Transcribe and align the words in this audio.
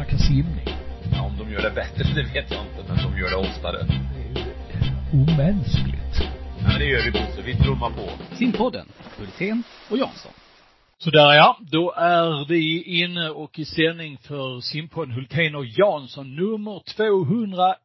snacka 0.00 0.18
simning. 0.18 0.66
Ja, 1.12 1.22
om 1.22 1.36
de 1.38 1.52
gör 1.52 1.62
det 1.62 1.70
bättre, 1.70 2.04
det 2.14 2.22
vet 2.22 2.50
jag 2.50 2.66
inte, 2.66 2.84
men 2.88 2.96
de 2.96 3.20
gör 3.20 3.30
det 3.30 3.36
oftare. 3.36 3.86
Det 3.86 4.38
är 4.38 4.44
ju 4.44 5.22
omänskligt. 5.22 6.16
Ja, 6.60 6.68
men 6.68 6.78
det 6.78 6.84
gör 6.84 7.04
vi 7.04 7.10
Bosse. 7.10 7.42
Vi 7.44 7.54
trummar 7.54 7.90
på. 7.90 8.10
Simpodden, 8.36 8.88
Hultén 9.18 9.62
och 9.90 9.98
Jansson. 9.98 10.32
Sådär 10.98 11.32
ja, 11.32 11.58
då 11.60 11.92
är 11.92 12.48
vi 12.48 12.82
inne 12.82 13.30
och 13.30 13.58
i 13.58 13.64
sändning 13.64 14.18
för 14.18 14.60
simpodden 14.60 15.14
Hultén 15.14 15.54
och 15.54 15.66
Jansson 15.66 16.36
nummer 16.36 16.82
201. 16.96 17.76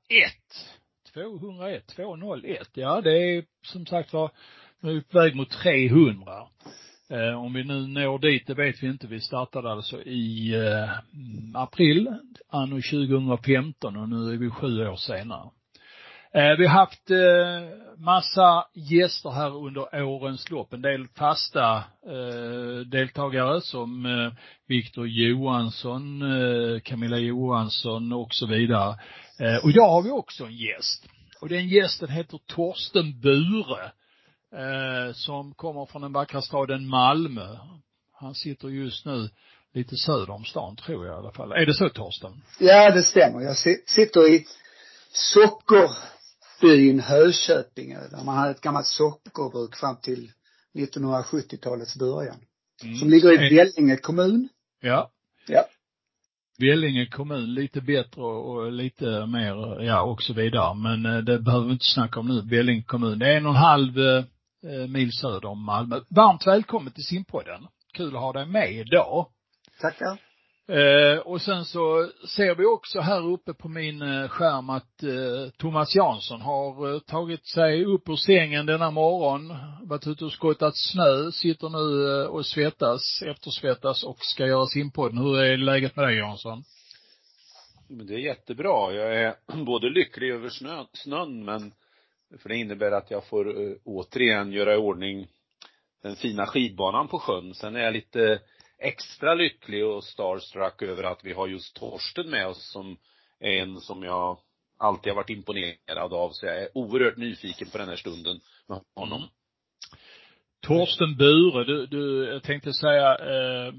201, 1.14 1.88
201. 1.96 2.70
Ja, 2.74 3.02
det 3.02 3.12
är 3.12 3.44
som 3.66 3.86
sagt 3.86 4.14
var, 4.14 4.32
nu 4.80 4.90
är 4.90 4.94
vi 4.94 5.02
på 5.02 5.20
väg 5.20 5.36
mot 5.36 5.50
300. 5.50 6.34
Eh, 7.10 7.44
om 7.44 7.54
vi 7.54 7.64
nu 7.64 7.88
når 7.88 8.18
dit, 8.20 8.48
det 8.48 8.54
vet 8.58 8.84
vi 8.84 8.88
inte. 8.88 9.08
Vi 9.08 9.20
startade 9.20 9.72
alltså 9.72 10.02
i 10.02 10.54
eh, 10.56 10.90
april, 11.54 12.08
anno 12.50 12.82
2015 12.82 13.98
och 13.98 14.10
nu 14.10 14.34
är 14.34 14.38
vi 14.38 14.50
sju 14.50 14.88
år 14.88 14.96
senare. 14.96 15.50
Eh, 16.34 16.58
vi 16.58 16.66
har 16.66 16.80
haft 16.80 17.12
eh, 17.12 17.98
massa 17.98 18.66
gäster 18.74 19.30
här 19.30 19.56
under 19.58 20.04
årens 20.04 20.50
lopp. 20.50 20.74
En 20.74 20.82
del 20.82 21.08
fasta 21.08 21.78
eh, 22.08 22.80
deltagare 22.86 23.62
som 23.62 24.06
eh, 24.06 24.32
Viktor 24.68 25.08
Johansson, 25.08 26.22
eh, 26.22 26.80
Camilla 26.80 27.18
Johansson 27.18 28.14
och 28.14 28.34
så 28.34 28.48
vidare. 28.48 29.00
Eh, 29.40 29.64
och 29.64 29.70
idag 29.70 29.90
har 29.90 30.02
vi 30.02 30.12
också 30.12 30.46
en 30.46 30.56
gäst. 30.56 31.08
Och 31.42 31.50
den 31.50 31.68
gästen 31.68 32.10
heter 32.10 32.40
Torsten 32.48 33.22
Bure 33.22 33.84
eh, 33.84 33.90
som 35.14 35.54
kommer 35.54 35.86
från 35.86 36.02
den 36.02 36.14
vackra 36.14 36.42
staden 36.42 36.88
Malmö. 36.88 37.58
Han 38.14 38.36
sitter 38.36 38.68
just 38.68 39.06
nu 39.06 39.30
lite 39.74 39.96
söder 39.96 40.30
om 40.30 40.46
stan, 40.46 40.76
tror 40.76 41.06
jag 41.06 41.16
i 41.16 41.18
alla 41.18 41.32
fall. 41.32 41.52
Är 41.52 41.66
det 41.66 41.74
så 41.74 41.90
Torsten? 41.90 42.42
Ja, 42.60 42.92
det 42.92 43.04
stämmer. 43.04 43.42
Jag 43.42 43.58
sitter 43.88 44.34
i 44.34 44.46
sockerbyn 45.12 47.00
Hököping, 47.00 47.94
där 47.94 48.24
man 48.26 48.38
hade 48.38 48.52
ett 48.52 48.62
gammalt 48.62 48.88
sockerbruk 48.88 49.76
fram 49.76 49.98
till 50.02 50.32
1970-talets 50.74 51.96
början. 52.00 52.38
Mm. 52.84 52.96
Som 52.96 53.10
ligger 53.10 53.34
i 53.34 53.56
Vellinge 53.56 53.98
kommun. 53.98 54.50
Ja. 54.82 55.12
Ja. 55.48 55.66
Vellinge 56.60 57.06
kommun 57.06 57.54
lite 57.54 57.82
bättre 57.82 58.22
och 58.22 58.72
lite 58.72 59.26
mer, 59.26 59.82
ja 59.82 60.02
och 60.02 60.24
så 60.24 60.34
vidare. 60.34 60.76
Men 60.76 61.06
eh, 61.06 61.18
det 61.22 61.40
behöver 61.40 61.66
vi 61.66 61.74
inte 61.74 61.86
snacka 61.86 62.20
om 62.20 62.28
nu. 62.28 62.42
Vellinge 62.42 62.84
kommun. 62.84 63.20
Det 63.20 63.28
är 63.28 63.38
en 63.38 63.46
och 63.46 63.52
en 63.52 63.62
halv 63.62 63.98
eh, 64.66 64.88
mil 64.88 65.12
söder 65.12 65.46
om 65.46 65.66
Malmö. 65.66 66.00
Varmt 66.10 66.48
välkommen 66.48 66.94
till 66.94 67.04
simpodden. 67.04 67.68
Kul 67.94 68.16
att 68.16 68.22
ha 68.22 68.34
dig 68.34 68.46
med 68.46 68.72
idag. 68.72 69.28
Tackar. 69.82 70.18
Eh, 70.68 71.18
och 71.18 71.42
sen 71.42 71.66
så 71.66 72.10
ser 72.28 72.56
vi 72.56 72.66
också 72.66 73.00
här 73.00 73.26
uppe 73.32 73.54
på 73.54 73.68
min 73.68 74.02
eh, 74.02 74.28
skärm 74.28 74.70
att 74.70 75.04
eh, 75.04 75.52
Thomas 75.58 75.96
Jansson 75.96 76.42
har 76.42 76.94
eh, 76.94 77.00
tagit 77.00 77.48
sig 77.48 77.86
upp 77.86 78.10
ur 78.10 78.16
sängen 78.16 78.66
denna 78.66 78.92
morgon, 78.92 79.54
varit 79.82 80.08
ute 80.08 80.26
och 80.26 80.32
skottat 80.32 80.78
snö, 80.78 81.32
sitter 81.32 81.70
nu 81.70 82.26
och 82.28 82.46
svettas, 82.46 83.22
eftersvettas 83.22 84.04
och 84.04 84.18
ska 84.20 84.48
göra 84.48 84.66
simpodden. 84.66 85.18
Hur 85.18 85.40
är 85.40 85.58
läget 85.58 85.96
med 85.96 86.06
dig 86.06 86.18
Jansson? 86.18 86.64
Men 87.90 88.08
det 88.08 88.14
är 88.14 88.20
jättebra. 88.20 88.94
Jag 88.94 89.16
är 89.16 89.36
både 89.66 89.90
lycklig 89.90 90.32
över 90.32 90.50
snö, 90.50 90.84
snön 90.94 91.46
men 91.46 91.72
för 92.40 92.50
det 92.50 92.56
innebär 92.56 92.92
att 92.92 93.12
jag 93.12 93.26
får 93.26 93.48
uh, 93.48 93.78
återigen 93.84 94.52
göra 94.52 94.74
i 94.74 94.78
ordning 94.78 95.28
den 96.04 96.16
fina 96.16 96.46
skidbanan 96.46 97.08
på 97.08 97.20
sjön. 97.20 97.54
Sen 97.54 97.76
är 97.76 97.80
jag 97.80 97.94
lite 97.94 98.40
extra 98.78 99.34
lycklig 99.34 99.86
och 99.86 100.04
starstruck 100.04 100.82
över 100.82 101.04
att 101.04 101.24
vi 101.24 101.34
har 101.34 101.48
just 101.48 101.76
Torsten 101.76 102.30
med 102.30 102.48
oss 102.48 102.72
som 102.72 102.98
är 103.40 103.62
en 103.62 103.82
som 103.82 104.04
jag 104.04 104.38
alltid 104.78 105.12
har 105.12 105.16
varit 105.16 105.30
imponerad 105.30 106.14
av. 106.14 106.30
Så 106.32 106.46
jag 106.46 106.62
är 106.62 106.70
oerhört 106.74 107.18
nyfiken 107.18 107.70
på 107.70 107.78
den 107.78 107.90
här 107.90 107.96
stunden 107.96 108.40
med 108.68 108.82
honom. 108.96 109.24
Torsten 110.62 111.18
Bure, 111.18 111.64
du, 111.64 111.86
du, 111.86 112.26
jag 112.26 112.44
tänkte 112.44 112.74
säga, 112.74 113.16
eh, 113.16 113.74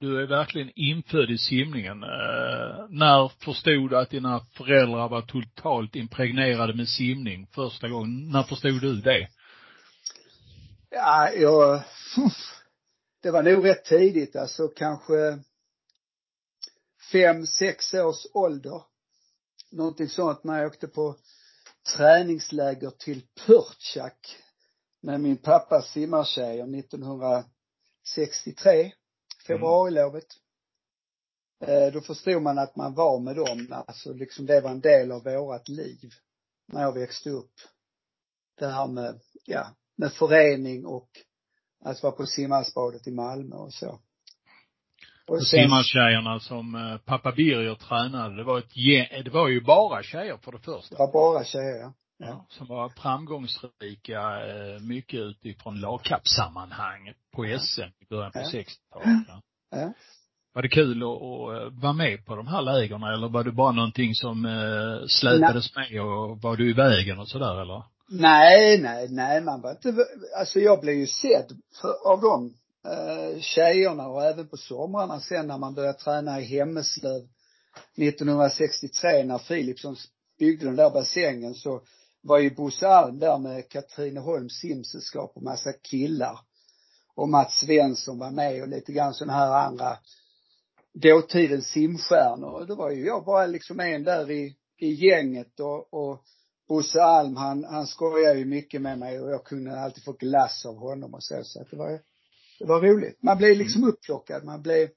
du 0.00 0.22
är 0.22 0.26
verkligen 0.26 0.70
infödd 0.74 1.30
i 1.30 1.38
simningen. 1.38 2.02
Eh, 2.02 2.86
när 2.88 3.44
förstod 3.44 3.90
du 3.90 3.98
att 3.98 4.10
dina 4.10 4.40
föräldrar 4.40 5.08
var 5.08 5.22
totalt 5.22 5.96
impregnerade 5.96 6.74
med 6.74 6.88
simning 6.88 7.46
första 7.46 7.88
gången? 7.88 8.30
När 8.30 8.42
förstod 8.42 8.80
du 8.80 9.00
det? 9.00 9.28
Ja, 10.90 11.30
jag, 11.30 11.82
det 13.22 13.30
var 13.30 13.42
nog 13.42 13.64
rätt 13.64 13.84
tidigt, 13.84 14.36
alltså 14.36 14.68
kanske 14.68 15.38
fem, 17.12 17.46
sex 17.46 17.94
års 17.94 18.26
ålder. 18.34 18.82
Någonting 19.72 20.08
sånt 20.08 20.44
när 20.44 20.58
jag 20.58 20.66
åkte 20.66 20.88
på 20.88 21.16
träningsläger 21.96 22.90
till 22.90 23.22
Pörtjak 23.46 24.36
med 25.02 25.20
min 25.20 25.36
pappas 25.36 25.92
simmartjejer 25.92 26.78
1963 26.78 28.92
februarilovet. 29.52 30.26
Mm. 31.66 31.92
Då 31.92 32.00
förstod 32.00 32.42
man 32.42 32.58
att 32.58 32.76
man 32.76 32.94
var 32.94 33.20
med 33.20 33.36
dem, 33.36 33.84
alltså 33.86 34.12
liksom 34.12 34.46
det 34.46 34.60
var 34.60 34.70
en 34.70 34.80
del 34.80 35.12
av 35.12 35.24
vårat 35.24 35.68
liv 35.68 36.10
när 36.72 36.82
jag 36.82 36.94
växte 36.94 37.30
upp. 37.30 37.52
Det 38.58 38.66
här 38.66 38.86
med, 38.86 39.20
ja, 39.44 39.66
med 39.96 40.12
förening 40.12 40.86
och 40.86 41.08
att 41.84 42.02
vara 42.02 42.12
på 42.12 42.26
simhallsbadet 42.26 43.06
i 43.06 43.10
Malmö 43.10 43.56
och 43.56 43.74
så. 43.74 44.00
Och 45.26 45.46
sen, 45.46 45.60
simmartjejerna 45.60 46.40
som 46.40 46.74
eh, 46.74 46.98
pappa 46.98 47.32
Birger 47.32 47.74
tränade, 47.74 48.36
det 48.36 48.44
var 48.44 48.58
ett 48.58 48.74
det 49.24 49.30
var 49.30 49.48
ju 49.48 49.60
bara 49.60 50.02
tjejer 50.02 50.36
för 50.36 50.52
det 50.52 50.58
första. 50.58 50.96
Det 50.96 50.98
var 50.98 51.12
bara 51.12 51.44
tjejer, 51.44 51.76
ja. 51.76 51.92
Ja, 52.22 52.46
som 52.48 52.66
var 52.66 52.88
framgångsrika, 52.88 54.20
eh, 54.46 54.80
mycket 54.80 55.20
utifrån 55.20 55.80
lagkappssammanhang 55.80 57.12
på 57.32 57.58
SM 57.60 57.80
i 58.00 58.06
början 58.10 58.32
på 58.32 58.38
ja. 58.38 58.44
60-talet. 58.44 59.24
Ja. 59.28 59.42
ja. 59.70 59.92
Var 60.52 60.62
det 60.62 60.68
kul 60.68 61.02
att, 61.02 61.08
att 61.08 61.82
vara 61.82 61.92
med 61.92 62.26
på 62.26 62.36
de 62.36 62.46
här 62.46 62.62
lägren 62.62 63.02
eller 63.02 63.28
var 63.28 63.44
det 63.44 63.52
bara 63.52 63.72
någonting 63.72 64.14
som 64.14 64.44
eh, 64.44 65.06
släpades 65.06 65.76
nej. 65.76 65.92
med 65.92 66.02
och 66.02 66.42
var 66.42 66.56
du 66.56 66.70
i 66.70 66.72
vägen 66.72 67.18
och 67.18 67.28
sådär 67.28 67.60
eller? 67.60 67.82
Nej, 68.08 68.80
nej, 68.80 69.08
nej, 69.10 69.40
man 69.40 69.60
var 69.60 69.70
inte, 69.70 69.94
alltså 70.38 70.58
jag 70.58 70.80
blev 70.80 70.94
ju 70.94 71.06
sedd 71.06 71.60
för, 71.80 72.12
av 72.12 72.20
de 72.20 72.54
eh, 72.90 73.40
tjejerna 73.40 74.08
och 74.08 74.24
även 74.24 74.48
på 74.48 74.56
somrarna 74.56 75.20
sen 75.20 75.46
när 75.46 75.58
man 75.58 75.74
började 75.74 75.98
träna 75.98 76.40
i 76.40 76.44
Hemmeslöv 76.44 77.22
1963 77.96 79.24
när 79.24 79.38
Philipsson 79.38 79.96
byggde 80.38 80.66
den 80.66 80.76
där 80.76 80.90
bassängen 80.90 81.54
så 81.54 81.82
var 82.22 82.38
ju 82.38 82.54
Bosse 82.54 82.88
Alm 82.88 83.18
där 83.18 83.38
med 83.38 83.68
Katrineholms 83.68 84.52
simsällskap 84.52 85.32
och 85.34 85.42
massa 85.42 85.72
killar. 85.72 86.38
Och 87.14 87.28
Mats 87.28 87.58
Svensson 87.58 88.18
var 88.18 88.30
med 88.30 88.62
och 88.62 88.68
lite 88.68 88.92
grann 88.92 89.14
sådana 89.14 89.32
här 89.32 89.66
andra 89.66 89.98
dåtidens 90.94 91.66
simstjärnor. 91.66 92.50
Och 92.50 92.66
då 92.66 92.74
var 92.74 92.90
ju 92.90 93.06
jag 93.06 93.24
bara 93.24 93.46
liksom 93.46 93.80
en 93.80 94.04
där 94.04 94.30
i, 94.30 94.56
i 94.78 94.88
gänget 94.88 95.60
och, 95.60 95.94
och 95.94 96.24
Bosse 96.68 97.02
Alm 97.02 97.36
han, 97.36 97.64
han 97.64 97.86
skojade 97.86 98.38
ju 98.38 98.44
mycket 98.44 98.82
med 98.82 98.98
mig 98.98 99.20
och 99.20 99.30
jag 99.30 99.44
kunde 99.44 99.80
alltid 99.80 100.04
få 100.04 100.12
glass 100.12 100.66
av 100.66 100.76
honom 100.76 101.14
och 101.14 101.22
så, 101.22 101.44
så 101.44 101.60
att 101.60 101.70
det 101.70 101.76
var, 101.76 102.00
det 102.58 102.64
var 102.64 102.80
roligt. 102.80 103.22
Man 103.22 103.38
blev 103.38 103.56
liksom 103.56 103.84
upplockad, 103.84 104.44
man 104.44 104.62
blev 104.62 104.88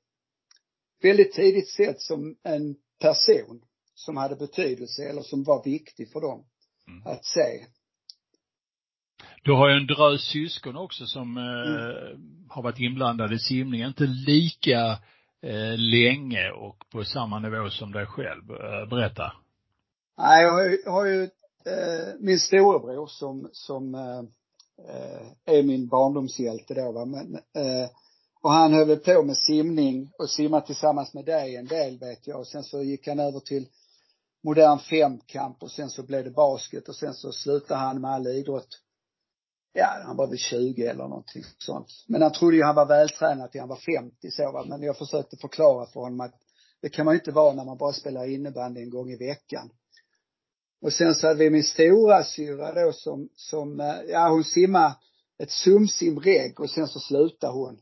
väldigt 1.01 1.33
tidigt 1.33 1.69
sett 1.69 2.01
som 2.01 2.35
en 2.43 2.75
person 2.99 3.61
som 3.95 4.17
hade 4.17 4.35
betydelse 4.35 5.03
eller 5.03 5.21
som 5.21 5.43
var 5.43 5.63
viktig 5.63 6.11
för 6.11 6.21
dem 6.21 6.45
mm. 6.87 7.01
att 7.05 7.25
se. 7.25 7.65
Du 9.43 9.51
har 9.51 9.69
ju 9.69 9.75
en 9.75 9.87
drös 9.87 10.21
syskon 10.21 10.75
också 10.77 11.05
som 11.05 11.37
eh, 11.37 11.43
mm. 11.43 12.47
har 12.49 12.63
varit 12.63 12.79
inblandade 12.79 13.35
i 13.35 13.39
simning, 13.39 13.83
inte 13.83 14.03
lika 14.03 14.99
eh, 15.41 15.77
länge 15.77 16.51
och 16.51 16.85
på 16.91 17.03
samma 17.03 17.39
nivå 17.39 17.69
som 17.69 17.91
dig 17.91 18.05
själv. 18.05 18.51
Eh, 18.51 18.89
berätta. 18.89 19.33
Nej, 20.17 20.43
jag 20.43 20.51
har 20.51 20.63
ju, 20.63 20.77
har 20.85 21.05
ju 21.05 21.23
eh, 21.65 22.13
min 22.19 22.39
storebror 22.39 23.07
som, 23.07 23.49
som 23.51 23.95
eh, 23.95 24.19
eh, 24.87 25.57
är 25.57 25.63
min 25.63 25.87
barndomshjälte 25.87 26.73
då 26.73 26.91
va, 26.91 27.05
men 27.05 27.35
eh, 27.35 27.89
och 28.41 28.51
han 28.51 28.73
höll 28.73 28.97
på 28.97 29.23
med 29.23 29.37
simning 29.37 30.11
och 30.19 30.29
simma 30.29 30.61
tillsammans 30.61 31.13
med 31.13 31.25
dig 31.25 31.55
en 31.55 31.65
del 31.65 31.99
vet 31.99 32.27
jag 32.27 32.39
och 32.39 32.47
sen 32.47 32.63
så 32.63 32.83
gick 32.83 33.07
han 33.07 33.19
över 33.19 33.39
till 33.39 33.67
modern 34.43 34.79
femkamp 34.79 35.63
och 35.63 35.71
sen 35.71 35.89
så 35.89 36.03
blev 36.03 36.23
det 36.23 36.31
basket 36.31 36.89
och 36.89 36.95
sen 36.95 37.13
så 37.13 37.31
slutade 37.31 37.79
han 37.79 38.01
med 38.01 38.11
all 38.11 38.27
idrott. 38.27 38.79
Ja, 39.73 40.01
han 40.05 40.17
var 40.17 40.27
väl 40.27 40.37
20 40.37 40.85
eller 40.85 41.07
någonting 41.07 41.43
sånt. 41.57 41.87
Men 42.07 42.21
han 42.21 42.31
trodde 42.31 42.57
ju 42.57 42.63
han 42.63 42.75
var 42.75 42.85
vältränad 42.85 43.51
till 43.51 43.59
han 43.59 43.69
var 43.69 43.99
50 43.99 44.31
så 44.31 44.51
va. 44.51 44.65
Men 44.67 44.83
jag 44.83 44.97
försökte 44.97 45.37
förklara 45.37 45.85
för 45.85 45.99
honom 45.99 46.21
att 46.21 46.33
det 46.81 46.89
kan 46.89 47.05
man 47.05 47.13
ju 47.13 47.19
inte 47.19 47.31
vara 47.31 47.53
när 47.53 47.65
man 47.65 47.77
bara 47.77 47.93
spelar 47.93 48.25
innebandy 48.25 48.81
en 48.81 48.89
gång 48.89 49.11
i 49.11 49.17
veckan. 49.17 49.69
Och 50.81 50.93
sen 50.93 51.15
så 51.15 51.27
hade 51.27 51.39
vi 51.39 51.49
min 51.49 51.63
stora 51.63 52.23
syra 52.23 52.85
då 52.85 52.93
som, 52.93 53.29
som, 53.35 53.79
eh, 53.79 54.01
ja 54.07 54.29
hon 54.29 54.43
simmade 54.43 54.95
ett 55.37 55.51
sumsimregg 55.51 56.59
och 56.59 56.69
sen 56.69 56.87
så 56.87 56.99
slutade 56.99 57.53
hon. 57.53 57.79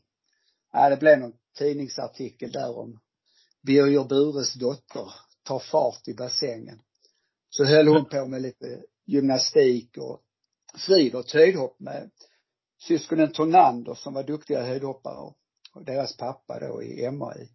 Ja, 0.72 0.88
det 0.88 0.96
blev 0.96 1.18
någon 1.18 1.32
tidningsartikel 1.58 2.52
där 2.52 2.78
om 2.78 2.98
Birger 3.62 4.04
Bures 4.04 4.54
dotter 4.54 5.12
tar 5.42 5.58
fart 5.58 6.08
i 6.08 6.14
bassängen. 6.14 6.78
Så 7.50 7.64
höll 7.64 7.88
hon 7.88 8.04
på 8.04 8.26
med 8.26 8.42
lite 8.42 8.82
gymnastik 9.06 9.96
och 9.98 10.20
friidrott, 10.86 11.32
höjdhopp 11.32 11.80
med 11.80 12.10
syskonen 12.82 13.32
Tornander 13.32 13.94
som 13.94 14.14
var 14.14 14.22
duktiga 14.22 14.62
höjdhoppare 14.62 15.32
och 15.74 15.84
deras 15.84 16.16
pappa 16.16 16.60
då 16.60 16.82
i 16.82 17.10
MAI. 17.10 17.48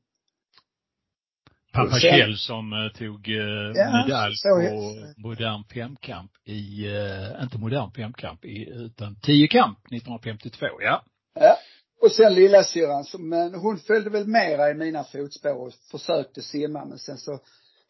Pappa 1.74 1.92
sen, 1.92 2.00
Kjell 2.00 2.38
som 2.38 2.74
uh, 2.74 2.92
tog 2.92 3.28
uh, 3.28 3.72
ja, 3.76 4.04
medalj 4.06 4.36
på 4.44 5.22
modern 5.22 5.64
femkamp 5.74 6.32
i, 6.46 6.88
uh, 6.88 7.44
inte 7.44 7.58
modern 7.58 7.92
femkamp, 7.92 8.46
i, 8.46 8.70
utan 8.70 9.16
tiokamp 9.16 9.78
1952, 9.78 10.66
ja. 10.80 11.06
Ja. 11.40 11.58
Och 12.02 12.12
sen 12.12 12.34
lillasyrran 12.34 13.04
som, 13.04 13.30
men 13.30 13.56
hon 13.56 13.78
följde 13.78 14.10
väl 14.10 14.28
mera 14.28 14.70
i 14.70 14.74
mina 14.74 15.04
fotspår 15.04 15.68
och 15.68 15.74
försökte 15.92 16.42
simma 16.42 16.86
men 16.86 16.98
sen 16.98 17.18
så 17.18 17.40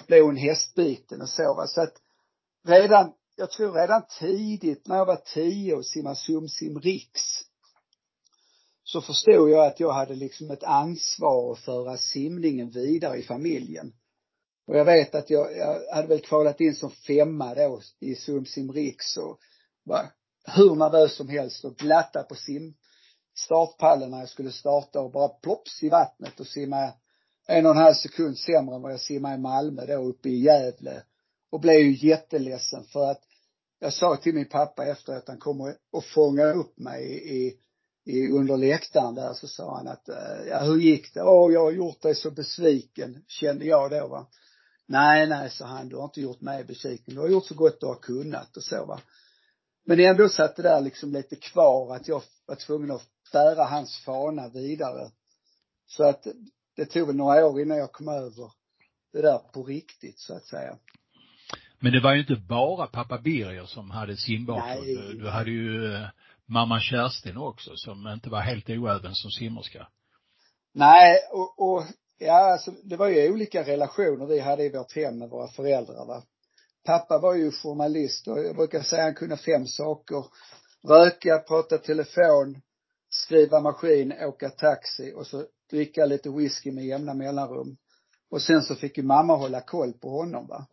blev 0.07 0.23
hon 0.23 0.37
hästbiten 0.37 1.21
och 1.21 1.29
så 1.29 1.53
va. 1.53 1.67
Så 1.67 1.81
att 1.81 1.93
redan, 2.67 3.13
jag 3.35 3.51
tror 3.51 3.73
redan 3.73 4.03
tidigt 4.19 4.87
när 4.87 4.95
jag 4.95 5.05
var 5.05 5.21
tio 5.33 5.75
och 5.75 5.85
simmade 5.85 6.15
Sumsim 6.15 6.79
Riks 6.79 7.47
så 8.83 9.01
förstod 9.01 9.49
jag 9.49 9.65
att 9.67 9.79
jag 9.79 9.93
hade 9.93 10.15
liksom 10.15 10.51
ett 10.51 10.63
ansvar 10.63 11.51
att 11.51 11.59
föra 11.59 11.97
simningen 11.97 12.69
vidare 12.69 13.17
i 13.17 13.23
familjen. 13.23 13.93
Och 14.67 14.77
jag 14.77 14.85
vet 14.85 15.15
att 15.15 15.29
jag, 15.29 15.57
jag 15.57 15.95
hade 15.95 16.07
väl 16.07 16.21
kvalat 16.21 16.61
in 16.61 16.75
som 16.75 16.91
femma 16.91 17.55
då 17.55 17.81
i 17.99 18.15
Sumsim 18.15 18.71
Riks 18.71 19.17
och 19.17 19.39
var 19.83 20.11
hur 20.55 20.75
nervös 20.75 21.15
som 21.15 21.29
helst 21.29 21.65
och 21.65 21.75
glatta 21.75 22.23
på 22.23 22.35
sim 22.35 22.73
startpallen 23.37 24.11
när 24.11 24.19
jag 24.19 24.29
skulle 24.29 24.51
starta 24.51 25.01
och 25.01 25.11
bara 25.11 25.29
plops 25.29 25.83
i 25.83 25.89
vattnet 25.89 26.39
och 26.39 26.47
simma 26.47 26.93
en 27.47 27.65
och 27.65 27.71
en 27.71 27.77
halv 27.77 27.93
sekund 27.93 28.37
sämre 28.37 28.75
än 28.75 28.81
vad 28.81 28.91
jag 28.91 28.99
simmade 28.99 29.35
i 29.35 29.37
Malmö 29.37 29.85
då 29.85 29.93
uppe 29.93 30.29
i 30.29 30.39
Gävle. 30.39 31.03
Och 31.51 31.59
blev 31.59 31.79
ju 31.79 32.07
jätteledsen 32.07 32.83
för 32.83 33.11
att 33.11 33.21
jag 33.79 33.93
sa 33.93 34.15
till 34.15 34.35
min 34.35 34.49
pappa 34.49 34.85
efter 34.85 35.13
att 35.13 35.27
han 35.27 35.37
kom 35.37 35.73
och 35.91 36.05
fångade 36.05 36.53
upp 36.53 36.79
mig 36.79 37.03
i, 37.05 37.59
i, 38.05 38.31
under 38.31 38.57
läktaren 38.57 39.15
där 39.15 39.33
så 39.33 39.47
sa 39.47 39.77
han 39.77 39.87
att, 39.87 40.09
eh, 40.09 40.47
ja 40.47 40.59
hur 40.59 40.77
gick 40.77 41.13
det? 41.13 41.23
Åh, 41.23 41.53
jag 41.53 41.63
har 41.63 41.71
gjort 41.71 42.01
dig 42.01 42.15
så 42.15 42.31
besviken, 42.31 43.23
kände 43.27 43.65
jag 43.65 43.91
då 43.91 44.07
va. 44.07 44.27
Nej, 44.85 45.27
nej, 45.27 45.49
sa 45.49 45.65
han, 45.65 45.89
du 45.89 45.95
har 45.95 46.03
inte 46.03 46.21
gjort 46.21 46.41
mig 46.41 46.63
besviken. 46.63 47.15
Du 47.15 47.21
har 47.21 47.27
gjort 47.27 47.45
så 47.45 47.55
gott 47.55 47.79
du 47.79 47.85
har 47.85 47.95
kunnat 47.95 48.57
och 48.57 48.63
så 48.63 48.85
va. 48.85 48.99
Men 49.85 49.99
ändå 49.99 50.29
satt 50.29 50.55
det 50.55 50.63
där 50.63 50.81
liksom 50.81 51.11
lite 51.11 51.35
kvar 51.35 51.95
att 51.95 52.07
jag 52.07 52.21
var 52.45 52.55
tvungen 52.55 52.91
att 52.91 53.07
bära 53.33 53.63
hans 53.63 54.03
fana 54.05 54.49
vidare. 54.49 55.11
Så 55.85 56.03
att 56.03 56.27
det 56.77 56.85
tog 56.85 57.07
väl 57.07 57.15
några 57.15 57.45
år 57.45 57.61
innan 57.61 57.77
jag 57.77 57.91
kom 57.91 58.07
över 58.07 58.51
det 59.13 59.21
där 59.21 59.37
på 59.37 59.63
riktigt 59.63 60.19
så 60.19 60.33
att 60.33 60.45
säga. 60.45 60.77
Men 61.79 61.91
det 61.91 62.01
var 62.01 62.13
ju 62.13 62.19
inte 62.19 62.35
bara 62.35 62.87
pappa 62.87 63.17
Birger 63.17 63.65
som 63.65 63.91
hade 63.91 64.17
simbakgrund. 64.17 65.19
Du 65.19 65.29
hade 65.29 65.51
ju 65.51 65.93
eh, 65.93 66.07
mamma 66.45 66.79
Kerstin 66.79 67.37
också 67.37 67.71
som 67.75 68.07
inte 68.07 68.29
var 68.29 68.41
helt 68.41 68.69
oäven 68.69 69.15
som 69.15 69.31
simmerska. 69.31 69.87
Nej, 70.73 71.19
och, 71.31 71.59
och 71.59 71.83
ja, 72.17 72.51
alltså 72.53 72.71
det 72.83 72.95
var 72.95 73.07
ju 73.07 73.31
olika 73.31 73.63
relationer 73.63 74.25
vi 74.25 74.39
hade 74.39 74.63
i 74.63 74.69
vårt 74.69 74.95
hem 74.95 75.19
med 75.19 75.29
våra 75.29 75.47
föräldrar 75.47 76.05
va. 76.05 76.23
Pappa 76.85 77.19
var 77.19 77.35
ju 77.35 77.51
journalist 77.51 78.27
och 78.27 78.39
jag 78.39 78.55
brukar 78.55 78.81
säga 78.81 79.03
han 79.03 79.15
kunde 79.15 79.37
fem 79.37 79.65
saker. 79.65 80.25
Röka, 80.87 81.43
prata 81.47 81.77
telefon, 81.77 82.61
skriva 83.09 83.61
maskin, 83.61 84.13
åka 84.21 84.49
taxi 84.49 85.13
och 85.15 85.27
så 85.27 85.45
dricka 85.69 86.05
lite 86.05 86.29
whisky 86.29 86.71
med 86.71 86.85
jämna 86.85 87.13
mellanrum. 87.13 87.77
Och 88.29 88.41
sen 88.41 88.61
så 88.61 88.75
fick 88.75 88.97
ju 88.97 89.03
mamma 89.03 89.35
hålla 89.35 89.61
koll 89.61 89.93
på 89.93 90.09
honom 90.09 90.47
va. 90.47 90.67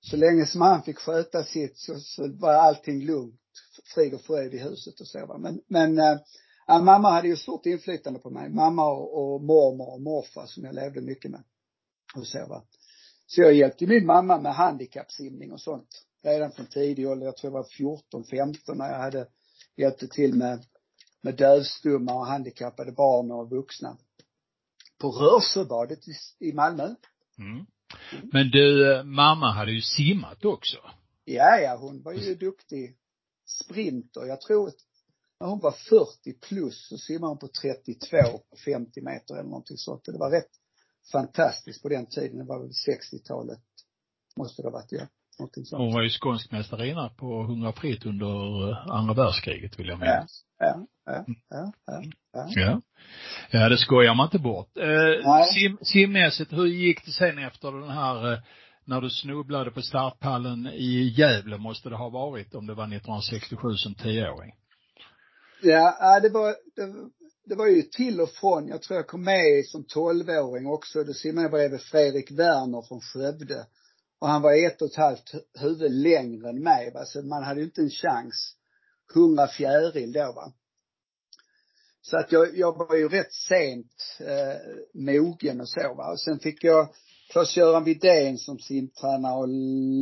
Så 0.00 0.16
länge 0.16 0.46
som 0.46 0.60
han 0.60 0.82
fick 0.82 0.98
sköta 0.98 1.44
sitt 1.44 1.78
så, 1.78 2.00
så 2.00 2.32
var 2.32 2.52
allting 2.52 3.04
lugnt, 3.04 3.40
frid 3.94 4.14
och 4.14 4.20
fröjd 4.20 4.54
i 4.54 4.58
huset 4.58 5.00
och 5.00 5.06
så 5.06 5.26
va. 5.26 5.38
Men, 5.38 5.60
men 5.66 5.98
äh, 5.98 6.82
mamma 6.82 7.10
hade 7.10 7.28
ju 7.28 7.36
stort 7.36 7.66
inflytande 7.66 8.18
på 8.18 8.30
mig. 8.30 8.50
Mamma 8.50 8.88
och, 8.88 9.34
och 9.34 9.42
mormor 9.42 9.94
och 9.94 10.00
morfar 10.00 10.46
som 10.46 10.64
jag 10.64 10.74
levde 10.74 11.00
mycket 11.00 11.30
med. 11.30 11.42
Och 12.16 12.26
så 12.26 12.46
va. 12.46 12.64
Så 13.26 13.40
jag 13.40 13.54
hjälpte 13.54 13.86
min 13.86 14.06
mamma 14.06 14.40
med 14.40 14.54
handikappsimning 14.54 15.52
och 15.52 15.60
sånt. 15.60 16.06
Redan 16.22 16.52
från 16.52 16.66
tidig 16.66 17.08
ålder, 17.08 17.26
jag 17.26 17.36
tror 17.36 17.52
jag 17.52 17.58
var 17.58 17.68
14, 17.68 18.24
15 18.24 18.78
när 18.78 18.90
jag 18.90 18.98
hade 18.98 19.26
hjälpte 19.76 20.08
till 20.08 20.34
med 20.34 20.64
med 21.22 21.36
dövstumma 21.36 22.14
och 22.14 22.26
handikappade 22.26 22.92
barn 22.92 23.30
och 23.30 23.50
vuxna. 23.50 23.96
På 25.00 25.10
Rörsebadet 25.10 25.98
i, 26.38 26.52
Malmö. 26.52 26.94
Mm. 27.38 27.66
Men 28.32 28.50
du, 28.50 29.02
mamma 29.04 29.52
hade 29.52 29.72
ju 29.72 29.80
simmat 29.80 30.44
också. 30.44 30.78
Ja, 31.24 31.58
ja, 31.58 31.76
hon 31.76 32.02
var 32.02 32.12
ju 32.12 32.34
duktig 32.34 32.96
sprinter. 33.46 34.24
Jag 34.24 34.40
tror 34.40 34.68
att 34.68 34.76
när 35.40 35.46
hon 35.46 35.60
var 35.60 35.72
40 35.72 36.32
plus 36.32 36.88
så 36.88 36.98
simmade 36.98 37.30
hon 37.30 37.38
på 37.38 37.48
32 37.48 38.16
på 38.50 38.56
50 38.64 39.00
meter 39.00 39.34
eller 39.34 39.48
någonting 39.48 39.76
sånt. 39.76 40.04
Det 40.04 40.18
var 40.18 40.30
rätt 40.30 40.50
fantastiskt 41.12 41.82
på 41.82 41.88
den 41.88 42.06
tiden. 42.06 42.38
Det 42.38 42.44
var 42.44 42.58
väl 42.58 42.70
60-talet. 42.70 43.62
Måste 44.36 44.62
det 44.62 44.68
ha 44.68 44.72
varit, 44.72 44.92
ja. 44.92 45.06
Någonting 45.40 45.64
sånt. 45.64 45.80
Hon 45.80 45.92
var 45.92 46.02
ju 46.02 46.10
skånsk 46.10 46.52
mästarinna 46.52 47.08
på 47.08 47.40
100 47.42 47.72
fritt 47.72 48.06
under 48.06 48.70
eh, 48.70 48.86
andra 48.86 49.14
världskriget 49.14 49.78
vill 49.78 49.88
jag 49.88 49.98
minnas. 49.98 50.44
Ja, 50.58 50.86
ja, 51.06 51.24
ja, 51.50 51.72
ja, 51.86 52.02
ja. 52.32 52.48
Ja, 52.54 52.80
ja 53.50 53.68
det 53.68 53.78
skojar 53.78 54.14
man 54.14 54.26
inte 54.26 54.38
bort. 54.38 54.76
Eh, 54.76 55.44
sim, 55.54 55.78
simmässigt, 55.82 56.52
hur 56.52 56.66
gick 56.66 57.04
det 57.04 57.10
sen 57.10 57.38
efter 57.38 57.72
den 57.72 57.90
här 57.90 58.32
eh, 58.32 58.38
när 58.84 59.00
du 59.00 59.10
snubblade 59.10 59.70
på 59.70 59.82
startpallen 59.82 60.66
i 60.66 61.14
Gävle 61.16 61.58
måste 61.58 61.88
det 61.88 61.96
ha 61.96 62.08
varit 62.08 62.54
om 62.54 62.66
det 62.66 62.74
var 62.74 62.84
1967 62.84 63.74
som 63.74 63.94
tioåring? 63.94 64.52
Ja, 65.62 66.20
det 66.22 66.28
var, 66.28 66.48
det, 66.76 67.10
det 67.44 67.54
var 67.54 67.66
ju 67.66 67.82
till 67.82 68.20
och 68.20 68.30
från. 68.30 68.68
Jag 68.68 68.82
tror 68.82 68.96
jag 68.96 69.06
kom 69.06 69.24
med 69.24 69.64
som 69.66 69.84
tolvåring 69.84 70.66
också. 70.66 71.04
Då 71.04 71.12
simmade 71.12 71.44
jag 71.44 71.50
bredvid 71.50 71.80
Fredrik 71.80 72.30
Werner 72.30 72.88
från 72.88 73.00
Skövde. 73.00 73.66
Och 74.20 74.28
han 74.28 74.42
var 74.42 74.66
ett 74.66 74.82
och 74.82 74.88
ett 74.88 74.96
halvt 74.96 75.34
huvud 75.58 75.92
längre 75.92 76.48
än 76.48 76.62
mig 76.62 76.90
va. 76.94 77.04
Så 77.04 77.22
man 77.22 77.42
hade 77.42 77.60
ju 77.60 77.66
inte 77.66 77.80
en 77.80 77.90
chans. 77.90 78.54
Hundra 79.14 79.46
fjäril 79.46 80.12
då 80.12 80.32
va. 80.32 80.52
Så 82.02 82.16
att 82.16 82.32
jag, 82.32 82.58
jag 82.58 82.78
var 82.78 82.96
ju 82.96 83.08
rätt 83.08 83.32
sent 83.32 84.18
eh, 84.20 84.56
mogen 84.94 85.60
och 85.60 85.68
så 85.68 85.94
va. 85.94 86.12
Och 86.12 86.20
sen 86.20 86.38
fick 86.38 86.64
jag 86.64 86.88
först 87.32 87.56
Göran 87.56 87.84
Widén 87.84 88.38
som 88.38 88.58
simtränare 88.58 89.36
och 89.36 89.48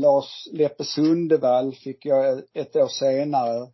Lars 0.00 0.48
Leppe 0.52 0.84
Sundevall 0.84 1.75
fick 1.75 2.06
jag 2.06 2.42
ett 2.54 2.76
år 2.76 2.88
senare. 2.88 3.68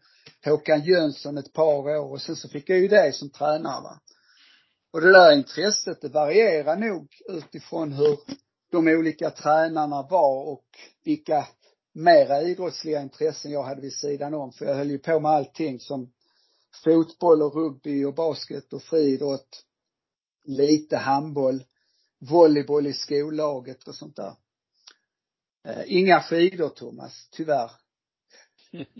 Håkan 0.44 0.84
Jönsson 0.84 1.38
ett 1.38 1.52
par 1.52 1.98
år 1.98 2.12
och 2.12 2.22
sen 2.22 2.36
så 2.36 2.48
fick 2.48 2.68
jag 2.68 2.78
ju 2.78 2.88
dig 2.88 3.12
som 3.12 3.30
tränare 3.30 3.82
va. 3.82 4.00
Och 4.92 5.00
det 5.00 5.12
där 5.12 5.32
intresset 5.32 6.00
det 6.00 6.08
varierar 6.08 6.76
nog 6.76 7.08
utifrån 7.28 7.92
hur 7.92 8.18
de 8.70 8.88
olika 8.88 9.30
tränarna 9.30 10.02
var 10.02 10.44
och 10.44 10.66
vilka 11.04 11.48
mera 11.92 12.42
idrottsliga 12.42 13.02
intressen 13.02 13.50
jag 13.50 13.62
hade 13.62 13.80
vid 13.80 13.92
sidan 13.92 14.34
om. 14.34 14.52
För 14.52 14.64
jag 14.64 14.74
höll 14.74 14.90
ju 14.90 14.98
på 14.98 15.20
med 15.20 15.30
allting 15.30 15.80
som 15.80 16.12
fotboll 16.84 17.42
och 17.42 17.54
rugby 17.54 18.04
och 18.04 18.14
basket 18.14 18.72
och 18.72 18.82
friidrott, 18.82 19.64
lite 20.44 20.96
handboll, 20.96 21.64
volleyboll 22.18 22.86
i 22.86 22.92
skollaget 22.92 23.88
och 23.88 23.94
sånt 23.94 24.16
där. 24.16 24.34
Eh, 25.64 25.82
inga 25.86 26.20
skidor 26.20 26.68
Thomas, 26.68 27.28
tyvärr. 27.30 27.70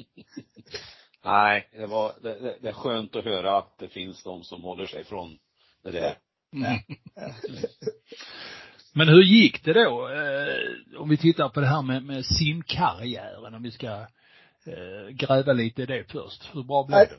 Nej, 1.25 1.69
det 1.73 1.87
var, 1.87 2.13
det, 2.23 2.59
det, 2.63 2.69
är 2.69 2.73
skönt 2.73 3.17
att 3.17 3.25
höra 3.25 3.59
att 3.59 3.79
det 3.79 3.89
finns 3.89 4.23
de 4.23 4.45
som 4.45 4.63
håller 4.63 4.87
sig 4.87 5.05
från 5.05 5.39
det 5.83 5.91
där. 5.91 6.19
Mm. 6.53 6.79
Men 8.97 9.09
hur 9.09 9.23
gick 9.23 9.65
det 9.65 9.73
då? 9.73 10.09
Eh, 10.09 11.01
om 11.01 11.09
vi 11.09 11.17
tittar 11.17 11.49
på 11.49 11.61
det 11.61 11.67
här 11.67 11.83
med, 11.83 12.05
med 12.05 12.27
simkarriären, 12.27 13.55
om 13.55 13.63
vi 13.63 13.71
ska 13.71 14.07
eh, 14.67 15.09
gräva 15.11 15.53
lite 15.53 15.83
i 15.83 15.87
det 15.87 16.05
först. 16.13 16.51
Hur 16.53 16.63
bra 16.63 16.85
blev 16.85 16.99
det? 16.99 17.15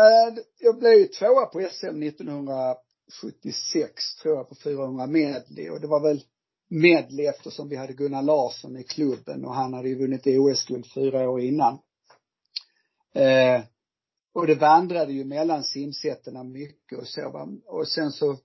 Eh, 0.00 0.34
jag 0.58 0.78
blev 0.78 0.92
ju 0.92 1.04
tvåa 1.04 1.46
på 1.46 1.68
SM 1.72 2.02
1976 2.02 4.16
tror 4.22 4.36
jag 4.36 4.48
på 4.48 4.54
400 4.54 5.06
medley 5.06 5.70
och 5.70 5.80
det 5.80 5.86
var 5.86 6.02
väl 6.02 6.22
medley 6.68 7.26
eftersom 7.26 7.68
vi 7.68 7.76
hade 7.76 7.92
Gunnar 7.92 8.22
Larsson 8.22 8.76
i 8.76 8.84
klubben 8.84 9.44
och 9.44 9.54
han 9.54 9.74
hade 9.74 9.88
ju 9.88 9.98
vunnit 9.98 10.26
OS-guld 10.26 10.86
fyra 10.94 11.30
år 11.30 11.40
innan. 11.40 11.78
Eh, 13.14 13.60
och 14.34 14.46
det 14.46 14.54
vandrade 14.54 15.12
ju 15.12 15.24
mellan 15.24 15.64
simsätterna 15.64 16.44
mycket 16.44 16.98
och 16.98 17.06
så 17.06 17.30
va. 17.30 17.48
Och 17.66 17.88
sen 17.88 18.10
så 18.10 18.36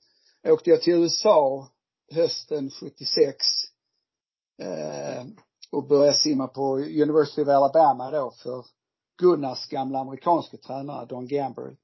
åkte 0.47 0.69
jag 0.69 0.81
till 0.81 0.93
USA 0.93 1.69
hösten 2.11 2.69
76 2.69 3.35
eh, 4.61 5.25
och 5.71 5.87
började 5.87 6.17
simma 6.17 6.47
på 6.47 6.77
University 6.77 7.41
of 7.41 7.47
Alabama 7.47 8.11
då 8.11 8.31
för 8.31 8.65
Gunnars 9.17 9.67
gamla 9.67 9.99
amerikanska 9.99 10.57
tränare 10.57 11.05
Don 11.05 11.27
Gamble. 11.27 11.75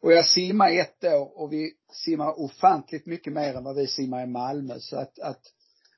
Och 0.00 0.12
jag 0.12 0.26
simmade 0.26 0.72
ett 0.72 1.04
år 1.04 1.40
och 1.40 1.52
vi 1.52 1.72
simmar 1.92 2.40
ofantligt 2.40 3.06
mycket 3.06 3.32
mer 3.32 3.54
än 3.54 3.64
vad 3.64 3.76
vi 3.76 3.86
simmar 3.86 4.22
i 4.22 4.26
Malmö. 4.26 4.80
Så 4.80 4.96
att, 4.96 5.18
att 5.18 5.40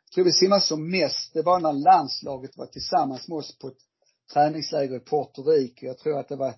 jag 0.04 0.14
tror 0.14 0.24
vi 0.24 0.32
simmar 0.32 0.60
som 0.60 0.90
mest, 0.90 1.34
det 1.34 1.42
var 1.42 1.60
när 1.60 1.72
landslaget 1.72 2.56
var 2.56 2.66
tillsammans 2.66 3.28
med 3.28 3.38
oss 3.38 3.58
på 3.58 3.68
ett 3.68 3.78
träningsläger 4.32 4.96
i 4.96 5.00
Puerto 5.00 5.42
Rico. 5.42 5.86
Jag 5.86 5.98
tror 5.98 6.18
att 6.18 6.28
det 6.28 6.36
var 6.36 6.54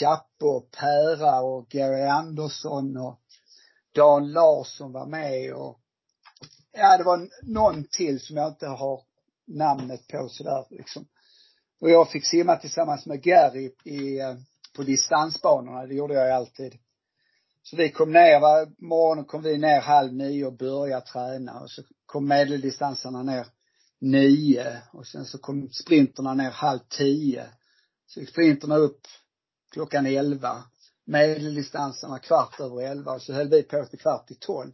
Chappe 0.00 0.44
och 0.44 0.70
Pära 0.70 1.40
och 1.40 1.68
Gary 1.68 2.02
Andersson 2.02 2.96
och 2.96 3.20
Dan 3.94 4.32
Larsson 4.32 4.92
var 4.92 5.06
med 5.06 5.54
och 5.54 5.80
ja, 6.72 6.98
det 6.98 7.04
var 7.04 7.28
någon 7.42 7.84
till 7.84 8.20
som 8.20 8.36
jag 8.36 8.48
inte 8.48 8.66
har 8.66 9.00
namnet 9.46 10.08
på 10.08 10.28
sådär 10.28 10.66
liksom. 10.70 11.06
Och 11.80 11.90
jag 11.90 12.10
fick 12.10 12.26
simma 12.26 12.56
tillsammans 12.56 13.06
med 13.06 13.22
Gary 13.22 13.72
i, 13.84 14.20
på 14.76 14.82
distansbanorna, 14.82 15.86
det 15.86 15.94
gjorde 15.94 16.14
jag 16.14 16.30
alltid. 16.30 16.78
Så 17.62 17.76
vi 17.76 17.90
kom 17.90 18.12
ner, 18.12 18.40
var, 18.40 18.68
morgonen 18.78 19.24
kom 19.24 19.42
vi 19.42 19.58
ner 19.58 19.80
halv 19.80 20.12
nio 20.12 20.46
och 20.46 20.52
började 20.56 21.06
träna 21.06 21.60
och 21.60 21.70
så 21.70 21.82
kom 22.06 22.28
medeldistanserna 22.28 23.22
ner 23.22 23.46
nio 23.98 24.82
och 24.92 25.06
sen 25.06 25.24
så 25.24 25.38
kom 25.38 25.68
sprinterna 25.72 26.34
ner 26.34 26.50
halv 26.50 26.78
tio. 26.88 27.46
Så 28.06 28.20
gick 28.20 28.28
sprinterna 28.28 28.76
upp 28.76 29.00
klockan 29.72 30.06
elva. 30.06 30.64
Medeldistanserna 31.04 32.18
kvart 32.18 32.60
över 32.60 32.82
elva 32.82 33.12
och 33.12 33.22
så 33.22 33.32
höll 33.32 33.48
vi 33.48 33.62
på 33.62 33.84
till 33.84 33.98
kvart 33.98 34.30
i 34.30 34.34
tolv. 34.34 34.72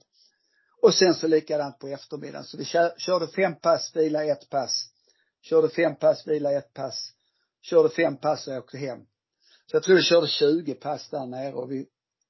Och 0.82 0.94
sen 0.94 1.14
så 1.14 1.26
likadant 1.26 1.78
på 1.78 1.88
eftermiddagen. 1.88 2.44
Så 2.44 2.56
vi 2.56 2.64
körde 2.98 3.28
fem 3.28 3.56
pass, 3.56 3.96
vila 3.96 4.24
ett 4.24 4.50
pass. 4.50 4.88
Körde 5.42 5.68
fem 5.68 5.96
pass, 5.96 6.26
vila 6.26 6.52
ett 6.52 6.74
pass. 6.74 7.12
Körde 7.62 7.88
fem 7.88 8.16
pass 8.16 8.48
och 8.48 8.54
åkte 8.54 8.78
hem. 8.78 9.00
Så 9.66 9.76
jag 9.76 9.82
tror 9.82 9.96
vi 9.96 10.02
körde 10.02 10.26
20 10.26 10.74
pass 10.74 11.08
där 11.10 11.26
nere 11.26 11.52
och 11.52 11.72
vi 11.72 11.86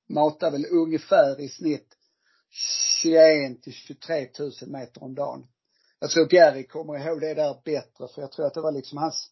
matade 0.08 0.52
väl 0.52 0.66
ungefär 0.70 1.40
i 1.40 1.48
snitt 1.48 1.96
21 3.02 3.62
till 3.62 3.72
23 3.72 4.28
000 4.38 4.52
meter 4.66 5.02
om 5.02 5.14
dagen. 5.14 5.46
Jag 5.98 6.10
tror 6.10 6.26
Gary 6.26 6.66
kommer 6.66 7.06
ihåg 7.06 7.20
det 7.20 7.34
där 7.34 7.60
bättre 7.64 8.08
för 8.08 8.22
jag 8.22 8.32
tror 8.32 8.46
att 8.46 8.54
det 8.54 8.60
var 8.60 8.72
liksom 8.72 8.98
hans 8.98 9.30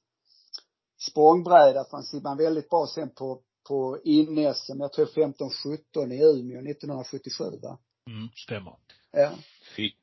språngbräda 1.10 1.84
för 1.84 1.96
han 1.96 2.04
simmade 2.04 2.44
väldigt 2.44 2.70
bra 2.70 2.86
sen 2.86 3.10
på, 3.10 3.42
på 3.68 3.98
in-SM, 4.04 4.80
jag 4.80 4.92
tror 4.92 5.06
15-17 5.06 6.12
i 6.12 6.40
Umeå 6.40 6.60
1977 6.70 7.44
va? 7.62 7.78
Mm, 8.06 8.28
stämmer. 8.34 8.76
Ja. 9.10 9.32
Fick, 9.76 9.96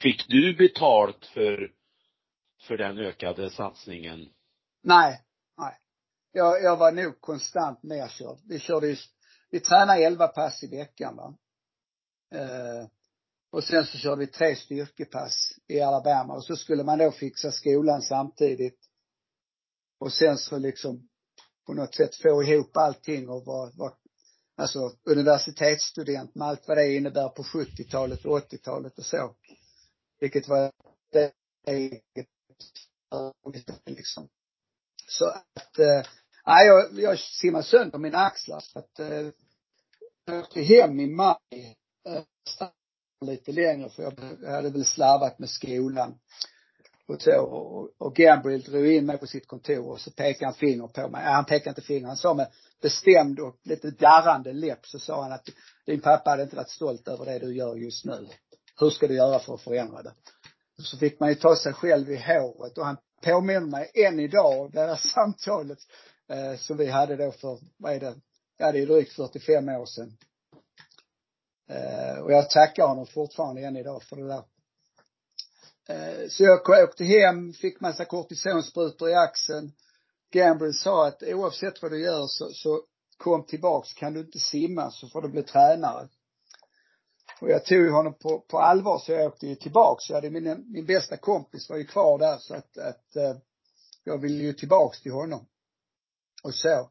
fick 0.00 0.28
du 0.28 0.56
betalt 0.56 1.26
för, 1.26 1.72
för 2.62 2.76
den 2.76 2.98
ökade 2.98 3.50
satsningen? 3.50 4.28
Nej, 4.82 5.20
nej. 5.58 5.78
Jag, 6.32 6.62
jag 6.62 6.76
var 6.76 6.92
nog 6.92 7.20
konstant 7.20 7.82
nerkörd. 7.82 8.38
Vi 8.48 8.58
körde 8.58 8.86
ju, 8.86 8.96
vi 9.50 9.60
tränade 9.60 10.04
elva 10.04 10.28
pass 10.28 10.62
i 10.62 10.66
veckan 10.66 11.16
va. 11.16 11.34
Eh, 12.34 12.88
och 13.50 13.64
sen 13.64 13.86
så 13.86 13.98
körde 13.98 14.20
vi 14.20 14.26
tre 14.26 14.56
styrkepass 14.56 15.52
i 15.68 15.80
Alabama 15.80 16.34
och 16.34 16.44
så 16.44 16.56
skulle 16.56 16.84
man 16.84 16.98
då 16.98 17.10
fixa 17.10 17.52
skolan 17.52 18.02
samtidigt. 18.02 18.78
Och 19.98 20.12
sen 20.12 20.36
så 20.36 20.58
liksom 20.58 21.08
på 21.66 21.74
något 21.74 21.94
sätt 21.94 22.16
få 22.16 22.42
ihop 22.42 22.76
allting 22.76 23.28
och 23.28 23.44
vara, 23.44 23.70
vara 23.74 23.92
alltså 24.56 24.78
universitetsstudent 25.04 26.34
med 26.34 26.48
allt 26.48 26.68
vad 26.68 26.76
det 26.76 26.96
innebär 26.96 27.28
på 27.28 27.42
70-talet 27.42 28.24
och 28.24 28.38
80-talet 28.38 28.98
och 28.98 29.04
så. 29.04 29.34
Vilket 30.20 30.48
var 30.48 30.72
det 31.12 31.32
liksom. 33.86 34.28
Så 35.08 35.26
att, 35.26 35.78
eh, 35.78 36.06
nej 36.46 36.66
jag, 36.66 36.92
jag 36.92 37.18
simmade 37.18 37.64
sönder 37.64 37.98
mina 37.98 38.18
axlar 38.18 38.60
så 38.60 38.78
att 38.78 38.98
eh, 38.98 39.28
jag 40.24 40.38
åkte 40.38 40.62
hem 40.62 41.00
i 41.00 41.06
maj, 41.06 41.76
eh, 42.08 42.22
lite 43.20 43.52
längre 43.52 43.90
för 43.90 44.02
jag 44.02 44.52
hade 44.52 44.70
väl 44.70 44.84
slarvat 44.84 45.38
med 45.38 45.50
skolan 45.50 46.18
och 47.08 47.22
så. 47.22 47.40
Och, 47.40 47.90
och 47.98 48.14
Gambriel 48.14 48.62
drog 48.62 48.86
in 48.86 49.06
mig 49.06 49.18
på 49.18 49.26
sitt 49.26 49.46
kontor 49.46 49.90
och 49.90 50.00
så 50.00 50.10
pekade 50.10 50.46
han 50.46 50.54
finger 50.54 50.86
på 50.86 51.08
mig. 51.08 51.24
Han 51.24 51.44
pekade 51.44 51.70
inte 51.70 51.82
finger, 51.82 52.06
han 52.06 52.16
sa 52.16 52.34
med 52.34 52.48
bestämd 52.82 53.40
och 53.40 53.56
lite 53.64 53.90
darrande 53.90 54.52
läpp 54.52 54.86
så 54.86 54.98
sa 54.98 55.22
han 55.22 55.32
att 55.32 55.48
din 55.86 56.00
pappa 56.00 56.30
hade 56.30 56.42
inte 56.42 56.56
varit 56.56 56.70
stolt 56.70 57.08
över 57.08 57.24
det 57.24 57.38
du 57.38 57.56
gör 57.56 57.76
just 57.76 58.04
nu. 58.04 58.28
Hur 58.80 58.90
ska 58.90 59.06
du 59.06 59.14
göra 59.14 59.38
för 59.38 59.54
att 59.54 59.60
förändra 59.60 60.02
det? 60.02 60.14
Och 60.78 60.84
så 60.84 60.98
fick 60.98 61.20
man 61.20 61.28
ju 61.28 61.34
ta 61.34 61.56
sig 61.56 61.72
själv 61.72 62.10
i 62.10 62.16
håret 62.16 62.78
och 62.78 62.86
han 62.86 62.96
påminner 63.24 63.66
mig 63.66 63.90
än 63.94 64.20
idag 64.20 64.72
det 64.72 64.80
här 64.80 64.96
samtalet 65.14 65.78
eh, 66.28 66.56
som 66.58 66.76
vi 66.76 66.86
hade 66.86 67.16
då 67.16 67.32
för, 67.32 67.58
vad 67.76 67.92
är 67.92 68.00
det, 68.00 68.14
ja 68.58 68.72
det 68.72 68.78
är 68.78 68.86
drygt 68.86 69.12
45 69.12 69.68
år 69.68 69.86
sedan. 69.86 70.16
Eh, 71.68 72.18
och 72.18 72.32
jag 72.32 72.50
tackar 72.50 72.86
honom 72.86 73.06
fortfarande 73.06 73.62
än 73.62 73.76
idag 73.76 74.02
för 74.02 74.16
det 74.16 74.28
där 74.28 74.42
Eh, 75.88 76.28
så 76.28 76.44
jag 76.44 76.68
åkte 76.84 77.04
hem, 77.04 77.52
fick 77.52 77.80
massa 77.80 78.04
kortisonsprutor 78.04 79.08
i 79.10 79.14
axeln. 79.14 79.72
Gamble 80.32 80.72
sa 80.72 81.06
att 81.06 81.22
oavsett 81.22 81.82
vad 81.82 81.90
du 81.90 82.00
gör 82.00 82.26
så, 82.26 82.50
så 82.52 82.82
kom 83.16 83.46
tillbaks. 83.46 83.92
Kan 83.92 84.14
du 84.14 84.20
inte 84.20 84.38
simma 84.38 84.90
så 84.90 85.08
får 85.08 85.22
du 85.22 85.28
bli 85.28 85.42
tränare. 85.42 86.08
Och 87.40 87.50
jag 87.50 87.64
tog 87.64 87.90
honom 87.90 88.14
på, 88.14 88.40
på 88.40 88.58
allvar 88.58 88.98
så 88.98 89.12
jag 89.12 89.26
åkte 89.26 89.46
ju 89.46 89.54
tillbaks. 89.54 90.08
Jag 90.08 90.16
hade 90.16 90.30
min, 90.30 90.64
min 90.72 90.86
bästa 90.86 91.16
kompis 91.16 91.70
var 91.70 91.76
ju 91.76 91.84
kvar 91.84 92.18
där 92.18 92.38
så 92.38 92.54
att, 92.54 92.78
att 92.78 93.16
eh, 93.16 93.36
jag 94.04 94.18
ville 94.18 94.44
ju 94.44 94.52
tillbaks 94.52 95.02
till 95.02 95.12
honom. 95.12 95.46
Och 96.42 96.54
så. 96.54 96.90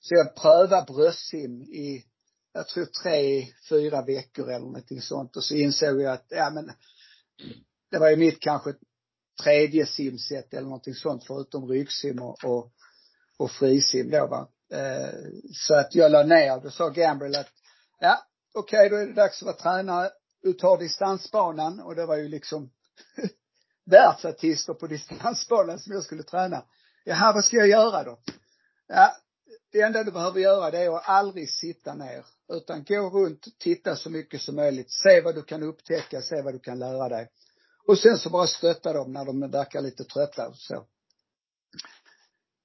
Så 0.00 0.14
jag 0.14 0.34
prövade 0.34 0.92
bröstsim 0.92 1.62
i, 1.62 2.04
jag 2.52 2.68
tror 2.68 2.84
tre, 2.84 3.46
fyra 3.68 4.02
veckor 4.02 4.50
eller 4.50 4.66
någonting 4.66 5.00
sånt. 5.00 5.36
Och 5.36 5.44
så 5.44 5.54
insåg 5.54 6.00
jag 6.00 6.12
att, 6.12 6.26
ja 6.28 6.50
men 6.50 6.72
det 7.96 8.00
var 8.00 8.10
ju 8.10 8.16
mitt 8.16 8.40
kanske 8.40 8.74
tredje 9.42 9.86
simset 9.86 10.54
eller 10.54 10.62
någonting 10.62 10.94
sånt 10.94 11.24
förutom 11.26 11.68
ryggsim 11.68 12.22
och, 12.22 12.44
och, 12.44 12.72
och 13.38 13.50
frisim 13.50 14.10
då 14.10 14.26
va. 14.26 14.48
Eh, 14.72 15.14
så 15.52 15.74
att 15.74 15.94
jag 15.94 16.12
la 16.12 16.22
ner, 16.22 16.60
då 16.60 16.70
sa 16.70 16.88
Gambrel 16.88 17.36
att, 17.36 17.48
ja, 18.00 18.18
okej 18.54 18.86
okay, 18.86 18.88
då 18.88 18.96
är 18.96 19.06
det 19.06 19.12
dags 19.12 19.42
att 19.42 19.46
vara 19.46 19.56
tränare. 19.56 20.10
Du 20.42 20.52
tar 20.52 20.78
distansbanan 20.78 21.80
och 21.80 21.94
det 21.94 22.06
var 22.06 22.16
ju 22.16 22.28
liksom 22.28 22.70
världsartister 23.86 24.74
på 24.74 24.86
distansbanan 24.86 25.78
som 25.78 25.92
jag 25.92 26.02
skulle 26.02 26.22
träna. 26.22 26.64
Jaha, 27.04 27.32
vad 27.32 27.44
ska 27.44 27.56
jag 27.56 27.68
göra 27.68 28.04
då? 28.04 28.18
Ja, 28.88 29.16
det 29.72 29.80
enda 29.80 30.04
du 30.04 30.12
behöver 30.12 30.40
göra 30.40 30.70
det 30.70 30.78
är 30.78 30.96
att 30.96 31.08
aldrig 31.08 31.50
sitta 31.50 31.94
ner. 31.94 32.24
Utan 32.48 32.84
gå 32.84 33.10
runt, 33.10 33.58
titta 33.58 33.96
så 33.96 34.10
mycket 34.10 34.40
som 34.40 34.56
möjligt, 34.56 34.90
se 34.90 35.20
vad 35.20 35.34
du 35.34 35.42
kan 35.42 35.62
upptäcka, 35.62 36.20
se 36.20 36.42
vad 36.42 36.54
du 36.54 36.58
kan 36.58 36.78
lära 36.78 37.08
dig. 37.08 37.30
Och 37.86 37.98
sen 37.98 38.18
så 38.18 38.30
bara 38.30 38.46
stötta 38.46 38.92
dem 38.92 39.12
när 39.12 39.24
de 39.24 39.50
verkar 39.50 39.80
lite 39.80 40.04
trötta 40.04 40.48
och 40.48 40.56
så. 40.56 40.86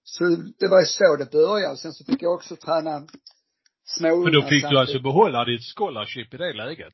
Så 0.04 0.24
det 0.60 0.68
var 0.68 0.84
så 0.84 1.16
det 1.16 1.32
började. 1.32 1.78
Sen 1.78 1.94
så 1.94 2.06
fick 2.06 2.22
jag 2.22 2.34
också 2.34 2.56
träna 2.56 3.08
småungar 3.86 4.24
Men 4.24 4.34
då 4.34 4.48
fick 4.48 4.70
du 4.70 4.80
alltså 4.80 5.00
behålla 5.00 5.46
ditt 5.46 5.76
scholarship 5.76 6.34
i 6.34 6.38
det 6.38 6.54
läget? 6.54 6.94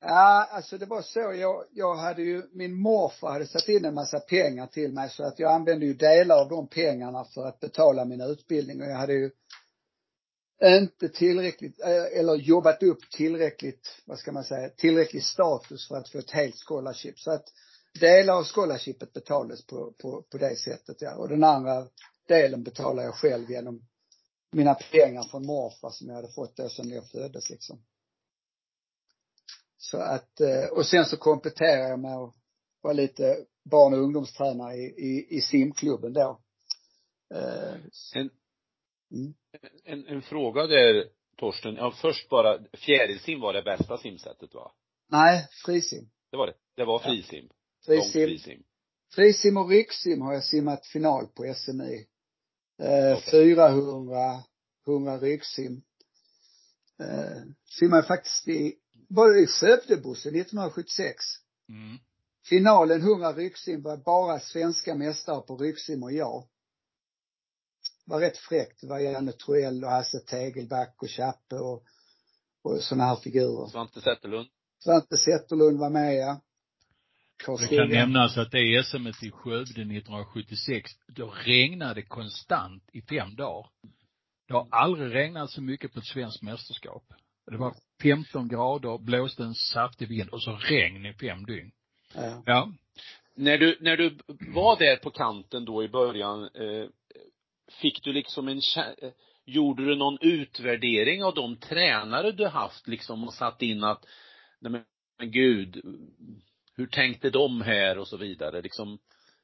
Ja, 0.00 0.48
alltså 0.50 0.78
det 0.78 0.86
var 0.86 1.02
så. 1.02 1.20
Jag, 1.20 1.64
jag 1.72 1.94
hade 1.94 2.22
ju, 2.22 2.42
min 2.52 2.74
morfar 2.74 3.32
hade 3.32 3.46
satt 3.46 3.68
in 3.68 3.84
en 3.84 3.94
massa 3.94 4.20
pengar 4.20 4.66
till 4.66 4.92
mig 4.92 5.10
så 5.10 5.24
att 5.24 5.38
jag 5.38 5.52
använde 5.52 5.86
ju 5.86 5.94
delar 5.94 6.40
av 6.40 6.48
de 6.48 6.68
pengarna 6.68 7.24
för 7.24 7.46
att 7.46 7.60
betala 7.60 8.04
min 8.04 8.20
utbildning 8.20 8.82
och 8.82 8.86
jag 8.86 8.96
hade 8.98 9.12
ju 9.12 9.30
inte 10.62 11.08
tillräckligt, 11.08 11.80
eh, 11.80 12.18
eller 12.18 12.34
jobbat 12.34 12.82
upp 12.82 13.10
tillräckligt, 13.10 14.02
vad 14.04 14.18
ska 14.18 14.32
man 14.32 14.44
säga, 14.44 14.68
tillräcklig 14.68 15.22
status 15.22 15.88
för 15.88 15.96
att 15.96 16.08
få 16.08 16.18
ett 16.18 16.30
helt 16.30 16.56
scholarship. 16.66 17.18
Så 17.18 17.30
att 17.30 17.44
delar 18.00 18.34
av 18.34 18.44
scholarshipet 18.44 19.12
betalades 19.12 19.66
på, 19.66 19.92
på, 19.92 20.22
på 20.22 20.38
det 20.38 20.56
sättet 20.56 20.96
ja. 21.02 21.14
Och 21.14 21.28
den 21.28 21.44
andra 21.44 21.86
delen 22.28 22.62
betalade 22.62 23.06
jag 23.06 23.14
själv 23.14 23.50
genom 23.50 23.86
mina 24.52 24.74
pengar 24.74 25.22
från 25.22 25.46
morfar 25.46 25.90
som 25.90 26.08
jag 26.08 26.14
hade 26.14 26.32
fått 26.32 26.56
då 26.56 26.68
sen 26.68 26.90
jag 26.90 27.10
föddes 27.10 27.50
liksom. 27.50 27.84
Så 29.76 29.98
att, 29.98 30.40
eh, 30.40 30.64
och 30.64 30.86
sen 30.86 31.04
så 31.04 31.16
kompletterade 31.16 31.88
jag 31.88 31.98
med 31.98 32.16
att 32.16 32.34
vara 32.80 32.94
lite 32.94 33.44
barn 33.64 33.94
och 33.94 34.00
ungdomstränare 34.00 34.76
i, 34.76 34.84
i, 34.84 35.36
i 35.36 35.40
simklubben 35.40 36.12
då. 36.12 36.40
Eh, 37.34 37.74
en, 38.14 38.30
mm. 39.14 39.34
en, 39.84 40.06
en 40.06 40.22
fråga 40.22 40.66
där 40.66 41.04
Torsten, 41.36 41.74
ja 41.74 41.90
först 41.90 42.28
bara, 42.28 42.58
fjärilsim 42.72 43.40
var 43.40 43.52
det 43.52 43.62
bästa 43.62 43.98
simsättet 43.98 44.54
va? 44.54 44.72
Nej, 45.10 45.48
frisim. 45.64 46.10
Det 46.30 46.36
var 46.36 46.46
det, 46.46 46.54
det 46.76 46.84
var 46.84 46.98
frisim. 46.98 47.48
Ja. 47.48 47.54
Frisim. 47.86 48.28
frisim. 48.28 48.62
Frisim 49.14 49.56
och 49.56 49.68
ryggsim 49.68 50.20
har 50.20 50.32
jag 50.32 50.44
simmat 50.44 50.86
final 50.86 51.26
på 51.26 51.54
SMI. 51.54 52.06
Eh, 52.82 53.16
okay. 53.18 53.30
400, 53.30 54.42
100 54.86 55.18
ryggsim. 55.18 55.82
Eh, 57.00 57.42
simmade 57.78 58.02
faktiskt 58.02 58.48
i, 58.48 58.74
var 59.08 59.42
i 59.42 59.46
Skövdebussen 59.46 60.34
1976. 60.34 61.16
Mm. 61.68 61.98
Finalen 62.48 63.00
100 63.00 63.32
ryggsim 63.32 63.82
var 63.82 63.96
bara 63.96 64.40
svenska 64.40 64.94
mästare 64.94 65.40
på 65.40 65.56
ryggsim 65.56 66.02
och 66.02 66.12
jag. 66.12 66.48
Var 68.04 68.20
rätt 68.20 68.38
fräckt. 68.38 68.80
Det 68.80 68.86
var 68.86 68.98
Janne 68.98 69.32
Troell 69.32 69.84
och 69.84 69.90
Hasse 69.90 70.18
Tegelback 70.18 71.02
och 71.02 71.10
Chappe 71.10 71.56
och 71.56 71.84
och 72.64 72.82
sådana 72.82 73.04
här 73.04 73.16
figurer. 73.16 73.66
Svante 73.66 74.00
Zetterlund. 74.00 74.48
Svante 74.78 75.16
Zetterlund 75.16 75.78
var 75.78 75.90
med 75.90 76.14
ja. 76.14 76.40
Det 77.46 77.76
kan 77.76 77.88
nämnas 77.88 78.36
att 78.36 78.50
det 78.50 78.84
SM 78.84 79.06
i 79.06 79.30
Skövde 79.30 79.82
1976, 79.82 80.90
då 81.06 81.30
regnade 81.30 82.02
konstant 82.02 82.82
i 82.92 83.02
fem 83.02 83.36
dagar. 83.36 83.66
Det 84.48 84.54
har 84.54 84.68
aldrig 84.70 85.14
regnat 85.14 85.50
så 85.50 85.62
mycket 85.62 85.92
på 85.92 85.98
ett 85.98 86.06
svenskt 86.06 86.42
mästerskap. 86.42 87.04
Det 87.50 87.56
var 87.56 87.74
15 88.02 88.48
grader, 88.48 88.98
blåste 88.98 89.42
en 89.42 89.54
saftig 89.54 90.08
vind 90.08 90.30
och 90.30 90.42
så 90.42 90.52
regn 90.56 91.06
i 91.06 91.14
fem 91.14 91.46
dygn. 91.46 91.70
Ja. 92.14 92.42
Ja. 92.46 92.72
När 93.34 93.58
du, 93.58 93.78
när 93.80 93.96
du 93.96 94.18
var 94.54 94.78
där 94.78 94.96
på 94.96 95.10
kanten 95.10 95.64
då 95.64 95.84
i 95.84 95.88
början, 95.88 96.42
eh, 96.42 96.88
fick 97.72 98.04
du 98.04 98.12
liksom 98.12 98.48
en 98.48 98.60
eh, 98.76 99.10
gjorde 99.44 99.84
du 99.84 99.96
någon 99.96 100.18
utvärdering 100.20 101.24
av 101.24 101.34
de 101.34 101.56
tränare 101.56 102.32
du 102.32 102.46
haft 102.46 102.88
liksom 102.88 103.24
och 103.24 103.34
satt 103.34 103.62
in 103.62 103.84
att, 103.84 104.04
nej 104.60 104.72
men, 105.18 105.30
gud, 105.30 105.80
hur 106.76 106.86
tänkte 106.86 107.30
de 107.30 107.62
här 107.62 107.98
och 107.98 108.08
så 108.08 108.16
vidare 108.16 108.62
liksom, 108.62 108.98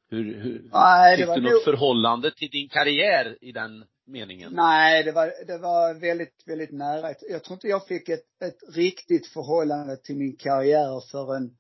hur, 0.09 0.43
hur, 0.43 0.69
Nej, 0.73 1.17
det 1.17 1.27
fick 1.27 1.35
du 1.35 1.41
något 1.41 1.65
förhållande 1.65 2.31
till 2.31 2.50
din 2.50 2.69
karriär 2.69 3.39
i 3.41 3.53
den 3.53 3.85
meningen? 4.07 4.53
nej, 4.53 5.05
det 5.05 5.12
var, 5.12 5.33
det 5.47 5.59
var 5.59 5.95
väldigt, 5.95 6.43
väldigt 6.47 6.73
nära. 6.73 7.15
Jag 7.31 7.45
tror 7.45 7.55
inte 7.55 7.69
jag 7.69 7.87
fick 7.87 8.09
ett, 8.09 8.43
ett 8.43 8.75
riktigt 8.75 9.27
förhållande 9.27 9.97
till 9.97 10.17
min 10.17 10.37
karriär 10.37 11.11
förrän, 11.11 11.57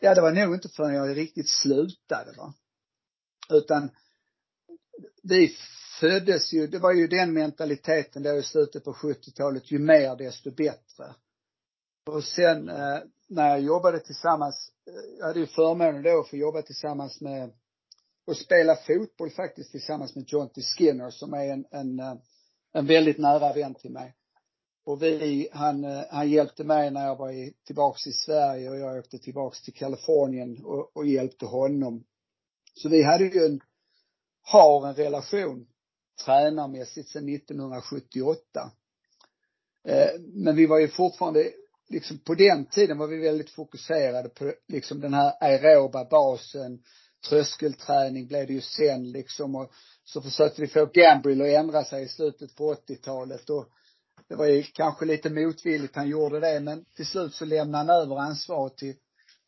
ja 0.00 0.14
det 0.14 0.20
var 0.20 0.32
nog 0.32 0.54
inte 0.54 0.68
förrän 0.68 0.94
jag 0.94 1.16
riktigt 1.16 1.48
slutade 1.48 2.32
va. 2.36 2.54
Utan 3.50 3.90
vi 5.28 5.56
föddes 6.00 6.52
ju, 6.52 6.66
det 6.66 6.78
var 6.78 6.92
ju 6.92 7.06
den 7.06 7.32
mentaliteten 7.32 8.22
då 8.22 8.36
i 8.36 8.42
slutet 8.42 8.84
på 8.84 8.92
70-talet, 8.92 9.72
ju 9.72 9.78
mer 9.78 10.16
desto 10.16 10.50
bättre. 10.50 11.14
Och 12.06 12.24
sen 12.24 12.68
eh, 12.68 12.98
när 13.28 13.48
jag 13.48 13.60
jobbade 13.60 14.00
tillsammans, 14.00 14.72
eh, 14.86 15.18
jag 15.18 15.26
hade 15.26 15.40
ju 15.40 15.46
förmånen 15.46 16.02
då 16.02 16.20
att 16.20 16.28
få 16.28 16.36
jobba 16.36 16.62
tillsammans 16.62 17.20
med, 17.20 17.50
och 18.26 18.36
spela 18.36 18.76
fotboll 18.76 19.30
faktiskt 19.30 19.70
tillsammans 19.70 20.14
med 20.14 20.24
Jonty 20.28 20.62
Skinner 20.62 21.10
som 21.10 21.34
är 21.34 21.52
en, 21.52 21.64
en, 21.70 22.00
eh, 22.00 22.14
en 22.72 22.86
väldigt 22.86 23.18
nära 23.18 23.52
vän 23.52 23.74
till 23.74 23.90
mig. 23.90 24.14
Och 24.84 25.02
vi, 25.02 25.48
han, 25.52 25.84
eh, 25.84 26.04
han 26.10 26.30
hjälpte 26.30 26.64
mig 26.64 26.90
när 26.90 27.06
jag 27.06 27.16
var 27.16 27.30
i, 27.30 27.54
tillbaks 27.66 28.06
i 28.06 28.12
Sverige 28.12 28.70
och 28.70 28.78
jag 28.78 28.98
åkte 28.98 29.18
tillbaks 29.18 29.62
till 29.62 29.74
Kalifornien 29.74 30.64
och, 30.64 30.96
och 30.96 31.06
hjälpte 31.06 31.46
honom. 31.46 32.04
Så 32.74 32.88
vi 32.88 33.02
hade 33.02 33.24
ju 33.24 33.46
en, 33.46 33.60
har 34.48 34.88
en 34.88 34.94
relation 34.94 35.66
tränarmässigt 36.24 37.08
sedan 37.08 37.28
1978. 37.28 38.70
Eh, 39.88 40.20
men 40.20 40.56
vi 40.56 40.66
var 40.66 40.78
ju 40.78 40.88
fortfarande, 40.88 41.52
liksom 41.88 42.18
på 42.18 42.34
den 42.34 42.66
tiden 42.66 42.98
var 42.98 43.06
vi 43.06 43.16
väldigt 43.16 43.50
fokuserade 43.50 44.28
på 44.28 44.52
liksom 44.68 45.00
den 45.00 45.14
här 45.14 45.32
aeroba 45.40 46.04
basen, 46.04 46.82
tröskelträning 47.28 48.26
blev 48.26 48.46
det 48.46 48.52
ju 48.52 48.60
sen 48.60 49.12
liksom 49.12 49.54
och 49.54 49.72
så 50.04 50.22
försökte 50.22 50.60
vi 50.60 50.68
få 50.68 50.86
Gambrill 50.86 51.42
att 51.42 51.48
ändra 51.48 51.84
sig 51.84 52.02
i 52.02 52.08
slutet 52.08 52.56
på 52.56 52.74
80-talet 52.74 53.50
och 53.50 53.68
det 54.28 54.34
var 54.34 54.46
ju 54.46 54.62
kanske 54.62 55.04
lite 55.04 55.30
motvilligt 55.30 55.96
han 55.96 56.08
gjorde 56.08 56.40
det 56.40 56.60
men 56.60 56.84
till 56.84 57.06
slut 57.06 57.34
så 57.34 57.44
lämnade 57.44 57.92
han 57.92 58.02
över 58.02 58.16
ansvaret 58.16 58.76
till, 58.76 58.94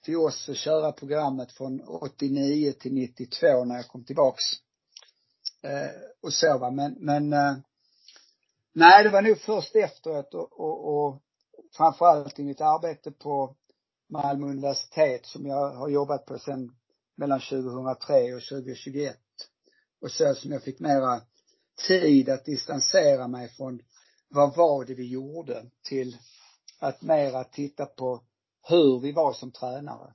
till 0.05 0.17
oss 0.17 0.49
att 0.49 0.57
köra 0.57 0.93
programmet 0.93 1.53
från 1.53 1.81
89 1.81 2.73
till 2.73 2.95
92 2.95 3.65
när 3.65 3.77
jag 3.77 3.89
kom 3.89 4.05
tillbaks. 4.05 4.43
Eh, 5.63 5.91
och 6.23 6.33
så 6.33 6.59
va, 6.59 6.71
men, 6.71 6.97
men 6.99 7.33
eh, 7.33 7.57
nej 8.73 9.05
det 9.05 9.11
var 9.11 9.23
nog 9.23 9.39
först 9.39 9.77
efteråt 9.77 10.35
och, 10.35 10.61
och, 10.61 11.07
och 11.07 11.23
framförallt 11.77 12.39
i 12.39 12.45
mitt 12.45 12.61
arbete 12.61 13.11
på 13.11 13.57
Malmö 14.09 14.47
universitet 14.47 15.27
som 15.27 15.47
jag 15.47 15.71
har 15.71 15.89
jobbat 15.89 16.27
på 16.27 16.39
sedan 16.39 16.77
mellan 17.17 17.41
2003 17.41 18.35
och 18.35 18.43
2021. 18.43 19.17
Och 20.01 20.11
så 20.11 20.35
som 20.35 20.53
jag 20.53 20.63
fick 20.63 20.81
mera 20.81 21.21
tid 21.87 22.29
att 22.29 22.45
distansera 22.45 23.29
mig 23.29 23.49
från 23.49 23.81
vad 24.29 24.57
var 24.57 24.85
det 24.85 24.95
vi 24.95 25.09
gjorde 25.09 25.67
till 25.83 26.17
att 26.79 27.03
mera 27.03 27.45
titta 27.45 27.87
på 27.87 28.23
hur 28.69 29.01
vi 29.01 29.13
var 29.13 29.33
som 29.33 29.53
tränare. 29.53 30.15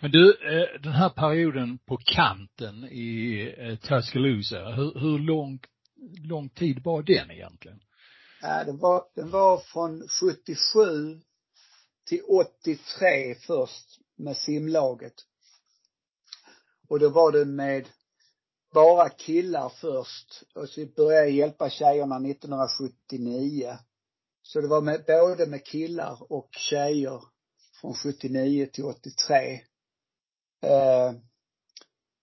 Men 0.00 0.10
du, 0.10 0.30
eh, 0.30 0.80
den 0.80 0.92
här 0.92 1.08
perioden 1.08 1.78
på 1.78 1.96
kanten 1.96 2.84
i 2.84 3.40
eh, 3.58 3.76
Tuscaloosa, 3.76 4.64
hur, 4.64 5.00
hur 5.00 5.18
lång, 5.18 5.60
lång 6.24 6.48
tid 6.48 6.82
var 6.84 7.02
den 7.02 7.30
egentligen? 7.30 7.80
Ja, 8.42 8.64
den 8.64 8.78
var, 8.78 9.04
den 9.14 9.30
var 9.30 9.58
från 9.58 10.08
77 10.08 11.20
till 12.08 12.22
83 12.22 13.34
först 13.34 14.00
med 14.16 14.36
simlaget. 14.36 15.14
Och 16.88 16.98
då 16.98 17.08
var 17.08 17.32
det 17.32 17.44
med 17.44 17.88
bara 18.74 19.08
killar 19.08 19.68
först 19.68 20.42
och 20.54 20.68
så 20.68 20.86
började 20.96 21.26
jag 21.26 21.30
hjälpa 21.30 21.70
tjejerna 21.70 22.16
1979. 22.16 23.78
Så 24.42 24.60
det 24.60 24.68
var 24.68 24.80
med, 24.80 25.04
både 25.06 25.46
med 25.46 25.64
killar 25.64 26.32
och 26.32 26.48
tjejer 26.52 27.22
från 27.80 27.94
79 27.94 28.66
till 28.72 28.84
83. 28.84 29.60
Eh, 30.60 31.12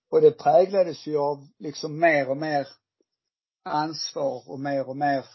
och 0.10 0.22
det 0.22 0.32
präglades 0.32 1.08
ju 1.08 1.18
av 1.18 1.48
liksom 1.60 2.00
mer 2.00 2.30
och 2.30 2.38
mer 2.38 2.68
ansvar 3.64 4.50
och 4.50 4.60
mer 4.60 4.90
och 4.90 4.98
mer 4.98 5.26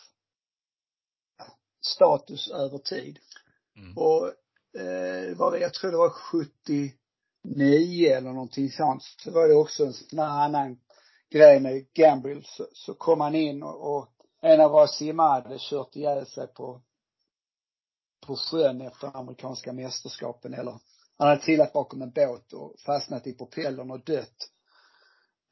status 1.86 2.50
över 2.50 2.78
tid. 2.78 3.18
Mm. 3.76 3.98
Och 3.98 4.26
eh, 4.80 5.36
var 5.36 5.52
det, 5.52 5.58
jag 5.58 5.74
tror 5.74 5.90
det 5.90 5.96
var 5.96 6.10
79 6.10 8.10
eller 8.10 8.32
någonting 8.32 8.70
sånt, 8.70 9.02
så 9.02 9.30
var 9.30 9.48
det 9.48 9.54
också 9.54 9.84
en 9.84 9.92
sån 9.92 10.18
här 10.18 10.44
annan 10.44 10.80
grej 11.30 11.60
med 11.60 11.92
Gambrill. 11.92 12.44
Så, 12.44 12.66
så 12.72 12.94
kom 12.94 13.20
han 13.20 13.34
in 13.34 13.62
och, 13.62 13.96
och 13.96 14.08
en 14.40 14.60
av 14.60 14.70
våra 14.70 14.88
simmare 14.88 15.42
hade 15.42 15.56
kört 15.58 15.96
ihjäl 15.96 16.26
sig 16.26 16.46
på, 16.46 16.82
på 18.26 18.36
sjön 18.36 18.80
efter 18.80 19.16
amerikanska 19.16 19.72
mästerskapen 19.72 20.54
eller 20.54 20.78
han 21.20 21.28
hade 21.28 21.42
trillat 21.42 21.72
bakom 21.72 22.02
en 22.02 22.10
båt 22.10 22.52
och 22.52 22.74
fastnat 22.86 23.26
i 23.26 23.32
propellern 23.32 23.90
och 23.90 24.04
dött. 24.04 24.50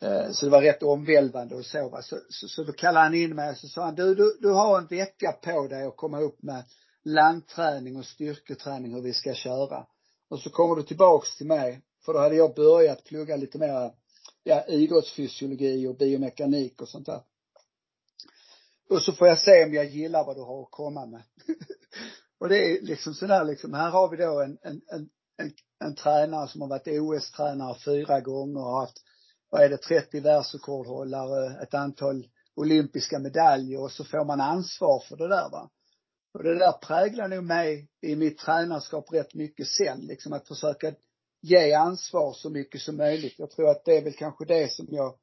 Eh, 0.02 0.30
så 0.30 0.46
det 0.46 0.52
var 0.52 0.62
rätt 0.62 0.82
omvälvande 0.82 1.54
och 1.54 1.64
så 1.64 1.88
va. 1.88 2.02
Så, 2.02 2.16
så, 2.28 2.48
så 2.48 2.64
då 2.64 2.72
kallade 2.72 3.04
han 3.04 3.14
in 3.14 3.34
mig 3.34 3.50
och 3.50 3.56
så 3.56 3.68
sa 3.68 3.84
han, 3.84 3.94
du, 3.94 4.14
du, 4.14 4.38
du 4.40 4.50
har 4.50 4.78
en 4.78 4.86
vecka 4.86 5.32
på 5.32 5.66
dig 5.66 5.86
att 5.86 5.96
komma 5.96 6.20
upp 6.20 6.42
med 6.42 6.64
landträning 7.04 7.96
och 7.96 8.04
styrketräning 8.04 8.94
hur 8.94 9.02
vi 9.02 9.12
ska 9.12 9.34
köra. 9.34 9.86
Och 10.28 10.40
så 10.40 10.50
kommer 10.50 10.76
du 10.76 10.82
tillbaks 10.82 11.36
till 11.36 11.46
mig, 11.46 11.82
för 12.04 12.12
då 12.12 12.18
hade 12.18 12.36
jag 12.36 12.54
börjat 12.54 13.04
plugga 13.04 13.36
lite 13.36 13.58
mer, 13.58 13.92
ja, 14.42 14.64
idrottsfysiologi 14.66 15.86
och 15.86 15.96
biomekanik 15.96 16.82
och 16.82 16.88
sånt 16.88 17.06
där. 17.06 17.20
Och 18.90 19.02
så 19.02 19.12
får 19.12 19.28
jag 19.28 19.38
se 19.38 19.64
om 19.64 19.74
jag 19.74 19.86
gillar 19.86 20.24
vad 20.24 20.36
du 20.36 20.42
har 20.42 20.62
att 20.62 20.70
komma 20.70 21.06
med. 21.06 21.22
och 22.38 22.48
det 22.48 22.56
är 22.56 22.82
liksom 22.82 23.14
sådär 23.14 23.44
liksom, 23.44 23.74
här 23.74 23.90
har 23.90 24.08
vi 24.08 24.16
då 24.16 24.40
en, 24.40 24.58
en, 24.62 24.80
en, 24.86 25.08
en, 25.38 25.52
en 25.84 25.94
tränare 25.94 26.48
som 26.48 26.60
har 26.60 26.68
varit 26.68 26.88
OS-tränare 26.88 27.78
fyra 27.84 28.20
gånger 28.20 28.60
och 28.60 28.80
haft, 28.80 28.96
vad 29.50 29.62
är 29.62 29.68
det, 29.68 29.76
30 29.76 30.20
världsrekordhållare, 30.20 31.62
ett 31.62 31.74
antal 31.74 32.26
olympiska 32.56 33.18
medaljer 33.18 33.80
och 33.80 33.92
så 33.92 34.04
får 34.04 34.24
man 34.24 34.40
ansvar 34.40 35.02
för 35.08 35.16
det 35.16 35.28
där 35.28 35.50
va. 35.50 35.70
Och 36.34 36.42
det 36.42 36.58
där 36.58 36.72
präglar 36.72 37.28
nog 37.28 37.44
mig 37.44 37.88
i 38.02 38.16
mitt 38.16 38.38
tränarskap 38.38 39.12
rätt 39.12 39.34
mycket 39.34 39.66
sen, 39.66 40.00
liksom 40.00 40.32
att 40.32 40.48
försöka 40.48 40.92
ge 41.42 41.72
ansvar 41.72 42.32
så 42.32 42.50
mycket 42.50 42.80
som 42.80 42.96
möjligt. 42.96 43.34
Jag 43.38 43.50
tror 43.50 43.70
att 43.70 43.84
det 43.84 43.96
är 43.96 44.04
väl 44.04 44.12
kanske 44.12 44.44
det 44.44 44.72
som 44.72 44.86
jag 44.90 45.14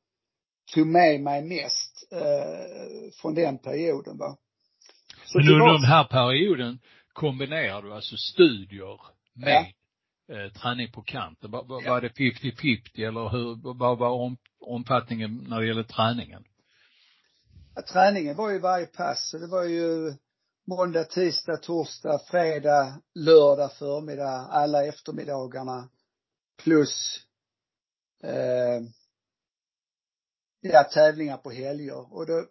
tog 0.73 0.88
med 0.88 1.21
mig 1.21 1.41
mest 1.41 2.08
eh, 2.12 3.12
från 3.21 3.36
den 3.36 3.58
perioden 3.58 4.17
va. 4.17 4.38
Så 5.25 5.38
Men 5.38 5.49
under 5.49 5.73
den 5.73 5.84
här 5.84 6.04
perioden 6.04 6.80
kombinerar 7.13 7.82
du 7.82 7.93
alltså 7.93 8.17
studier 8.17 8.99
med 9.34 9.65
eh, 10.29 10.51
träning 10.61 10.91
på 10.91 11.01
kanten. 11.01 11.51
Var, 11.51 11.63
var, 11.63 11.81
Ja. 11.83 11.91
var 11.91 12.01
det 12.01 12.09
50-50 12.09 13.07
eller 13.07 13.29
hur, 13.29 13.73
vad 13.77 13.97
var 13.97 14.09
om, 14.09 14.38
omfattningen 14.59 15.45
när 15.49 15.59
det 15.61 15.67
gäller 15.67 15.83
träningen? 15.83 16.43
Ja, 17.75 17.81
träningen 17.81 18.35
var 18.35 18.49
ju 18.51 18.59
varje 18.59 18.85
pass, 18.85 19.29
så 19.29 19.38
det 19.38 19.47
var 19.47 19.63
ju 19.63 20.13
måndag, 20.67 21.03
tisdag, 21.03 21.57
torsdag, 21.57 22.19
fredag, 22.19 23.01
lördag 23.15 23.73
förmiddag, 23.73 24.47
alla 24.51 24.85
eftermiddagarna. 24.85 25.89
Plus 26.63 27.19
eh, 28.23 28.81
ja, 30.61 30.83
tävlingar 30.83 31.38
på 31.38 31.51
helger. 31.51 32.13
Och 32.13 32.25
då, 32.25 32.45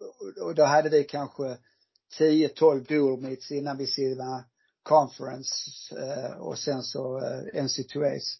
och 0.45 0.55
då 0.55 0.63
hade 0.63 0.89
vi 0.89 1.03
kanske 1.03 1.57
10-12 2.19 2.87
dual 2.87 3.21
meets 3.21 3.51
innan 3.51 3.77
vi 3.77 3.87
simmade 3.87 4.45
conference 4.85 5.55
eh, 5.99 6.37
och 6.37 6.57
sen 6.57 6.83
så 6.83 7.17
eh, 7.17 7.63
NC2As. 7.63 8.39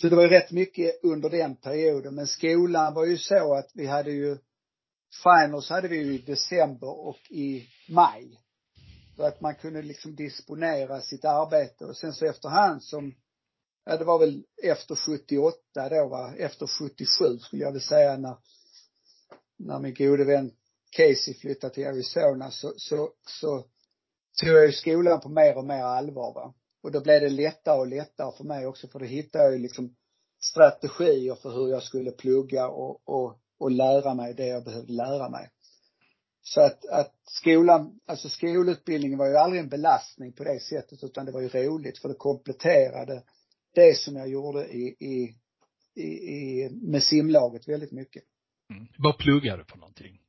Så 0.00 0.08
det 0.08 0.16
var 0.16 0.22
ju 0.22 0.28
rätt 0.28 0.50
mycket 0.50 1.04
under 1.04 1.30
den 1.30 1.56
perioden. 1.56 2.14
Men 2.14 2.26
skolan 2.26 2.94
var 2.94 3.04
ju 3.04 3.18
så 3.18 3.54
att 3.54 3.70
vi 3.74 3.86
hade 3.86 4.10
ju 4.10 4.38
finals 5.22 5.70
hade 5.70 5.88
vi 5.88 5.96
ju 5.96 6.14
i 6.14 6.18
december 6.18 7.06
och 7.06 7.30
i 7.30 7.68
maj. 7.88 8.40
Så 9.16 9.22
att 9.22 9.40
man 9.40 9.54
kunde 9.54 9.82
liksom 9.82 10.16
disponera 10.16 11.00
sitt 11.00 11.24
arbete 11.24 11.84
och 11.84 11.96
sen 11.96 12.12
så 12.12 12.26
efterhand 12.26 12.82
som, 12.82 13.14
ja 13.84 13.96
det 13.96 14.04
var 14.04 14.18
väl 14.18 14.44
efter 14.62 14.94
78 14.94 15.58
då 15.74 16.08
va, 16.08 16.34
efter 16.36 16.66
77 16.66 17.38
skulle 17.38 17.62
jag 17.62 17.72
vilja 17.72 17.88
säga 17.88 18.16
när, 18.16 18.36
när 19.58 19.78
min 19.78 19.94
gode 19.94 20.24
vän 20.24 20.50
Casey 20.96 21.34
flyttade 21.34 21.74
till 21.74 21.86
Arizona 21.86 22.50
så, 22.50 22.72
så, 22.76 23.10
så 23.26 23.64
tog 24.40 24.48
jag 24.48 24.66
ju 24.66 24.72
skolan 24.72 25.20
på 25.20 25.28
mer 25.28 25.56
och 25.56 25.64
mer 25.64 25.82
allvar 25.82 26.34
va. 26.34 26.54
Och 26.82 26.92
då 26.92 27.00
blev 27.00 27.20
det 27.20 27.28
lättare 27.28 27.78
och 27.78 27.86
lättare 27.86 28.36
för 28.36 28.44
mig 28.44 28.66
också 28.66 28.88
för 28.88 28.98
då 28.98 29.04
hittade 29.04 29.44
jag 29.44 29.52
ju 29.52 29.58
liksom 29.58 29.96
strategier 30.40 31.34
för 31.34 31.50
hur 31.50 31.68
jag 31.68 31.82
skulle 31.82 32.10
plugga 32.10 32.68
och, 32.68 33.08
och, 33.08 33.38
och 33.58 33.70
lära 33.70 34.14
mig 34.14 34.34
det 34.34 34.46
jag 34.46 34.64
behövde 34.64 34.92
lära 34.92 35.28
mig. 35.28 35.50
Så 36.42 36.60
att, 36.60 36.86
att 36.86 37.14
skolan, 37.24 38.00
alltså 38.06 38.28
skolutbildningen 38.28 39.18
var 39.18 39.26
ju 39.26 39.36
aldrig 39.36 39.62
en 39.62 39.68
belastning 39.68 40.32
på 40.32 40.44
det 40.44 40.60
sättet 40.60 41.04
utan 41.04 41.26
det 41.26 41.32
var 41.32 41.40
ju 41.40 41.48
roligt 41.48 41.98
för 41.98 42.08
det 42.08 42.14
kompletterade 42.14 43.22
det 43.74 43.98
som 43.98 44.16
jag 44.16 44.28
gjorde 44.28 44.66
i, 44.66 44.96
i, 45.00 45.36
i, 45.94 46.04
i 46.04 46.70
med 46.72 47.02
simlaget 47.02 47.68
väldigt 47.68 47.92
mycket. 47.92 48.22
Mm. 48.70 48.86
Vad 48.98 49.18
pluggade 49.18 49.62
du 49.62 49.64
för 49.64 49.78
någonting? 49.78 50.20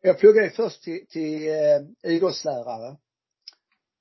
Jag 0.00 0.18
pluggade 0.18 0.50
först 0.50 0.82
till, 0.82 1.06
till 1.08 1.48
eh, 1.48 2.12
idrottslärare. 2.12 2.96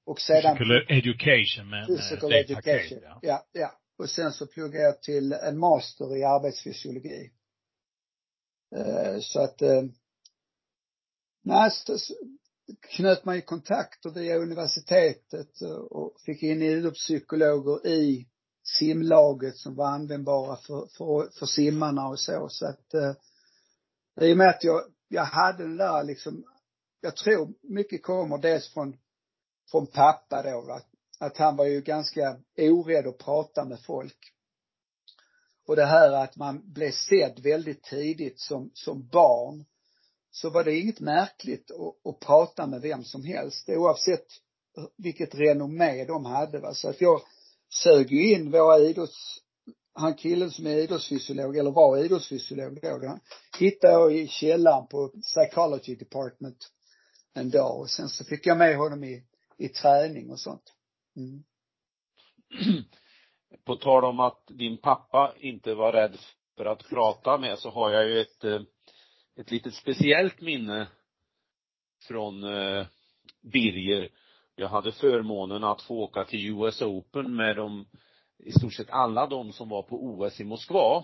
Och 0.06 0.22
sedan. 0.22 0.58
Physical 0.58 0.98
education 0.98 1.70
med 1.70 1.88
Physical 1.88 2.34
education. 2.34 3.00
Ja. 3.04 3.20
ja, 3.22 3.46
ja. 3.52 3.72
Och 3.98 4.10
sen 4.10 4.32
så 4.32 4.48
pluggade 4.48 4.84
jag 4.84 5.02
till 5.02 5.34
en 5.34 5.60
master 5.60 6.18
i 6.18 6.24
arbetsfysiologi. 6.24 7.32
Eh, 8.76 9.20
så 9.20 9.42
att, 9.42 9.62
eh, 9.62 9.84
nej, 11.44 11.72
så 11.72 11.98
knöt 12.90 13.26
man 13.26 13.36
ju 13.36 13.42
kontakter 13.42 14.10
via 14.10 14.38
universitetet 14.38 15.62
och 15.90 16.16
fick 16.26 16.44
in 16.44 16.62
idrottspsykologer 16.62 17.88
i 17.88 18.28
simlaget 18.64 19.58
som 19.58 19.76
var 19.76 19.88
användbara 19.88 20.56
för, 20.56 20.88
för, 20.98 21.40
för 21.40 21.46
simmarna 21.46 22.08
och 22.08 22.20
så. 22.20 22.48
Så 22.50 22.66
att, 22.66 22.94
eh, 22.94 23.14
i 24.22 24.34
och 24.34 24.38
med 24.38 24.50
att 24.50 24.64
jag, 24.64 24.82
jag 25.08 25.26
hade 25.26 25.64
den 25.64 25.78
där 25.78 26.04
liksom, 26.04 26.44
jag 27.02 27.16
tror 27.16 27.54
mycket 27.62 28.04
kommer 28.04 28.38
dels 28.38 28.74
från, 28.74 28.98
från 29.72 29.88
pappa 29.88 30.42
då, 30.42 30.72
att, 30.72 30.88
att 31.20 31.38
han 31.38 31.56
var 31.56 31.66
ju 31.66 31.82
ganska 31.82 32.38
orädd 32.58 33.08
att 33.08 33.18
prata 33.18 33.66
med 33.66 33.80
folk. 33.80 34.18
Och 35.68 35.76
det 35.76 35.86
här 35.86 36.12
att 36.12 36.36
man 36.36 36.74
blev 36.74 36.92
sedd 36.92 37.40
väldigt 37.40 37.84
tidigt 37.84 38.40
som, 38.40 38.72
som 38.74 39.08
barn, 39.08 39.66
så 40.32 40.50
var 40.50 40.64
det 40.64 40.80
inget 40.80 41.00
märkligt 41.00 41.72
att, 41.72 42.12
att 42.14 42.20
prata 42.20 42.68
med 42.68 42.82
vem 42.82 43.04
som 43.04 43.24
helst, 43.24 43.70
oavsett 43.70 44.26
vilket 44.98 45.36
renommé 45.36 46.06
de 46.06 46.26
hade 46.26 46.60
va. 46.60 46.74
Så 46.74 46.90
att 46.90 47.02
jag 47.02 47.22
sög 47.84 48.12
ju 48.12 48.34
in 48.34 48.52
våra 48.52 48.80
idrotts, 48.80 49.38
han 49.94 50.14
killen 50.14 50.52
som 50.52 50.68
är 50.68 50.76
idrottsfysiolog, 50.76 51.58
eller 51.58 51.72
var 51.72 51.98
idrottsfysiolog 51.98 52.80
då, 52.82 53.20
hittade 53.60 53.94
jag 53.94 54.16
i 54.16 54.28
källaren 54.28 54.88
på 54.88 55.08
psychology 55.08 55.96
department 55.96 56.72
en 57.34 57.50
dag 57.50 57.80
och 57.80 57.90
sen 57.90 58.10
så 58.10 58.24
fick 58.24 58.46
jag 58.46 58.58
med 58.58 58.78
honom 58.78 59.04
i, 59.04 59.24
i 59.62 59.70
träning 59.70 60.32
och 60.32 60.40
sånt. 60.40 60.74
Mm. 61.16 61.44
På 63.66 63.76
tal 63.76 64.06
om 64.06 64.20
att 64.20 64.44
din 64.48 64.78
pappa 64.78 65.34
inte 65.40 65.74
var 65.74 65.92
rädd 65.92 66.18
för 66.58 66.66
att 66.66 66.90
prata 66.90 67.38
med 67.38 67.60
så 67.60 67.70
har 67.70 67.92
jag 67.92 68.08
ju 68.08 68.22
ett, 68.22 68.44
eh, 68.44 68.62
ett 69.40 69.52
litet 69.52 69.74
speciellt 69.74 70.42
minne 70.42 70.88
från 72.08 72.44
eh, 72.44 72.86
Birger. 73.42 74.10
Jag 74.56 74.68
hade 74.68 74.92
förmånen 74.92 75.64
att 75.64 75.82
få 75.82 75.96
åka 75.96 76.24
till 76.24 76.50
US 76.50 76.82
Open 76.82 77.36
med 77.36 77.56
de, 77.56 77.86
i 78.38 78.52
stort 78.52 78.74
sett 78.74 78.90
alla 78.90 79.28
de 79.28 79.52
som 79.52 79.70
var 79.70 79.84
på 79.84 80.04
OS 80.06 80.40
i 80.40 80.44
Moskva. 80.44 81.04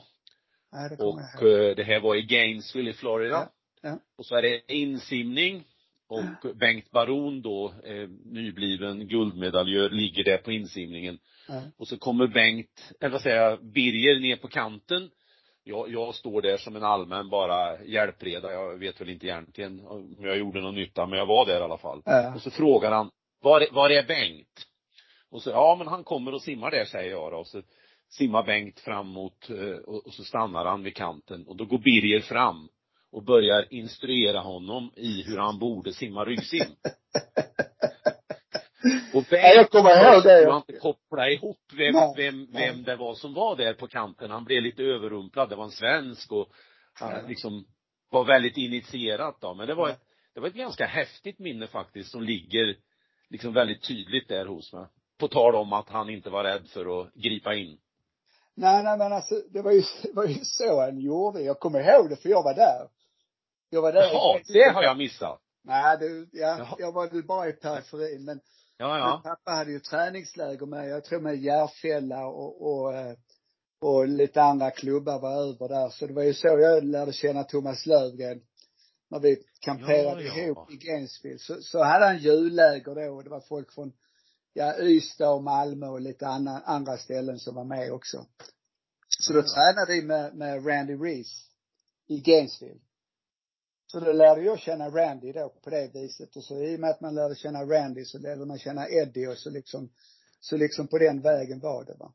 Nej, 0.72 0.90
det 0.90 1.04
och 1.04 1.44
eh, 1.44 1.76
det 1.76 1.84
här 1.84 2.00
var 2.00 2.16
i 2.16 2.22
Gainesville 2.22 2.90
i 2.90 2.94
Florida. 2.94 3.50
Ja, 3.82 3.90
ja. 3.90 4.00
Och 4.18 4.26
så 4.26 4.36
är 4.36 4.42
det 4.42 4.74
insimning 4.74 5.66
och 6.10 6.56
Bengt 6.56 6.92
Baron 6.92 7.42
då, 7.42 7.74
eh, 7.84 8.10
nybliven 8.26 9.08
guldmedaljör, 9.08 9.90
ligger 9.90 10.24
där 10.24 10.38
på 10.38 10.52
insimningen. 10.52 11.20
Ja. 11.48 11.62
Och 11.78 11.88
så 11.88 11.98
kommer 11.98 12.28
Bengt, 12.28 12.94
eller 13.00 13.12
vad 13.12 13.22
säger 13.22 13.42
jag, 13.42 13.66
Birger 13.66 14.20
ner 14.20 14.36
på 14.36 14.48
kanten. 14.48 15.10
Jag, 15.64 15.92
jag 15.92 16.16
står 16.16 16.42
där 16.42 16.58
som 16.58 16.76
en 16.76 16.84
allmän 16.84 17.30
bara 17.30 17.84
hjälpreda. 17.84 18.52
Jag 18.52 18.78
vet 18.78 19.02
väl 19.02 19.10
inte 19.10 19.26
egentligen 19.26 19.88
om 19.88 20.16
jag 20.20 20.38
gjorde 20.38 20.62
någon 20.62 20.76
nytta, 20.76 21.06
men 21.06 21.20
jag 21.20 21.26
var 21.26 21.46
där 21.46 21.60
i 21.60 21.64
alla 21.64 21.78
fall. 21.78 22.02
Ja. 22.06 22.36
Och 22.36 22.42
så 22.42 22.52
frågar 22.52 22.92
han, 22.92 23.10
var, 23.42 23.62
är- 23.62 23.72
var 23.74 23.90
är 23.90 24.04
Bengt? 24.08 24.68
Och 25.32 25.42
så, 25.42 25.50
ja 25.50 25.76
men 25.80 25.88
han 25.88 26.04
kommer 26.04 26.34
och 26.34 26.42
simmar 26.42 26.72
där 26.72 26.86
säger 26.86 27.12
jag 27.12 27.32
då. 27.32 27.38
Och 27.38 27.48
så 27.48 27.62
simmar 28.10 28.44
Bengt 28.44 28.80
framåt 28.80 29.50
eh, 29.50 29.78
och, 29.78 30.06
och 30.08 30.14
så 30.14 30.24
stannar 30.24 30.66
han 30.66 30.84
vid 30.84 30.96
kanten 30.96 31.48
och 31.48 31.56
då 31.56 31.66
går 31.66 31.78
Birger 31.78 32.20
fram 32.20 32.70
och 33.12 33.24
börjar 33.24 33.74
instruera 33.74 34.40
honom 34.40 34.92
i 34.96 35.24
hur 35.24 35.38
han 35.38 35.60
borde 35.60 35.94
simma 35.94 36.26
ryggsim. 36.26 36.62
Och 39.14 39.24
Ja, 39.30 39.38
jag 39.56 39.70
kommer 39.70 39.90
ihåg 40.14 40.24
det. 40.24 40.44
kunde 40.44 40.56
inte 40.58 40.74
koppla 40.74 41.30
ihop 41.30 41.60
vem, 41.78 41.94
Nej, 41.94 42.14
vem, 42.18 42.48
nej. 42.52 42.68
vem 42.72 42.84
det 42.84 42.96
var 42.96 43.16
som 43.16 43.34
var 43.34 43.56
där 43.56 43.74
på 43.74 43.88
kanten. 43.88 44.32
Han 44.32 44.44
blev 44.44 44.64
lite 44.64 44.84
överrumplad. 44.84 45.50
Det 45.50 45.56
var 45.56 45.64
en 45.64 45.72
svensk 45.72 46.32
och 46.32 46.48
han 46.94 47.28
liksom 47.28 47.66
var 48.12 48.26
väldigt 48.26 48.58
initierat 48.58 49.38
då. 49.42 49.54
Men 49.54 49.68
det 49.68 49.74
var 49.76 49.90
ett, 49.90 50.00
det 50.34 50.40
var 50.40 50.48
ett 50.48 50.54
ganska 50.54 50.86
häftigt 50.86 51.40
minne 51.40 51.68
faktiskt 51.68 52.12
som 52.12 52.24
ligger 52.24 52.76
liksom 53.30 53.54
väldigt 53.54 53.84
tydligt 53.88 54.28
där 54.28 54.46
hos 54.46 54.74
mig. 54.74 54.86
På 55.20 55.28
tal 55.28 55.56
om 55.56 55.74
att 55.74 55.90
han 55.90 56.10
inte 56.10 56.30
var 56.30 56.44
rädd 56.44 56.68
för 56.68 57.02
att 57.02 57.14
gripa 57.14 57.56
in. 57.56 57.78
Nej, 58.56 58.84
nej 58.84 58.98
men 58.98 59.14
alltså 59.14 59.36
det 59.54 59.62
var 59.62 59.72
ju, 59.72 59.82
det 60.04 60.14
var 60.14 60.26
ju 60.26 60.36
så 60.44 60.82
han 60.82 61.00
gjorde. 61.00 61.42
Jag 61.42 61.60
kommer 61.60 61.80
ihåg 61.80 62.10
det 62.10 62.16
för 62.16 62.30
jag 62.30 62.44
var 62.44 62.54
där. 62.54 62.88
Jag 63.70 63.82
var 63.82 63.94
där. 63.94 64.02
Jaha, 64.02 64.40
det 64.48 64.74
har 64.74 64.84
jag 64.84 64.98
missat. 64.98 65.40
Nej, 65.64 65.98
du, 66.00 66.30
ja, 66.32 66.58
Jaha. 66.58 66.76
jag 66.80 66.92
var 66.92 67.10
väl 67.10 67.24
bara 67.26 67.48
i 67.50 67.54
periferin 67.54 68.26
men 68.26 68.40
Ja, 68.78 68.98
ja. 68.98 69.22
pappa 69.24 69.52
hade 69.52 69.72
ju 69.72 69.80
träningsläger 69.80 70.66
med, 70.66 70.90
jag 70.90 71.04
tror 71.04 71.20
med 71.20 71.38
Järfälla 71.38 72.26
och, 72.28 72.72
och, 72.72 72.94
eh, 72.96 73.16
och 73.82 74.08
lite 74.08 74.42
andra 74.42 74.72
klubbar 74.72 75.20
var 75.20 75.32
över 75.32 75.68
där. 75.70 75.90
Så 75.90 76.08
det 76.08 76.14
var 76.14 76.24
ju 76.24 76.34
så 76.34 76.48
jag 76.48 76.84
lärde 76.84 77.14
känna 77.14 77.44
Thomas 77.44 77.86
Lövgren. 77.86 78.42
När 79.10 79.20
vi 79.20 79.38
kamperade 79.62 80.24
Ja, 80.24 80.34
ja. 80.36 80.44
ihop 80.44 80.72
i 80.72 80.76
Gainesville. 80.78 81.40
Så, 81.40 81.62
så 81.62 81.84
hade 81.84 82.06
han 82.06 82.18
julläger 82.18 82.96
då 82.96 83.16
och 83.16 83.24
det 83.24 83.30
var 83.30 83.42
folk 83.42 83.74
från, 83.74 83.92
ja, 84.54 84.80
Ystad 84.80 85.30
och 85.30 85.44
Malmö 85.44 85.88
och 85.88 86.02
lite 86.02 86.28
andra, 86.28 86.52
andra 86.66 86.98
ställen 86.98 87.40
som 87.40 87.56
var 87.56 87.64
med 87.66 87.92
också. 87.94 88.26
Så 89.20 89.34
då 89.34 89.40
Ja. 89.40 89.44
tränade 89.56 89.94
vi 89.94 90.02
med, 90.08 90.36
med 90.36 90.68
Randy 90.68 90.94
Reese 90.94 91.50
i 92.08 92.20
Gainesville. 92.20 92.80
Så 93.88 94.00
då 94.00 94.12
lärde 94.12 94.42
jag 94.42 94.60
känna 94.60 94.90
Randy 94.90 95.32
då 95.32 95.50
på 95.64 95.70
det 95.70 95.90
viset 95.94 96.36
och 96.36 96.44
så 96.44 96.64
i 96.64 96.76
och 96.76 96.80
med 96.80 96.90
att 96.90 97.02
man 97.02 97.16
lärde 97.16 97.36
känna 97.36 97.64
Randy 97.64 98.06
så 98.06 98.20
lärde 98.20 98.46
man 98.46 98.58
känna 98.60 98.88
Eddie 98.90 99.28
och 99.28 99.38
så 99.38 99.50
liksom, 99.50 99.90
så 100.40 100.58
liksom 100.58 100.88
på 100.88 100.98
den 100.98 101.22
vägen 101.22 101.60
var 101.60 101.86
det 101.86 101.96
va. 102.00 102.14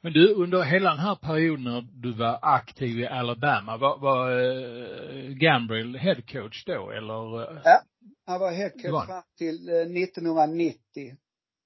Men 0.00 0.12
du, 0.12 0.34
under 0.34 0.62
hela 0.62 0.90
den 0.90 0.98
här 0.98 1.14
perioden 1.14 1.64
när 1.64 1.82
du 2.02 2.12
var 2.12 2.38
aktiv 2.42 2.98
i 3.00 3.06
Alabama, 3.06 3.76
var, 3.76 3.98
var 3.98 4.30
eh, 4.30 5.28
Gambrill 5.28 5.96
head 5.96 6.22
coach 6.32 6.64
då 6.64 6.90
eller? 6.90 7.60
Ja. 7.64 7.82
Han 8.26 8.40
var 8.40 8.52
head 8.52 8.70
Det 8.82 8.90
var 8.90 9.00
coach 9.00 9.08
han. 9.10 9.22
fram 9.22 9.30
till 9.38 9.68
eh, 9.68 9.74
1990 9.74 11.16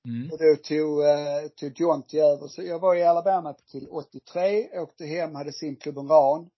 Mm. 0.09 0.31
och 0.33 0.39
då 0.39 0.57
tog, 0.57 1.05
eh, 1.05 1.49
tog 1.57 1.81
Jonty 1.81 2.19
över. 2.19 2.47
Så 2.49 2.63
jag 2.63 2.79
var 2.79 2.95
i 2.97 3.03
Alabama 3.03 3.53
till 3.53 3.89
83, 3.91 4.81
åkte 4.81 5.05
hem, 5.07 5.35
hade 5.35 5.53
simklubben 5.53 6.09
RAN. 6.09 6.51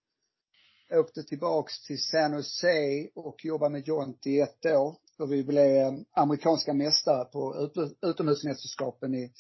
Åkte 0.93 1.23
tillbaks 1.23 1.83
till 1.87 2.03
San 2.03 2.33
Jose 2.33 3.09
och 3.15 3.45
jobbade 3.45 3.73
med 3.73 3.89
Jonty 3.89 4.31
i 4.31 4.41
ett 4.41 4.67
år. 4.67 4.97
Och 5.19 5.33
vi 5.33 5.45
blev 5.45 5.77
eh, 5.77 5.93
amerikanska 6.11 6.75
mästare 6.75 7.25
på 7.25 7.57
ut, 7.57 7.99
utomhusmästerskapen 8.03 9.15
i 9.15 9.33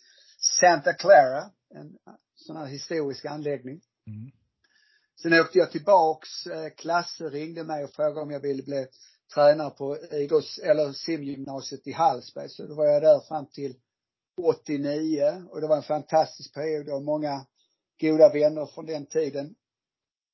Santa 0.60 0.92
Clara, 0.92 1.50
en 1.74 1.98
sån 2.34 2.56
här 2.56 2.66
historisk 2.66 3.24
anläggning. 3.24 3.80
Mm. 4.06 4.30
Sen 5.22 5.40
åkte 5.40 5.58
jag 5.58 5.70
tillbaks, 5.70 6.46
eh, 6.46 6.70
Klasse 6.76 7.24
ringde 7.24 7.64
mig 7.64 7.84
och 7.84 7.90
frågade 7.90 8.20
om 8.20 8.30
jag 8.30 8.40
ville 8.40 8.62
bli 8.62 8.86
tränare 9.34 9.70
på 9.70 9.98
idrotts, 10.12 10.58
eller 10.58 10.92
simgymnasiet 10.92 11.86
i 11.86 11.92
Hallsberg. 11.92 12.48
Så 12.48 12.66
då 12.66 12.74
var 12.74 12.86
jag 12.86 13.02
där 13.02 13.20
fram 13.20 13.46
till 13.46 13.74
89 14.42 15.44
och 15.50 15.60
det 15.60 15.66
var 15.66 15.76
en 15.76 15.82
fantastisk 15.82 16.54
period 16.54 16.88
och 16.88 17.02
många 17.02 17.46
goda 18.00 18.32
vänner 18.32 18.66
från 18.66 18.86
den 18.86 19.06
tiden. 19.06 19.54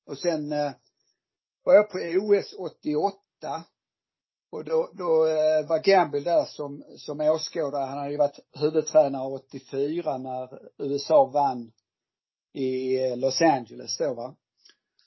Och 0.06 0.18
sen 0.18 0.52
eh, 0.52 0.72
var 1.64 1.74
jag 1.74 1.90
på 1.90 1.98
OS 1.98 2.54
88 2.58 3.64
och 4.50 4.64
då, 4.64 4.90
då 4.92 5.26
eh, 5.26 5.66
var 5.68 5.84
Gamble 5.84 6.20
där 6.20 6.44
som, 6.44 6.84
som 6.96 7.20
åskådare. 7.20 7.84
Han 7.84 7.98
hade 7.98 8.10
ju 8.10 8.16
varit 8.16 8.40
huvudtränare 8.52 9.32
84 9.32 10.18
när 10.18 10.48
USA 10.78 11.24
vann 11.24 11.72
i 12.52 12.98
eh, 13.04 13.16
Los 13.16 13.42
Angeles 13.42 13.96
då 13.98 14.14
va. 14.14 14.34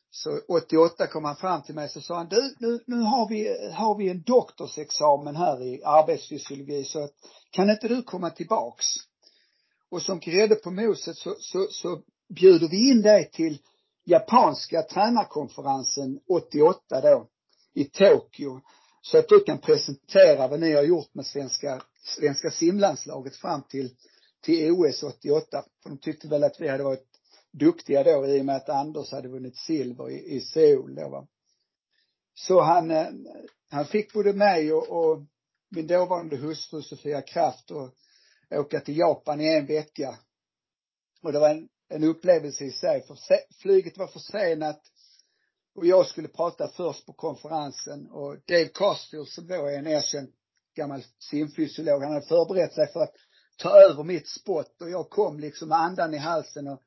Så 0.10 0.39
88 0.48 1.08
kom 1.08 1.26
han 1.26 1.36
fram 1.36 1.62
till 1.62 1.76
mig 1.76 1.89
så 1.89 2.02
sa 2.02 2.15
han, 2.15 2.28
du, 2.28 2.56
nu, 2.60 2.80
nu 2.88 2.96
har 2.96 3.30
vi, 3.30 3.72
har 3.74 3.98
vi 3.98 4.10
en 4.10 4.22
doktorsexamen 4.22 5.36
här 5.36 5.63
i 5.63 5.84
arbetsfysiologi 5.84 6.84
så 6.84 7.04
att, 7.04 7.13
kan 7.52 7.70
inte 7.70 7.88
du 7.88 8.04
komma 8.04 8.30
tillbaks? 8.30 8.86
Och 9.89 10.02
som 10.02 10.20
grädde 10.20 10.56
på 10.56 10.72
moset 10.72 11.17
så, 11.17 11.36
så, 11.39 11.67
så 11.72 12.02
bjuder 12.30 12.67
vi 12.67 12.91
in 12.91 13.02
dig 13.02 13.32
till 13.32 13.58
japanska 14.08 14.82
tränarkonferensen 14.82 16.20
88 16.28 17.02
då 17.02 17.28
i 17.74 17.86
Tokyo. 17.86 18.62
Så 19.02 19.17
att 19.17 19.30
du 19.30 19.39
kan 19.39 19.58
presentera 19.58 20.48
vad 20.48 20.60
ni 20.60 20.74
har 20.74 20.84
gjort 20.84 21.13
med 21.13 21.26
svenska, 21.26 21.82
svenska 22.04 22.52
simlandslaget 22.52 23.36
fram 23.36 23.62
till, 23.63 23.96
till 24.41 24.72
OS 24.72 25.04
88. 25.04 25.63
För 25.84 25.89
de 25.89 25.98
tyckte 25.98 26.28
väl 26.28 26.43
att 26.43 26.60
vi 26.62 26.67
hade 26.67 26.84
varit 26.84 27.08
duktiga 27.52 28.04
då 28.04 28.28
i 28.28 28.41
och 28.41 28.46
med 28.46 28.56
att 28.56 28.70
Anders 28.70 29.12
hade 29.12 29.28
vunnit 29.28 29.58
silver 29.58 30.10
i, 30.10 30.36
i 30.36 30.41
Seoul 30.41 30.96
då 30.96 31.10
va. 31.10 31.28
Så 32.34 32.62
han, 32.62 32.91
eh, 32.91 33.08
han 33.70 33.86
fick 33.86 34.13
både 34.13 34.34
mig 34.34 34.74
och, 34.74 34.89
och 34.89 35.24
min 35.70 35.88
dåvarande 35.88 36.38
hustru 36.38 36.82
Sofia 36.82 37.22
Kraft 37.22 37.72
och 37.72 37.89
åka 38.50 38.80
till 38.80 38.98
Japan 38.98 39.41
i 39.41 39.48
en 39.48 39.65
vecka. 39.65 40.17
Och 41.22 41.32
det 41.32 41.39
var 41.39 41.50
en, 41.50 41.70
en 41.89 42.04
upplevelse 42.04 42.63
i 42.63 42.71
sig. 42.71 43.02
För 43.02 43.17
flyget 43.62 43.97
var 43.97 44.08
försenat 44.08 44.82
och 45.76 45.86
jag 45.86 46.08
skulle 46.08 46.28
prata 46.28 46.67
först 46.67 47.06
på 47.06 47.13
konferensen 47.13 48.08
och 48.12 48.38
Dave 48.47 48.67
Costill 48.67 49.26
som 49.26 49.47
då 49.47 49.65
är 49.65 49.78
en 49.78 49.88
erkänd 49.88 50.34
gammal 50.76 51.04
simfysiolog, 51.19 52.02
han 52.04 52.13
hade 52.13 52.26
förberett 52.26 52.73
sig 52.73 52.88
för 52.88 53.00
att 53.00 53.13
ta 53.58 53.69
över 53.69 54.04
mitt 54.04 54.28
spott 54.28 54.82
och 54.82 54.89
jag 54.89 55.10
kom 55.10 55.39
liksom 55.39 55.69
med 55.69 55.78
andan 55.78 56.13
i 56.13 56.17
halsen 56.17 56.67
och 56.67 56.82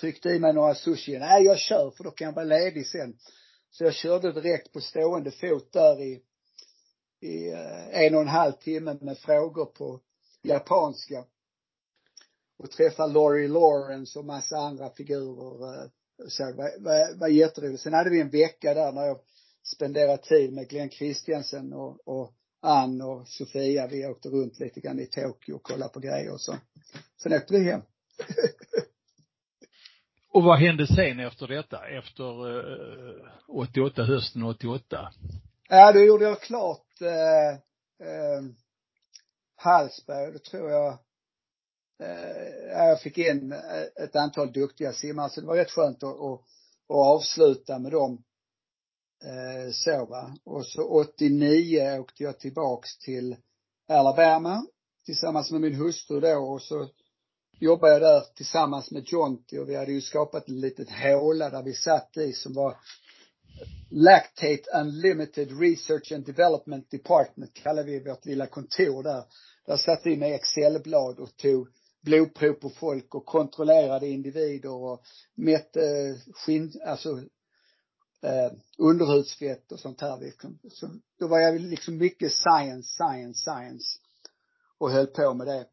tryckte 0.00 0.28
i 0.28 0.38
mig 0.38 0.52
några 0.52 0.74
sushi. 0.74 1.18
Nej, 1.18 1.44
jag 1.44 1.58
kör 1.58 1.90
för 1.90 2.04
då 2.04 2.10
kan 2.10 2.26
jag 2.26 2.34
vara 2.34 2.44
ledig 2.44 2.86
sen. 2.86 3.18
Så 3.70 3.84
jag 3.84 3.94
körde 3.94 4.32
direkt 4.32 4.72
på 4.72 4.80
stående 4.80 5.30
fot 5.30 5.72
där 5.72 6.02
i, 6.02 6.22
i 7.20 7.52
eh, 7.52 8.04
en 8.04 8.14
och 8.14 8.20
en 8.20 8.28
halv 8.28 8.52
timme 8.52 8.98
med 9.00 9.18
frågor 9.18 9.64
på 9.64 10.00
japanska. 10.42 11.24
Och 12.58 12.70
träffade 12.70 13.12
Laurie 13.12 13.48
Lawrence 13.48 14.18
och 14.18 14.24
massa 14.24 14.56
andra 14.56 14.90
figurer. 14.90 15.82
Eh, 15.82 15.88
så 16.28 16.44
det 16.44 16.52
var, 16.52 16.80
var, 16.80 17.18
var 17.18 17.28
jätteroligt. 17.28 17.82
Sen 17.82 17.94
hade 17.94 18.10
vi 18.10 18.20
en 18.20 18.30
vecka 18.30 18.74
där 18.74 18.92
när 18.92 19.06
jag 19.06 19.18
spenderade 19.74 20.22
tid 20.22 20.52
med 20.52 20.68
Glenn 20.68 20.90
Christiansen 20.90 21.72
och, 21.72 22.08
och 22.08 22.32
Ann 22.62 23.02
och 23.02 23.28
Sofia. 23.28 23.86
Vi 23.86 24.06
åkte 24.06 24.28
runt 24.28 24.60
lite 24.60 24.80
grann 24.80 25.00
i 25.00 25.06
Tokyo 25.06 25.54
och 25.54 25.62
kollade 25.62 25.92
på 25.92 26.00
grejer 26.00 26.32
och 26.32 26.40
så. 26.40 26.54
Sen 27.22 27.32
åkte 27.32 27.54
vi 27.54 27.64
hem. 27.64 27.82
Och 30.36 30.42
vad 30.42 30.58
hände 30.58 30.86
sen 30.86 31.20
efter 31.20 31.46
detta? 31.46 31.88
Efter 31.88 32.58
eh, 32.58 33.30
88, 33.48 34.04
hösten 34.04 34.42
88? 34.42 35.12
Ja, 35.68 35.92
då 35.92 36.00
gjorde 36.00 36.24
jag 36.24 36.40
klart 36.40 37.00
eh, 37.00 37.50
eh, 38.08 38.42
Hallsberg. 39.56 40.32
Då 40.32 40.38
tror 40.38 40.70
jag 40.70 40.98
Eh, 42.00 42.78
jag 42.78 43.00
fick 43.00 43.18
in 43.18 43.52
eh, 43.52 44.04
ett 44.04 44.16
antal 44.16 44.52
duktiga 44.52 44.92
simmare. 44.92 45.30
Så 45.30 45.40
det 45.40 45.46
var 45.46 45.56
rätt 45.56 45.70
skönt 45.70 46.02
att, 46.02 46.20
att, 46.20 46.40
att 46.88 47.06
avsluta 47.06 47.78
med 47.78 47.92
dem. 47.92 48.24
Eh, 49.24 49.70
så 49.72 50.06
va. 50.06 50.36
Och 50.44 50.66
så 50.66 50.82
89 50.82 51.98
åkte 51.98 52.22
jag 52.22 52.40
tillbaks 52.40 52.98
till 52.98 53.36
Alabama 53.88 54.66
tillsammans 55.04 55.50
med 55.50 55.60
min 55.60 55.74
hustru 55.74 56.20
då 56.20 56.38
och 56.38 56.62
så 56.62 56.88
jobbade 57.60 57.92
jag 57.92 58.02
där 58.02 58.20
tillsammans 58.36 58.90
med 58.90 59.04
Jonty 59.06 59.58
och 59.58 59.68
vi 59.68 59.76
hade 59.76 59.92
ju 59.92 60.00
skapat 60.00 60.48
en 60.48 60.60
liten 60.60 60.86
håla 60.88 61.50
där 61.50 61.62
vi 61.62 61.72
satt 61.72 62.16
i 62.16 62.32
som 62.32 62.54
var 62.54 62.76
Lactate 63.90 64.62
Unlimited 64.74 65.60
Research 65.60 66.12
and 66.12 66.26
Development 66.26 66.90
Department 66.90 67.54
kallade 67.54 67.90
vi 67.90 68.04
vårt 68.04 68.24
lilla 68.24 68.46
kontor 68.46 69.02
där. 69.02 69.24
Där 69.66 69.76
satt 69.76 70.00
vi 70.04 70.16
med 70.16 70.34
Excelblad 70.34 71.18
och 71.18 71.36
tog 71.36 71.68
blodprov 72.06 72.52
på 72.52 72.70
folk 72.70 73.14
och 73.14 73.26
kontrollerade 73.26 74.08
individer 74.08 74.70
och 74.70 75.02
mätte 75.34 75.80
eh, 75.80 76.34
skinn, 76.34 76.72
alltså 76.86 77.10
eh, 78.22 78.52
underhudsfett 78.78 79.72
och 79.72 79.80
sånt 79.80 80.00
här 80.00 80.20
liksom. 80.20 80.58
Så 80.70 80.88
då 81.20 81.28
var 81.28 81.38
jag 81.38 81.60
liksom 81.60 81.98
mycket 81.98 82.32
science, 82.32 82.88
science, 82.88 83.40
science 83.40 83.98
och 84.78 84.90
höll 84.90 85.06
på 85.06 85.34
med 85.34 85.46
det. 85.46 85.66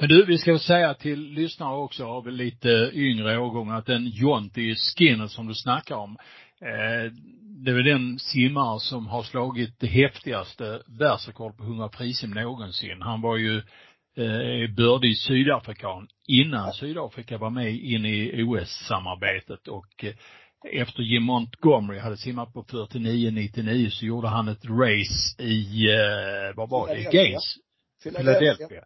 Men 0.00 0.08
du, 0.08 0.26
vi 0.26 0.38
ska 0.38 0.58
säga 0.58 0.94
till 0.94 1.20
lyssnare 1.20 1.76
också 1.76 2.04
av 2.04 2.28
lite 2.28 2.90
yngre 2.94 3.38
årgångar 3.38 3.78
att 3.78 3.86
den 3.86 4.06
Jonty 4.06 4.74
Skinner 4.74 5.26
som 5.26 5.46
du 5.46 5.54
snackar 5.54 5.96
om, 5.96 6.16
eh, 6.60 7.12
det 7.64 7.70
är 7.70 7.74
väl 7.74 7.84
den 7.84 8.18
simmare 8.18 8.80
som 8.80 9.06
har 9.06 9.22
slagit 9.22 9.80
det 9.80 9.86
häftigaste 9.86 10.82
världsrekord 10.86 11.56
på 11.56 11.62
100 11.62 11.88
frisim 11.88 12.30
någonsin. 12.30 13.02
Han 13.02 13.20
var 13.20 13.36
ju 13.36 13.62
eh, 14.16 14.70
bördig 14.76 15.18
sydafrikan 15.18 16.08
innan 16.28 16.72
Sydafrika 16.72 17.38
var 17.38 17.50
med 17.50 17.74
in 17.74 18.06
i 18.06 18.42
OS-samarbetet 18.42 19.68
och 19.68 20.04
eh, 20.04 20.14
efter 20.64 21.02
Jim 21.02 21.22
Montgomery 21.22 21.98
hade 21.98 22.16
simmat 22.16 22.52
på 22.52 22.62
49-99 22.62 23.90
så 23.90 24.04
gjorde 24.06 24.28
han 24.28 24.48
ett 24.48 24.64
race 24.64 25.42
i, 25.42 25.90
eh, 25.90 26.56
vad 26.56 26.68
var 26.68 26.88
det, 26.88 27.12
Gaines? 27.12 27.56
Philadelphia. 28.02 28.84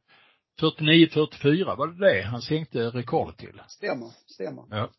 49-44 0.61 1.77
var 1.77 1.87
det 1.87 2.07
det 2.07 2.23
han 2.23 2.43
sänkte 2.43 2.79
rekordet 2.79 3.37
till? 3.39 3.61
Stämmer, 3.69 4.09
stämmer. 4.27 4.65
Ja. 4.71 4.91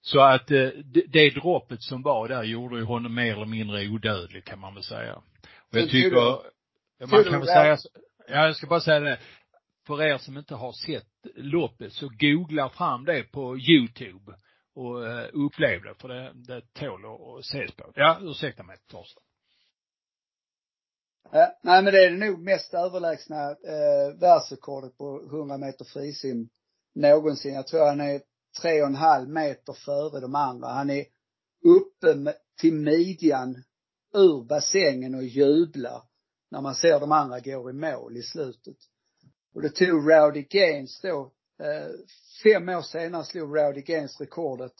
Så 0.00 0.20
att 0.20 0.46
det, 0.46 0.72
det 1.12 1.30
droppet 1.30 1.82
som 1.82 2.02
var 2.02 2.28
där 2.28 2.42
gjorde 2.42 2.76
ju 2.76 2.84
honom 2.84 3.14
mer 3.14 3.32
eller 3.32 3.46
mindre 3.46 3.88
odödlig 3.88 4.44
kan 4.44 4.58
man 4.58 4.74
väl 4.74 4.82
säga. 4.82 5.14
Och 5.14 5.24
jag 5.78 5.90
tycker, 5.90 6.40
man 7.10 7.24
kan 7.24 7.40
väl 7.40 7.46
säga, 7.46 7.76
jag 8.28 8.56
ska 8.56 8.66
bara 8.66 8.80
säga 8.80 9.00
det, 9.00 9.18
för 9.86 10.02
er 10.02 10.18
som 10.18 10.36
inte 10.36 10.54
har 10.54 10.72
sett 10.72 11.06
loppet 11.34 11.92
så 11.92 12.08
googla 12.08 12.68
fram 12.68 13.04
det 13.04 13.22
på 13.22 13.58
Youtube 13.58 14.34
och 14.74 15.06
eh, 15.06 15.28
upplev 15.32 15.82
det, 15.82 15.94
för 16.00 16.08
det, 16.08 16.32
det 16.34 16.72
tål 16.72 17.00
att 17.04 17.44
ses 17.44 17.72
på. 17.72 17.92
Ja, 17.94 18.18
ursäkta 18.22 18.62
mig 18.62 18.76
Torsten. 18.90 19.22
Ja, 21.32 21.58
nej 21.62 21.82
men 21.82 21.92
det 21.92 22.04
är 22.04 22.10
nog 22.10 22.38
mest 22.40 22.74
överlägsna 22.74 23.50
eh, 23.50 24.18
världsrekordet 24.20 24.98
på 24.98 25.22
100 25.22 25.58
meter 25.58 25.84
frisim 25.84 26.48
någonsin. 26.94 27.54
Jag 27.54 27.66
tror 27.66 27.86
han 27.86 28.00
är 28.00 28.20
tre 28.62 28.82
och 28.82 28.88
en 28.88 28.94
halv 28.94 29.28
meter 29.28 29.72
före 29.72 30.20
de 30.20 30.34
andra. 30.34 30.68
Han 30.68 30.90
är 30.90 31.04
uppe 31.64 32.14
med, 32.14 32.34
till 32.60 32.74
midjan 32.74 33.64
ur 34.14 34.44
bassängen 34.44 35.14
och 35.14 35.24
jublar 35.24 36.02
när 36.50 36.60
man 36.60 36.74
ser 36.74 37.00
de 37.00 37.12
andra 37.12 37.40
gå 37.40 37.70
i 37.70 37.72
mål 37.72 38.16
i 38.16 38.22
slutet. 38.22 38.76
Och 39.54 39.62
det 39.62 39.70
tog 39.70 40.10
Rowdy 40.10 40.42
Gaines 40.42 41.00
då, 41.00 41.32
eh, 41.62 41.90
fem 42.42 42.68
år 42.68 42.82
senare 42.82 43.24
slog 43.24 43.58
Rowdy 43.58 43.80
Gaines 43.80 44.20
rekordet. 44.20 44.72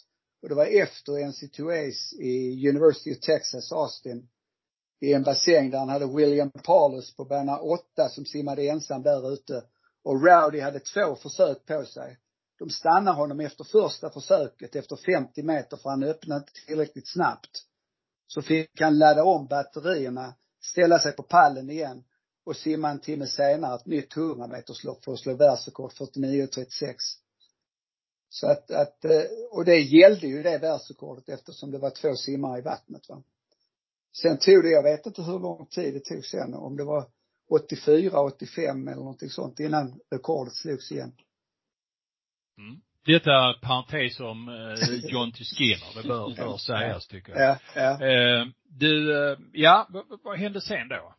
Och 0.42 0.48
det 0.48 0.54
var 0.54 0.66
efter 0.66 1.12
NC2As 1.12 2.12
i 2.20 2.68
University 2.68 3.12
of 3.12 3.20
Texas, 3.20 3.72
Austin 3.72 4.28
i 5.00 5.12
en 5.12 5.22
bassäng 5.22 5.70
där 5.70 5.78
han 5.78 5.88
hade 5.88 6.06
William 6.06 6.50
Paulus 6.50 7.16
på 7.16 7.24
bana 7.24 7.58
8 7.58 8.08
som 8.08 8.24
simmade 8.24 8.62
ensam 8.62 9.02
där 9.02 9.32
ute. 9.32 9.64
Och 10.04 10.26
Rowdy 10.26 10.60
hade 10.60 10.80
två 10.80 11.14
försök 11.14 11.66
på 11.66 11.84
sig. 11.84 12.18
De 12.58 12.70
stannade 12.70 13.16
honom 13.16 13.40
efter 13.40 13.64
första 13.64 14.10
försöket, 14.10 14.76
efter 14.76 14.96
50 14.96 15.42
meter, 15.42 15.76
för 15.76 15.90
han 15.90 16.02
öppnade 16.02 16.40
inte 16.40 16.52
tillräckligt 16.66 17.08
snabbt. 17.08 17.64
Så 18.26 18.42
fick 18.42 18.80
han 18.80 18.98
ladda 18.98 19.24
om 19.24 19.46
batterierna, 19.46 20.34
ställa 20.70 20.98
sig 20.98 21.12
på 21.12 21.22
pallen 21.22 21.70
igen 21.70 22.04
och 22.44 22.56
simma 22.56 22.90
en 22.90 23.00
timme 23.00 23.26
senare 23.26 23.74
ett 23.74 23.86
nytt 23.86 24.16
100 24.16 24.46
meterslopp 24.46 25.04
för 25.04 25.12
att 25.12 25.18
slå 25.18 25.34
världsrekord 25.34 25.92
49.36. 25.92 26.94
Så 28.28 28.50
att, 28.50 28.70
att, 28.70 29.04
eh, 29.04 29.22
och 29.50 29.64
det 29.64 29.78
gällde 29.80 30.26
ju 30.26 30.42
det 30.42 30.58
världsrekordet 30.58 31.28
eftersom 31.28 31.70
det 31.70 31.78
var 31.78 31.90
två 31.90 32.16
simmare 32.16 32.58
i 32.58 32.62
vattnet 32.62 33.08
va. 33.08 33.22
Sen 34.12 34.38
tog 34.38 34.62
det, 34.62 34.70
jag 34.70 34.82
vet 34.82 35.06
inte 35.06 35.22
hur 35.22 35.38
lång 35.38 35.66
tid 35.66 35.94
det 35.94 36.04
tog 36.04 36.24
sen, 36.24 36.54
om 36.54 36.76
det 36.76 36.84
var 36.84 37.10
84, 37.48 38.20
85 38.20 38.88
eller 38.88 38.96
någonting 38.96 39.30
sånt 39.30 39.60
innan 39.60 40.00
rekordet 40.10 40.54
slogs 40.54 40.92
igen. 40.92 41.12
Mm. 42.58 42.80
Detta 43.08 43.54
parentes 43.62 44.20
om 44.20 44.48
eh, 44.48 45.10
John 45.10 45.32
T. 45.32 45.44
Skinner, 45.44 46.02
det 46.02 46.08
bör, 46.08 46.36
bör 46.36 46.56
sägas 46.56 47.06
tycker 47.06 47.32
jag. 47.32 47.42
Ja, 47.42 47.56
ja. 47.74 48.06
Eh, 48.06 48.46
du, 48.70 49.30
eh, 49.30 49.38
ja, 49.52 49.86
vad, 49.90 50.04
vad 50.24 50.38
hände 50.38 50.60
sen 50.60 50.88
då? 50.88 51.14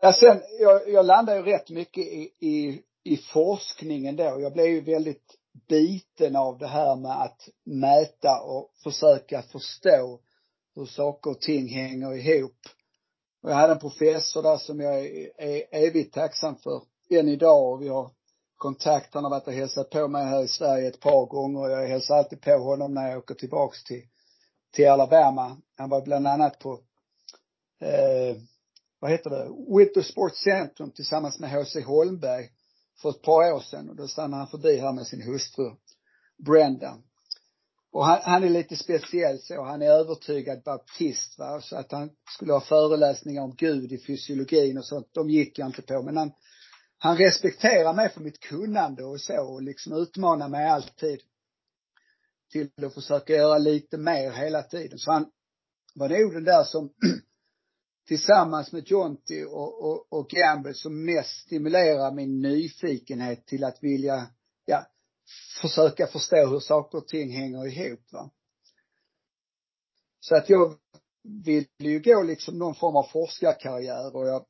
Ja, 0.00 0.12
sen, 0.12 0.40
jag, 0.60 0.88
jag 0.88 1.06
landade 1.06 1.38
ju 1.38 1.44
rätt 1.44 1.70
mycket 1.70 2.04
i, 2.04 2.30
i, 2.40 2.82
i 3.04 3.16
forskningen 3.16 4.16
då. 4.16 4.36
Jag 4.40 4.52
blev 4.52 4.66
ju 4.66 4.80
väldigt 4.80 5.36
biten 5.68 6.36
av 6.36 6.58
det 6.58 6.68
här 6.68 6.96
med 6.96 7.22
att 7.22 7.48
mäta 7.64 8.40
och 8.42 8.70
försöka 8.84 9.42
förstå 9.42 10.20
hur 10.74 10.86
saker 10.86 11.30
och 11.30 11.40
ting 11.40 11.68
hänger 11.68 12.14
ihop. 12.14 12.58
Och 13.42 13.50
jag 13.50 13.56
hade 13.56 13.72
en 13.72 13.78
professor 13.78 14.42
där 14.42 14.56
som 14.56 14.80
jag 14.80 15.06
är, 15.06 15.30
är 15.38 15.86
evigt 15.86 16.14
tacksam 16.14 16.56
för 16.56 16.82
än 17.10 17.28
idag 17.28 17.72
och 17.72 17.82
vi 17.82 17.88
har 17.88 18.10
kontakt. 18.62 19.14
Han 19.14 19.24
har 19.24 19.30
varit 19.30 19.46
och 19.46 19.52
hälsat 19.52 19.90
på 19.90 20.08
mig 20.08 20.24
här 20.24 20.42
i 20.42 20.48
Sverige 20.48 20.88
ett 20.88 21.00
par 21.00 21.26
gånger. 21.26 21.68
Jag 21.68 21.88
hälsar 21.88 22.14
alltid 22.16 22.40
på 22.40 22.58
honom 22.58 22.94
när 22.94 23.08
jag 23.08 23.18
åker 23.18 23.34
tillbaks 23.34 23.84
till, 23.84 24.02
till 24.74 24.88
Alabama. 24.88 25.56
Han 25.76 25.90
var 25.90 26.02
bland 26.02 26.26
annat 26.26 26.58
på, 26.58 26.72
eh, 27.80 28.36
vad 29.00 29.10
heter 29.10 29.30
det, 29.30 29.48
Winter 29.78 30.02
Sports 30.02 30.42
Centrum 30.42 30.90
tillsammans 30.90 31.38
med 31.38 31.50
H.C. 31.50 31.80
Holmberg 31.80 32.48
för 33.02 33.10
ett 33.10 33.22
par 33.22 33.52
år 33.52 33.60
sedan 33.60 33.90
och 33.90 33.96
då 33.96 34.08
stannade 34.08 34.36
han 34.36 34.46
förbi 34.46 34.78
här 34.78 34.92
med 34.92 35.06
sin 35.06 35.22
hustru 35.22 35.70
Brenda. 36.46 36.98
Och 37.92 38.04
han, 38.04 38.18
han 38.22 38.44
är 38.44 38.50
lite 38.50 38.76
speciell 38.76 39.38
så, 39.38 39.62
han 39.62 39.82
är 39.82 39.90
övertygad 39.90 40.62
baptist 40.62 41.38
va, 41.38 41.60
så 41.60 41.76
att 41.76 41.92
han 41.92 42.10
skulle 42.36 42.52
ha 42.52 42.60
föreläsningar 42.60 43.42
om 43.42 43.54
Gud 43.56 43.92
i 43.92 43.98
fysiologin 43.98 44.78
och 44.78 44.84
sånt, 44.84 45.08
de 45.12 45.30
gick 45.30 45.58
jag 45.58 45.68
inte 45.68 45.82
på. 45.82 46.02
Men 46.02 46.16
han, 46.16 46.32
han 47.02 47.16
respekterar 47.16 47.92
mig 47.92 48.08
för 48.08 48.20
mitt 48.20 48.40
kunnande 48.40 49.04
och 49.04 49.20
så 49.20 49.42
och 49.42 49.62
liksom 49.62 49.92
utmanar 49.92 50.48
mig 50.48 50.68
alltid 50.68 51.20
till 52.50 52.70
att 52.84 52.94
försöka 52.94 53.32
göra 53.32 53.58
lite 53.58 53.98
mer 53.98 54.30
hela 54.30 54.62
tiden. 54.62 54.98
Så 54.98 55.12
han 55.12 55.30
var 55.94 56.08
nog 56.08 56.34
den 56.34 56.44
där 56.44 56.64
som 56.64 56.92
tillsammans 58.08 58.72
med 58.72 58.90
Jonty 58.90 59.44
och, 59.44 59.84
och, 59.84 60.12
och 60.12 60.28
Gamble 60.28 60.74
som 60.74 61.04
mest 61.04 61.40
stimulerar 61.46 62.12
min 62.12 62.42
nyfikenhet 62.42 63.46
till 63.46 63.64
att 63.64 63.82
vilja, 63.82 64.26
ja, 64.64 64.86
försöka 65.60 66.06
förstå 66.06 66.46
hur 66.46 66.60
saker 66.60 66.98
och 66.98 67.08
ting 67.08 67.32
hänger 67.32 67.66
ihop 67.66 68.12
va. 68.12 68.30
Så 70.20 70.36
att 70.36 70.48
jag 70.48 70.74
ville 71.44 71.66
ju 71.78 72.00
gå 72.00 72.22
liksom 72.22 72.58
någon 72.58 72.74
form 72.74 72.96
av 72.96 73.06
forskarkarriär 73.12 74.16
och 74.16 74.26
jag 74.28 74.46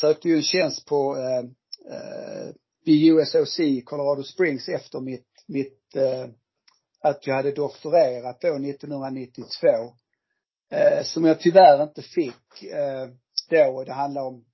sökte 0.00 0.28
ju 0.28 0.36
en 0.36 0.42
tjänst 0.42 0.86
på 0.86 1.16
eh, 1.16 1.50
eh, 1.90 2.54
vid 2.84 3.12
USOC 3.12 3.60
i 3.60 3.82
Colorado 3.82 4.22
Springs 4.22 4.68
efter 4.68 5.00
mitt, 5.00 5.44
mitt 5.46 5.96
eh, 5.96 6.28
att 7.00 7.26
jag 7.26 7.34
hade 7.34 7.52
doktorerat 7.52 8.40
då 8.40 8.54
1992. 8.54 9.68
Eh, 10.70 11.02
som 11.02 11.24
jag 11.24 11.40
tyvärr 11.40 11.82
inte 11.82 12.02
fick 12.02 12.62
eh, 12.62 13.08
då. 13.50 13.84
Det 13.84 13.92
handlar 13.92 14.22
om 14.22 14.44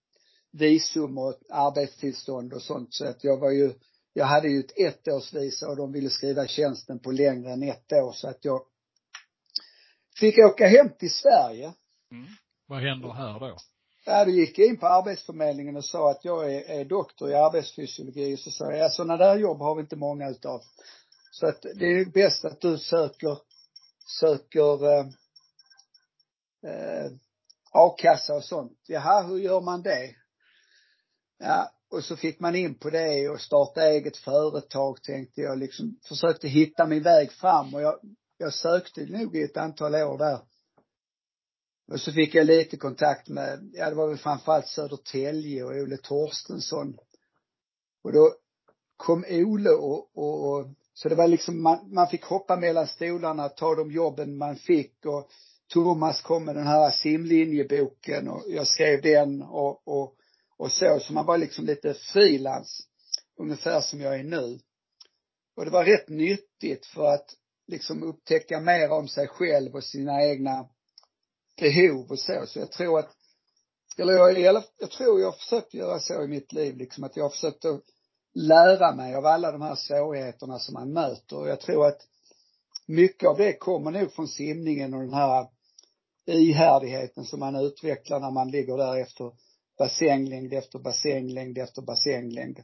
visum 0.53 1.19
och 1.19 1.35
arbetstillstånd 1.51 2.53
och 2.53 2.63
sånt. 2.63 2.95
Så 2.95 3.07
att 3.07 3.25
jag 3.25 3.41
var 3.41 3.51
ju 3.51 3.73
jag 4.13 4.27
hade 4.27 4.49
ju 4.49 4.61
ett 4.61 4.79
ettårsvisa 4.79 5.69
och 5.69 5.77
de 5.77 5.93
ville 5.93 6.11
skriva 6.11 6.47
tjänsten 6.47 6.99
på 6.99 7.11
längre 7.11 7.53
än 7.53 7.63
ett 7.63 7.93
år 7.93 8.13
så 8.13 8.29
att 8.29 8.45
jag 8.45 8.63
fick 10.21 10.39
åka 10.39 10.67
hem 10.67 10.89
till 10.99 11.13
Sverige. 11.13 11.73
Mm. 12.13 12.27
Vad 12.67 12.81
händer 12.81 13.09
här 13.09 13.41
då? 13.41 13.57
Ja, 14.11 14.25
då 14.25 14.31
gick 14.31 14.59
jag 14.59 14.69
in 14.69 14.77
på 14.77 14.87
Arbetsförmedlingen 14.87 15.77
och 15.77 15.85
sa 15.85 16.11
att 16.11 16.25
jag 16.25 16.55
är, 16.55 16.71
är 16.71 16.85
doktor 16.85 17.31
i 17.31 17.35
arbetsfysiologi 17.35 18.35
och 18.35 18.39
så 18.39 18.51
sa 18.51 18.65
jag, 18.65 18.79
ja 18.79 18.91
sådana 18.91 19.17
där 19.17 19.37
jobb 19.37 19.59
har 19.59 19.75
vi 19.75 19.81
inte 19.81 19.97
många 19.97 20.29
utav. 20.29 20.63
Så 21.31 21.47
att 21.47 21.63
det 21.63 21.87
är 21.87 22.05
bäst 22.05 22.45
att 22.45 22.61
du 22.61 22.79
söker, 22.79 23.39
söker 24.21 24.87
eh, 24.93 25.07
eh, 26.67 27.13
a-kassa 27.73 28.35
och 28.35 28.45
sånt. 28.45 28.79
Jaha, 28.87 29.23
hur 29.23 29.39
gör 29.39 29.61
man 29.61 29.83
det? 29.83 30.15
Ja, 31.39 31.71
och 31.91 32.05
så 32.05 32.17
fick 32.17 32.41
man 32.41 32.57
in 32.57 32.79
på 32.79 32.91
det 32.91 33.29
och 33.29 33.41
starta 33.41 33.87
eget 33.87 34.17
företag 34.17 35.03
tänkte 35.03 35.41
jag 35.41 35.59
liksom, 35.59 35.99
försökte 36.09 36.49
hitta 36.49 36.87
min 36.87 37.03
väg 37.03 37.33
fram 37.33 37.75
och 37.75 37.83
jag, 37.83 37.99
jag 38.39 38.55
sökte 38.55 39.01
nog 39.01 39.37
i 39.37 39.43
ett 39.43 39.57
antal 39.57 39.95
år 39.95 40.19
där. 40.19 40.39
Och 41.91 42.01
så 42.01 42.13
fick 42.13 42.35
jag 42.35 42.47
lite 42.47 42.77
kontakt 42.77 43.29
med, 43.29 43.71
ja 43.73 43.91
det 43.91 43.97
var 43.97 44.09
väl 44.09 44.17
framförallt 44.17 44.67
Södertälje 44.67 45.65
och 45.65 45.71
Ole 45.71 45.97
Torstensson. 45.97 46.97
Och 48.05 48.13
då 48.13 48.35
kom 48.97 49.25
Ole 49.31 49.71
och, 49.71 50.17
och, 50.17 50.51
och 50.51 50.67
så 50.95 51.09
det 51.09 51.15
var 51.15 51.29
liksom, 51.29 51.63
man, 51.63 51.95
man 51.95 52.09
fick 52.09 52.25
hoppa 52.25 52.57
mellan 52.57 52.87
stolarna, 52.87 53.49
ta 53.49 53.75
de 53.75 53.91
jobben 53.91 54.37
man 54.39 54.57
fick 54.57 55.07
och 55.07 55.31
Thomas 55.73 56.23
kom 56.23 56.45
med 56.45 56.55
den 56.55 56.67
här 56.67 56.91
simlinjeboken 56.91 58.29
och 58.29 58.45
jag 58.49 58.67
skrev 58.67 59.03
den 59.03 59.43
och, 59.43 59.89
och 59.89 60.17
och 60.61 60.73
så. 60.73 61.01
Så 61.01 61.13
man 61.13 61.27
var 61.27 61.39
liksom 61.39 61.65
lite 61.65 61.95
frilans, 61.95 62.81
ungefär 63.37 63.81
som 63.81 64.01
jag 64.01 64.21
är 64.21 64.25
nu. 64.25 64.59
Och 65.57 65.65
det 65.65 65.71
var 65.71 65.85
rätt 65.85 66.09
nyttigt 66.09 66.87
för 66.87 67.07
att 67.07 67.27
liksom 67.67 68.03
upptäcka 68.03 68.61
mer 68.61 68.91
om 68.91 69.09
sig 69.09 69.29
själv 69.29 69.75
och 69.75 69.85
sina 69.85 70.25
egna 70.25 70.69
behov 71.61 72.11
och 72.11 72.19
så. 72.19 72.47
Så 72.47 72.59
jag 72.59 72.73
tror 72.73 72.99
att, 72.99 73.11
eller 73.99 74.13
jag, 74.13 74.41
jag, 74.41 74.63
jag 74.79 74.91
tror 74.91 75.21
jag 75.21 75.27
har 75.27 75.33
försökt 75.33 75.75
göra 75.75 76.01
så 76.01 76.23
i 76.23 76.29
mitt 76.29 76.53
liv, 76.53 76.77
liksom 76.77 77.05
att 77.05 77.17
jag 77.17 77.25
har 77.25 77.31
försökt 77.31 77.65
att 77.65 77.81
lära 78.35 78.95
mig 78.95 79.15
av 79.15 79.27
alla 79.27 79.53
de 79.53 79.63
här 79.63 79.75
svårigheterna 79.75 80.59
som 80.59 80.75
man 80.75 80.93
möter. 80.93 81.37
Och 81.37 81.49
jag 81.49 81.61
tror 81.61 81.87
att 81.87 82.01
mycket 82.87 83.29
av 83.29 83.37
det 83.37 83.53
kommer 83.53 83.91
nog 83.91 84.13
från 84.13 84.29
simningen 84.29 84.95
och 84.95 85.01
den 85.01 85.15
här 85.15 85.47
ihärdigheten 86.27 87.25
som 87.25 87.41
man 87.41 87.57
utvecklar 87.57 88.21
när 88.21 88.31
man 88.31 88.51
ligger 88.51 88.77
där 88.77 88.97
efter 88.97 89.33
bassänglängd 89.79 90.53
efter 90.53 90.79
bassänglängd 90.79 91.59
efter 91.59 91.83
bassänglängd. 91.83 92.59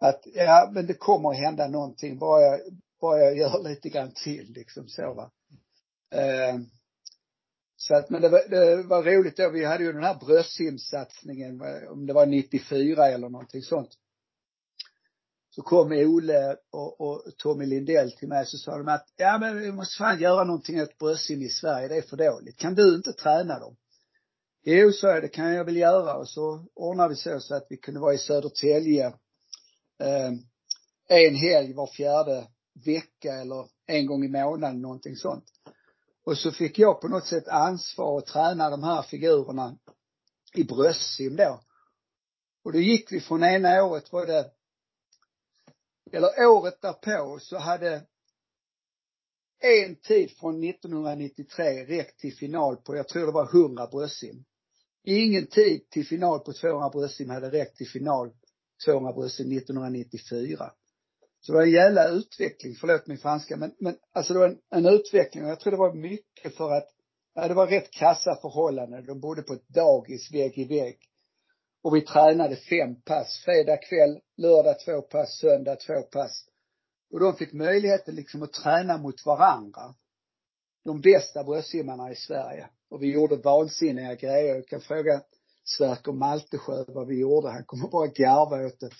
Att, 0.00 0.22
ja 0.34 0.70
men 0.72 0.86
det 0.86 0.94
kommer 0.94 1.30
att 1.30 1.38
hända 1.38 1.68
någonting 1.68 2.18
bara 2.18 2.40
jag, 2.40 2.60
bara 3.00 3.18
jag 3.18 3.36
gör 3.36 3.68
lite 3.68 3.88
grann 3.88 4.12
till 4.24 4.52
liksom 4.52 4.88
så 4.88 5.14
va. 5.14 5.30
Eh, 6.14 6.58
så 7.86 7.94
att, 7.94 8.10
men 8.10 8.22
det 8.22 8.28
var, 8.28 8.48
det 8.48 8.82
var 8.82 9.02
roligt 9.02 9.36
då, 9.36 9.50
vi 9.50 9.64
hade 9.64 9.84
ju 9.84 9.92
den 9.92 10.04
här 10.04 10.14
bröstsimsatsningen, 10.14 11.60
eh, 11.60 11.92
om 11.92 12.06
det 12.06 12.12
var 12.12 12.26
94 12.26 13.08
eller 13.08 13.28
någonting 13.28 13.62
sånt. 13.62 13.90
Så 15.50 15.62
kom 15.62 15.92
Ole 15.92 16.56
och, 16.70 17.00
och 17.00 17.22
Tommy 17.36 17.66
Lindell 17.66 18.12
till 18.12 18.28
mig 18.28 18.46
så 18.46 18.58
sa 18.58 18.78
de 18.78 18.88
att, 18.88 19.06
ja 19.16 19.38
men 19.38 19.60
vi 19.60 19.72
måste 19.72 19.96
fan 19.96 20.20
göra 20.20 20.44
någonting 20.44 20.82
åt 20.82 20.98
bröstsim 20.98 21.42
i 21.42 21.48
Sverige, 21.48 21.88
det 21.88 21.96
är 21.96 22.02
för 22.02 22.16
dåligt. 22.16 22.56
Kan 22.56 22.74
du 22.74 22.94
inte 22.94 23.12
träna 23.12 23.58
dem? 23.58 23.76
Jo, 24.62 24.92
sa 24.92 25.08
jag, 25.08 25.22
det 25.22 25.28
kan 25.28 25.54
jag 25.54 25.64
väl 25.64 25.76
göra 25.76 26.14
och 26.14 26.28
så 26.28 26.66
ordnade 26.74 27.08
vi 27.08 27.16
så, 27.16 27.40
så 27.40 27.54
att 27.54 27.66
vi 27.70 27.76
kunde 27.76 28.00
vara 28.00 28.14
i 28.14 28.18
Södertälje 28.18 29.06
eh, 29.98 30.32
en 31.08 31.34
helg 31.34 31.74
var 31.74 31.86
fjärde 31.86 32.46
vecka 32.84 33.32
eller 33.32 33.68
en 33.86 34.06
gång 34.06 34.24
i 34.24 34.28
månaden, 34.28 34.82
någonting 34.82 35.16
sånt. 35.16 35.44
Och 36.24 36.38
så 36.38 36.52
fick 36.52 36.78
jag 36.78 37.00
på 37.00 37.08
något 37.08 37.26
sätt 37.26 37.48
ansvar 37.48 38.18
att 38.18 38.26
träna 38.26 38.70
de 38.70 38.82
här 38.82 39.02
figurerna 39.02 39.78
i 40.54 40.64
bröstsim 40.64 41.36
då. 41.36 41.60
Och 42.64 42.72
då 42.72 42.78
gick 42.78 43.12
vi 43.12 43.20
från 43.20 43.44
ena 43.44 43.84
året 43.84 44.12
var 44.12 44.26
det, 44.26 44.50
eller 46.12 46.46
året 46.46 46.80
därpå 46.80 47.38
så 47.40 47.58
hade 47.58 48.06
en 49.58 49.96
tid 49.96 50.30
från 50.30 50.64
1993 50.64 51.84
räckt 51.84 52.20
till 52.20 52.36
final 52.36 52.76
på, 52.76 52.96
jag 52.96 53.08
tror 53.08 53.26
det 53.26 53.32
var 53.32 53.62
100 53.62 53.86
bröstsim. 53.86 54.44
Ingen 55.02 55.46
tid 55.46 55.90
till 55.90 56.06
final 56.06 56.40
på 56.40 56.52
200 56.52 56.90
bröstsim 56.90 57.30
hade 57.30 57.50
räckt 57.50 57.76
till 57.76 57.88
final 57.88 58.30
200 58.84 59.12
bröstsim 59.12 59.52
1994. 59.52 60.72
Så 61.46 61.52
det 61.52 61.58
var 61.58 61.64
en 61.64 61.70
jävla 61.70 62.08
utveckling, 62.08 62.74
förlåt 62.74 63.06
min 63.06 63.18
franska, 63.18 63.56
men, 63.56 63.74
men 63.78 63.96
alltså 64.12 64.32
det 64.32 64.38
var 64.38 64.48
en, 64.48 64.58
en 64.70 64.86
utveckling 64.86 65.44
och 65.44 65.50
jag 65.50 65.60
tror 65.60 65.70
det 65.70 65.76
var 65.76 65.94
mycket 65.94 66.56
för 66.56 66.70
att, 66.70 66.88
ja, 67.34 67.48
det 67.48 67.54
var 67.54 67.66
rätt 67.66 67.90
kassa 67.90 68.36
förhållanden. 68.36 69.06
De 69.06 69.20
bodde 69.20 69.42
på 69.42 69.52
ett 69.52 69.68
dagis 69.68 70.32
vägg 70.32 70.58
i 70.58 70.64
vägg. 70.64 70.98
Och 71.82 71.96
vi 71.96 72.00
tränade 72.00 72.56
fem 72.56 73.02
pass, 73.02 73.42
fredag 73.44 73.76
kväll, 73.76 74.20
lördag 74.36 74.80
två 74.84 75.02
pass, 75.02 75.38
söndag 75.38 75.76
två 75.76 76.02
pass. 76.02 76.44
Och 77.12 77.20
de 77.20 77.36
fick 77.36 77.52
möjligheten 77.52 78.14
liksom 78.14 78.42
att 78.42 78.52
träna 78.52 78.98
mot 78.98 79.26
varandra. 79.26 79.94
De 80.84 81.00
bästa 81.00 81.44
bröstsimmarna 81.44 82.12
i 82.12 82.16
Sverige. 82.16 82.68
Och 82.90 83.02
vi 83.02 83.12
gjorde 83.12 83.36
vansinniga 83.36 84.14
grejer. 84.14 84.54
Jag 84.54 84.66
kan 84.66 84.80
fråga 84.80 85.22
Sverker 85.64 86.12
Maltesjö 86.12 86.84
vad 86.88 87.06
vi 87.06 87.20
gjorde. 87.20 87.50
Han 87.50 87.64
kommer 87.64 87.88
bara 87.88 88.06
garva 88.06 88.66
åt 88.66 88.80
det. 88.80 88.90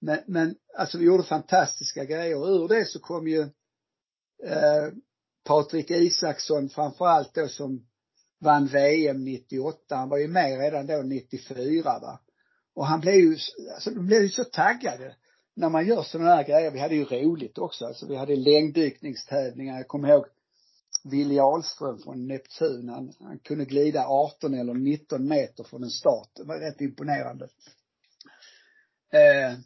Men, 0.00 0.18
men 0.26 0.54
alltså 0.76 0.98
vi 0.98 1.04
gjorde 1.04 1.22
fantastiska 1.22 2.04
grejer. 2.04 2.36
Och 2.36 2.48
ur 2.48 2.68
det 2.68 2.84
så 2.84 3.00
kom 3.00 3.28
ju 3.28 3.40
eh, 4.44 4.88
Patrik 5.44 5.90
Isaksson 5.90 6.68
framförallt 6.68 7.34
då 7.34 7.48
som 7.48 7.86
vann 8.40 8.66
VM 8.66 9.24
98. 9.24 9.96
Han 9.96 10.08
var 10.08 10.18
ju 10.18 10.28
med 10.28 10.60
redan 10.60 10.86
då 10.86 11.02
94 11.02 11.82
va. 11.82 12.20
Och 12.74 12.86
han 12.86 13.00
blev 13.00 13.14
ju, 13.14 13.36
alltså 13.74 13.90
de 13.90 14.06
blev 14.06 14.22
ju 14.22 14.28
så 14.28 14.44
taggade 14.44 15.14
när 15.54 15.68
man 15.68 15.86
gör 15.86 16.02
sådana 16.02 16.34
här 16.34 16.44
grejer. 16.44 16.70
Vi 16.70 16.78
hade 16.78 16.94
ju 16.94 17.04
roligt 17.04 17.58
också. 17.58 17.86
Alltså 17.86 18.06
vi 18.06 18.16
hade 18.16 18.36
längddykningstävlingar. 18.36 19.76
Jag 19.76 19.88
kommer 19.88 20.08
ihåg 20.08 20.24
Willy 21.04 21.38
Ahlström 21.38 21.98
från 21.98 22.26
Neptun. 22.26 22.88
Han, 22.88 23.12
han 23.20 23.38
kunde 23.38 23.64
glida 23.64 24.06
18 24.06 24.54
eller 24.54 24.74
19 24.74 25.28
meter 25.28 25.64
från 25.64 25.82
en 25.82 25.90
start. 25.90 26.28
Det 26.34 26.44
var 26.44 26.58
rätt 26.58 26.80
imponerande. 26.80 27.48
Eh, 29.12 29.58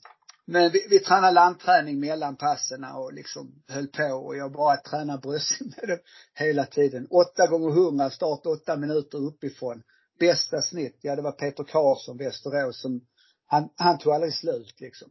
men 0.45 0.71
vi, 0.73 0.87
vi 0.91 0.99
tränade 0.99 1.33
landträning 1.33 2.01
mellan 2.01 2.37
passen 2.37 2.85
och 2.85 3.13
liksom 3.13 3.63
höll 3.69 3.87
på 3.87 4.05
och 4.05 4.37
jag 4.37 4.53
bara 4.53 4.77
tränade 4.77 5.19
bröstsim 5.19 5.73
med 5.77 5.89
det 5.89 6.01
hela 6.45 6.67
tiden. 6.67 7.07
Åtta 7.11 7.47
gånger 7.47 7.71
hundra, 7.71 8.11
start 8.11 8.47
åtta 8.47 8.77
minuter 8.77 9.19
uppifrån. 9.19 9.83
Bästa 10.19 10.63
snitt, 10.63 10.99
ja 11.01 11.17
det 11.17 11.23
var 11.23 11.33
Peter 11.33 11.65
Karlsson, 11.65 12.17
Västerås, 12.17 12.81
som, 12.81 13.07
han, 13.47 13.69
han 13.77 13.99
tog 13.99 14.13
aldrig 14.13 14.35
slut 14.35 14.81
liksom. 14.81 15.11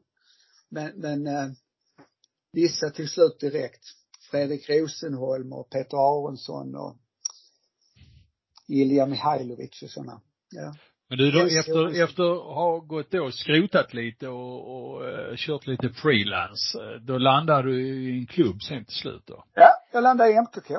Men, 0.69 0.91
men 0.95 1.27
eh, 1.27 1.47
vissa 2.51 2.89
till 2.89 3.09
slut 3.09 3.39
direkt. 3.39 3.85
Fredrik 4.31 4.69
Rosenholm 4.69 5.53
och 5.53 5.69
Peter 5.69 5.97
Aronsson 5.97 6.75
och 6.75 6.97
Ilja 8.67 9.05
Mihailovic 9.05 9.83
och 9.83 9.89
sådana. 9.89 10.21
Ja. 10.51 10.75
Men 11.11 11.17
du, 11.17 11.31
då, 11.31 11.39
efter, 11.39 12.03
efter 12.03 12.23
att 12.23 12.55
ha 12.55 12.79
gått 12.79 13.11
då 13.11 13.31
skrotat 13.31 13.93
lite 13.93 14.27
och, 14.27 14.75
och 14.75 15.01
uh, 15.01 15.35
kört 15.35 15.67
lite 15.67 15.89
freelance, 15.89 16.83
eh, 16.83 17.01
då 17.01 17.17
landade 17.17 17.71
du 17.71 17.81
i 17.81 18.19
en 18.19 18.25
klubb 18.25 18.61
sen 18.61 18.85
till 18.85 18.95
slut 18.95 19.23
då? 19.25 19.43
Ja, 19.53 19.69
jag 19.91 20.03
landade 20.03 20.31
i 20.31 20.41
MKK. 20.41 20.71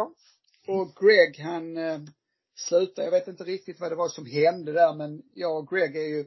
Och 0.67 0.97
Greg 1.01 1.41
han 1.45 1.77
uh, 1.77 2.01
slutade, 2.55 3.05
jag 3.05 3.11
vet 3.11 3.29
inte 3.29 3.45
riktigt 3.45 3.81
vad 3.81 3.93
det 3.93 3.97
var 3.97 4.09
som 4.09 4.27
hände 4.27 4.73
där 4.73 4.95
men 4.95 5.23
jag 5.35 5.59
och 5.59 5.69
Greg 5.69 5.97
är 5.97 6.09
ju 6.09 6.25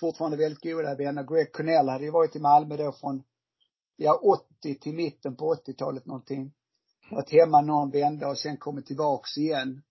fortfarande 0.00 0.36
väldigt 0.36 0.62
goda 0.62 0.94
vänner. 0.94 1.22
Greg 1.22 1.52
Connell 1.52 1.88
hade 1.88 2.04
ju 2.04 2.10
varit 2.10 2.36
i 2.36 2.40
Malmö 2.40 2.76
då 2.76 2.92
från, 2.92 3.22
ja 3.96 4.20
80 4.62 4.78
till 4.78 4.94
mitten 4.94 5.36
på 5.36 5.54
80-talet 5.54 6.06
någonting. 6.06 6.52
Varit 7.10 7.32
hemma 7.32 7.60
någon 7.60 7.90
vända 7.90 8.28
och 8.28 8.38
sen 8.38 8.56
kommit 8.56 8.86
tillbaks 8.86 9.38
igen. 9.38 9.82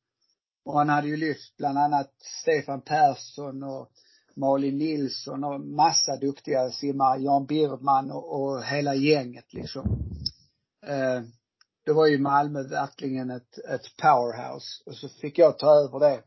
Och 0.65 0.77
han 0.77 0.89
hade 0.89 1.07
ju 1.07 1.17
lyft 1.17 1.57
bland 1.57 1.77
annat 1.77 2.13
Stefan 2.41 2.81
Persson 2.81 3.63
och 3.63 3.91
Malin 4.35 4.77
Nilsson 4.77 5.43
och 5.43 5.61
massa 5.61 6.15
duktiga 6.15 6.71
simmare, 6.71 7.21
Jan 7.21 7.45
Birdman 7.45 8.11
och, 8.11 8.41
och 8.41 8.63
hela 8.63 8.95
gänget 8.95 9.53
liksom. 9.53 9.99
Eh, 10.85 11.21
det 11.85 11.93
var 11.93 12.07
ju 12.07 12.19
Malmö 12.19 12.63
verkligen 12.63 13.29
ett, 13.29 13.57
ett 13.57 13.97
powerhouse. 13.97 14.83
Och 14.85 14.95
så 14.95 15.09
fick 15.09 15.37
jag 15.37 15.59
ta 15.59 15.67
över 15.67 15.99
det. 15.99 16.23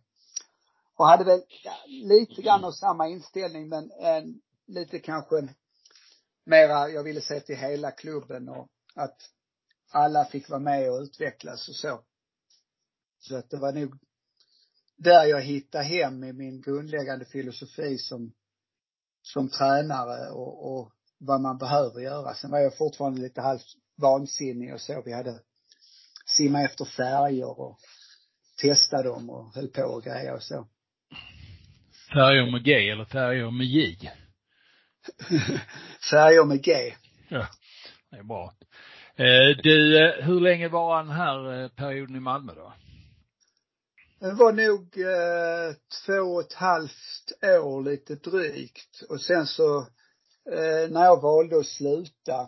Och 0.97 1.07
hade 1.07 1.25
väl 1.25 1.43
ja, 1.65 1.75
lite 1.87 2.43
grann 2.43 2.65
av 2.65 2.73
samma 2.73 3.09
inställning 3.09 3.69
men 3.69 3.91
en, 3.91 4.41
lite 4.67 4.99
kanske 4.99 5.49
mera, 6.45 6.89
jag 6.89 7.03
ville 7.03 7.21
se 7.21 7.41
till 7.41 7.57
hela 7.57 7.91
klubben 7.91 8.49
och 8.49 8.69
att 8.95 9.17
alla 9.91 10.25
fick 10.25 10.49
vara 10.49 10.61
med 10.61 10.91
och 10.91 11.01
utvecklas 11.01 11.69
och 11.69 11.75
så. 11.75 12.01
Så 13.19 13.37
att 13.37 13.51
det 13.51 13.57
var 13.57 13.73
nog 13.73 13.99
där 14.99 15.25
jag 15.25 15.43
hittade 15.43 15.85
hem 15.85 16.25
i 16.25 16.33
min 16.33 16.61
grundläggande 16.61 17.25
filosofi 17.25 17.99
som, 17.99 18.33
som 19.23 19.49
tränare 19.49 20.31
och, 20.31 20.73
och 20.73 20.93
vad 21.19 21.41
man 21.41 21.59
behöver 21.59 22.01
göra. 22.01 22.35
Sen 22.35 22.51
var 22.51 22.59
jag 22.59 22.77
fortfarande 22.77 23.21
lite 23.21 23.41
halvt 23.41 23.67
vansinnig 23.97 24.75
och 24.75 24.81
så. 24.81 25.03
Vi 25.05 25.13
hade 25.13 25.41
simma 26.27 26.63
efter 26.63 26.85
färger 26.85 27.61
och 27.61 27.79
testa 28.61 29.03
dem 29.03 29.31
och 29.31 29.55
höll 29.55 29.69
på 29.69 29.83
och 29.83 30.03
grejer 30.03 30.35
och 30.35 30.43
så. 30.43 30.69
Färger 32.13 32.51
med 32.53 32.65
G 32.65 32.91
eller 32.91 33.05
färger 33.05 33.51
med 33.51 33.67
J? 33.67 33.97
färger 36.11 36.45
med 36.45 36.63
G. 36.63 36.73
Ja, 37.29 37.47
det 38.11 38.17
är 38.17 38.23
bra. 38.23 38.53
Eh, 39.17 39.57
du, 39.63 40.05
eh, 40.05 40.25
hur 40.25 40.41
länge 40.41 40.69
var 40.69 41.03
den 41.03 41.13
här 41.13 41.63
eh, 41.63 41.69
perioden 41.69 42.17
i 42.17 42.21
Malmö 42.21 42.55
då? 42.55 42.73
Det 44.21 44.33
var 44.33 44.53
nog 44.53 44.99
eh, 44.99 45.77
två 46.07 46.35
och 46.35 46.41
ett 46.41 46.53
halvt 46.53 47.33
år 47.43 47.83
lite 47.83 48.15
drygt. 48.15 49.03
Och 49.09 49.21
sen 49.21 49.47
så, 49.47 49.79
eh, 50.53 50.91
när 50.91 51.05
jag 51.05 51.23
valde 51.23 51.59
att 51.59 51.67
sluta, 51.67 52.41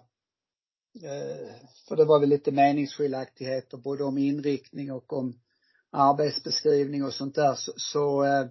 eh, 1.02 1.54
för 1.88 1.96
det 1.96 2.04
var 2.04 2.20
väl 2.20 2.28
lite 2.28 2.52
meningsskiljaktigheter 2.52 3.76
både 3.76 4.04
om 4.04 4.18
inriktning 4.18 4.92
och 4.92 5.12
om 5.12 5.34
arbetsbeskrivning 5.92 7.04
och 7.04 7.14
sånt 7.14 7.34
där, 7.34 7.54
så, 7.54 7.72
så, 7.76 8.24
eh, 8.24 8.46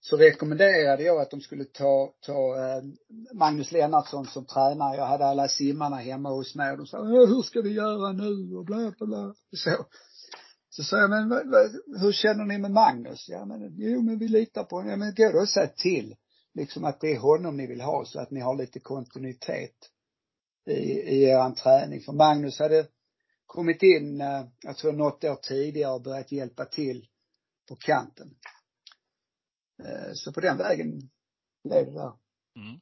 så 0.00 0.16
rekommenderade 0.16 1.02
jag 1.02 1.20
att 1.20 1.30
de 1.30 1.40
skulle 1.40 1.64
ta, 1.64 2.14
ta 2.20 2.56
eh, 2.58 2.82
Magnus 3.34 3.72
Lennartsson 3.72 4.26
som 4.26 4.46
tränare. 4.46 4.96
Jag 4.96 5.06
hade 5.06 5.26
alla 5.26 5.48
simmarna 5.48 5.96
hemma 5.96 6.28
hos 6.28 6.54
mig 6.54 6.70
och 6.70 6.78
de 6.78 6.86
sa, 6.86 7.02
hur 7.02 7.42
ska 7.42 7.60
vi 7.60 7.72
göra 7.72 8.12
nu 8.12 8.56
och 8.56 8.64
bla 8.64 8.76
bla 8.98 9.06
bla. 9.06 9.34
Så. 9.56 9.86
Så 10.70 10.84
sa 10.84 10.96
jag, 10.96 11.10
men 11.10 11.30
hur 12.00 12.12
känner 12.12 12.44
ni 12.44 12.58
med 12.58 12.70
Magnus? 12.70 13.28
Ja 13.28 13.44
men, 13.44 13.74
jo 13.76 14.02
men 14.02 14.18
vi 14.18 14.28
litar 14.28 14.64
på 14.64 14.76
honom. 14.76 14.90
Ja 14.90 14.96
men 14.96 15.14
gå 15.14 15.32
då 15.32 15.38
och 15.38 15.48
säg 15.48 15.74
till. 15.76 16.16
Liksom 16.54 16.84
att 16.84 17.00
det 17.00 17.12
är 17.14 17.18
honom 17.18 17.56
ni 17.56 17.66
vill 17.66 17.80
ha 17.80 18.04
så 18.04 18.20
att 18.20 18.30
ni 18.30 18.40
har 18.40 18.56
lite 18.56 18.80
kontinuitet 18.80 19.76
i, 20.66 20.72
i 20.92 21.22
er 21.22 21.50
träning. 21.54 22.00
För 22.00 22.12
Magnus 22.12 22.58
hade 22.58 22.86
kommit 23.46 23.82
in, 23.82 24.20
eh, 24.20 24.44
jag 24.62 24.76
tror 24.76 24.92
något 24.92 25.24
år 25.24 25.36
tidigare 25.42 25.92
och 25.92 26.02
börjat 26.02 26.32
hjälpa 26.32 26.64
till 26.64 27.06
på 27.68 27.76
kanten. 27.76 28.30
Eh, 29.84 30.12
så 30.14 30.32
på 30.32 30.40
den 30.40 30.58
vägen 30.58 31.10
blev 31.64 31.86
det 31.86 31.92
där. 31.92 32.12
Mm. 32.56 32.80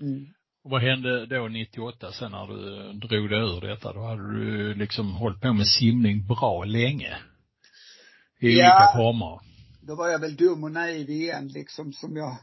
Mm. 0.00 0.26
Och 0.64 0.70
vad 0.70 0.82
hände 0.82 1.26
då 1.26 1.48
98 1.48 2.12
sen 2.12 2.32
när 2.32 2.46
du 2.46 2.92
drog 2.92 3.30
dig 3.30 3.40
ur 3.40 3.60
detta? 3.60 3.92
Då 3.92 4.00
hade 4.00 4.32
du 4.32 4.74
liksom 4.74 5.12
hållit 5.12 5.40
på 5.40 5.52
med 5.52 5.66
simning 5.66 6.26
bra 6.26 6.64
länge 6.64 7.16
i 8.40 8.58
ja, 8.58 8.76
olika 8.76 8.92
former. 8.96 9.40
Då 9.82 9.94
var 9.94 10.08
jag 10.08 10.18
väl 10.18 10.36
dum 10.36 10.64
och 10.64 10.72
naiv 10.72 11.10
igen 11.10 11.48
liksom 11.48 11.92
som 11.92 12.16
jag 12.16 12.36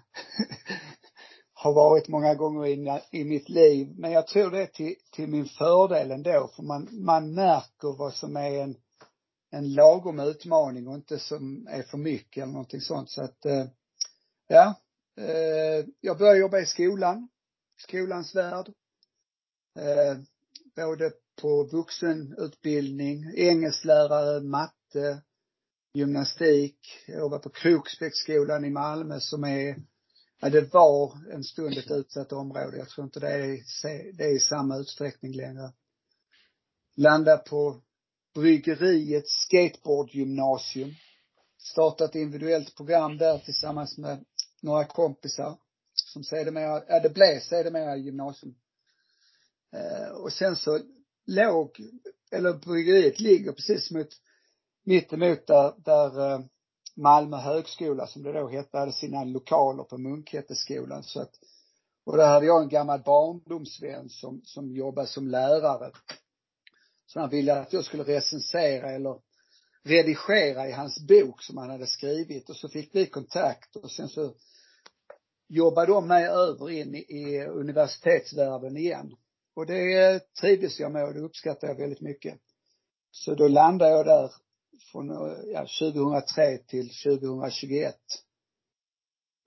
har 1.53 1.73
varit 1.73 2.07
många 2.07 2.35
gånger 2.35 2.65
i, 2.65 3.01
i 3.11 3.23
mitt 3.23 3.49
liv. 3.49 3.93
Men 3.97 4.11
jag 4.11 4.27
tror 4.27 4.51
det 4.51 4.61
är 4.61 4.65
till, 4.65 4.95
till 5.11 5.27
min 5.27 5.45
fördel 5.45 6.11
ändå 6.11 6.51
för 6.55 6.63
man, 6.63 6.87
man 6.91 7.33
märker 7.33 7.97
vad 7.97 8.13
som 8.13 8.35
är 8.35 8.63
en, 8.63 8.75
en 9.51 9.73
lagom 9.73 10.19
utmaning 10.19 10.87
och 10.87 10.95
inte 10.95 11.19
som 11.19 11.67
är 11.67 11.83
för 11.83 11.97
mycket 11.97 12.43
eller 12.43 12.53
någonting 12.53 12.81
sånt. 12.81 13.09
Så 13.09 13.23
att, 13.23 13.45
eh, 13.45 13.65
ja, 14.47 14.75
eh, 15.17 15.85
jag 16.01 16.17
började 16.17 16.39
jobba 16.39 16.59
i 16.59 16.65
skolan, 16.65 17.29
skolans 17.77 18.35
värld. 18.35 18.67
Eh, 19.79 20.17
både 20.75 21.11
på 21.41 21.63
vuxenutbildning, 21.63 23.23
engelsklärare, 23.35 24.41
matte, 24.41 25.21
gymnastik. 25.97 27.03
Jag 27.07 27.19
jobbade 27.19 27.43
på 27.43 27.49
Kroksbäcksskolan 27.49 28.65
i 28.65 28.69
Malmö 28.69 29.19
som 29.19 29.43
är, 29.43 29.75
ja 30.39 30.49
det 30.49 30.73
var 30.73 31.33
en 31.33 31.43
stund 31.43 31.77
ett 31.77 31.91
utsatt 31.91 32.31
område. 32.31 32.77
Jag 32.77 32.89
tror 32.89 33.05
inte 33.05 33.19
det 33.19 33.31
är, 33.33 34.17
det 34.17 34.23
är 34.23 34.35
i 34.35 34.39
samma 34.39 34.77
utsträckning 34.77 35.33
längre. 35.33 35.71
Landade 36.95 37.37
på 37.37 37.81
Bryggeriets 38.33 39.31
skateboardgymnasium. 39.31 40.95
Startat 41.57 42.15
individuellt 42.15 42.75
program 42.75 43.17
där 43.17 43.37
tillsammans 43.37 43.97
med 43.97 44.25
några 44.61 44.85
kompisar. 44.85 45.57
Som 45.93 46.23
sedermera, 46.23 46.83
ja 46.87 46.99
det 46.99 47.09
blev 47.09 47.39
sedermera 47.39 47.97
gymnasium. 47.97 48.55
Eh, 49.73 50.09
och 50.09 50.33
sen 50.33 50.55
så 50.55 50.79
låg, 51.25 51.81
eller 52.31 52.53
bryggeriet 52.53 53.19
ligger 53.19 53.51
precis 53.51 53.91
mot 53.91 54.09
mittemot 54.87 55.47
där, 55.47 55.73
där 55.77 56.31
eh, 56.31 56.39
Malmö 56.95 57.37
högskola, 57.37 58.07
som 58.07 58.23
det 58.23 58.31
då 58.31 58.47
hette, 58.47 58.77
hade 58.77 58.91
sina 58.91 59.23
lokaler 59.23 59.83
på 59.83 59.97
Munkhätteskolan. 59.97 61.03
Så 61.03 61.21
att, 61.21 61.31
och 62.05 62.17
där 62.17 62.27
hade 62.27 62.45
jag 62.45 62.63
en 62.63 62.69
gammal 62.69 63.01
barndomsvän 63.05 64.09
som, 64.09 64.41
som 64.45 64.75
jobbade 64.75 65.07
som 65.07 65.27
lärare. 65.27 65.91
Så 67.05 67.19
han 67.19 67.29
ville 67.29 67.59
att 67.59 67.73
jag 67.73 67.85
skulle 67.85 68.03
recensera 68.03 68.91
eller 68.91 69.15
redigera 69.83 70.67
i 70.67 70.71
hans 70.71 70.99
bok 71.07 71.43
som 71.43 71.57
han 71.57 71.69
hade 71.69 71.87
skrivit 71.87 72.49
och 72.49 72.55
så 72.55 72.69
fick 72.69 72.95
vi 72.95 73.05
kontakt 73.05 73.75
och 73.75 73.91
sen 73.91 74.09
så 74.09 74.33
jobbade 75.47 75.91
de 75.91 76.07
mig 76.07 76.27
över 76.27 76.69
in 76.69 76.95
i, 76.95 77.45
universitetsvärlden 77.45 78.77
igen. 78.77 79.15
Och 79.55 79.65
det 79.65 80.19
trivdes 80.41 80.79
jag 80.79 80.91
med 80.91 81.03
och 81.03 81.13
det 81.13 81.19
uppskattade 81.19 81.71
jag 81.73 81.79
väldigt 81.79 82.01
mycket. 82.01 82.39
Så 83.11 83.35
då 83.35 83.47
landade 83.47 83.91
jag 83.91 84.05
där 84.05 84.31
från 84.91 85.07
ja, 85.53 85.67
2003 85.79 86.57
till 86.57 86.89
2021. 86.89 87.95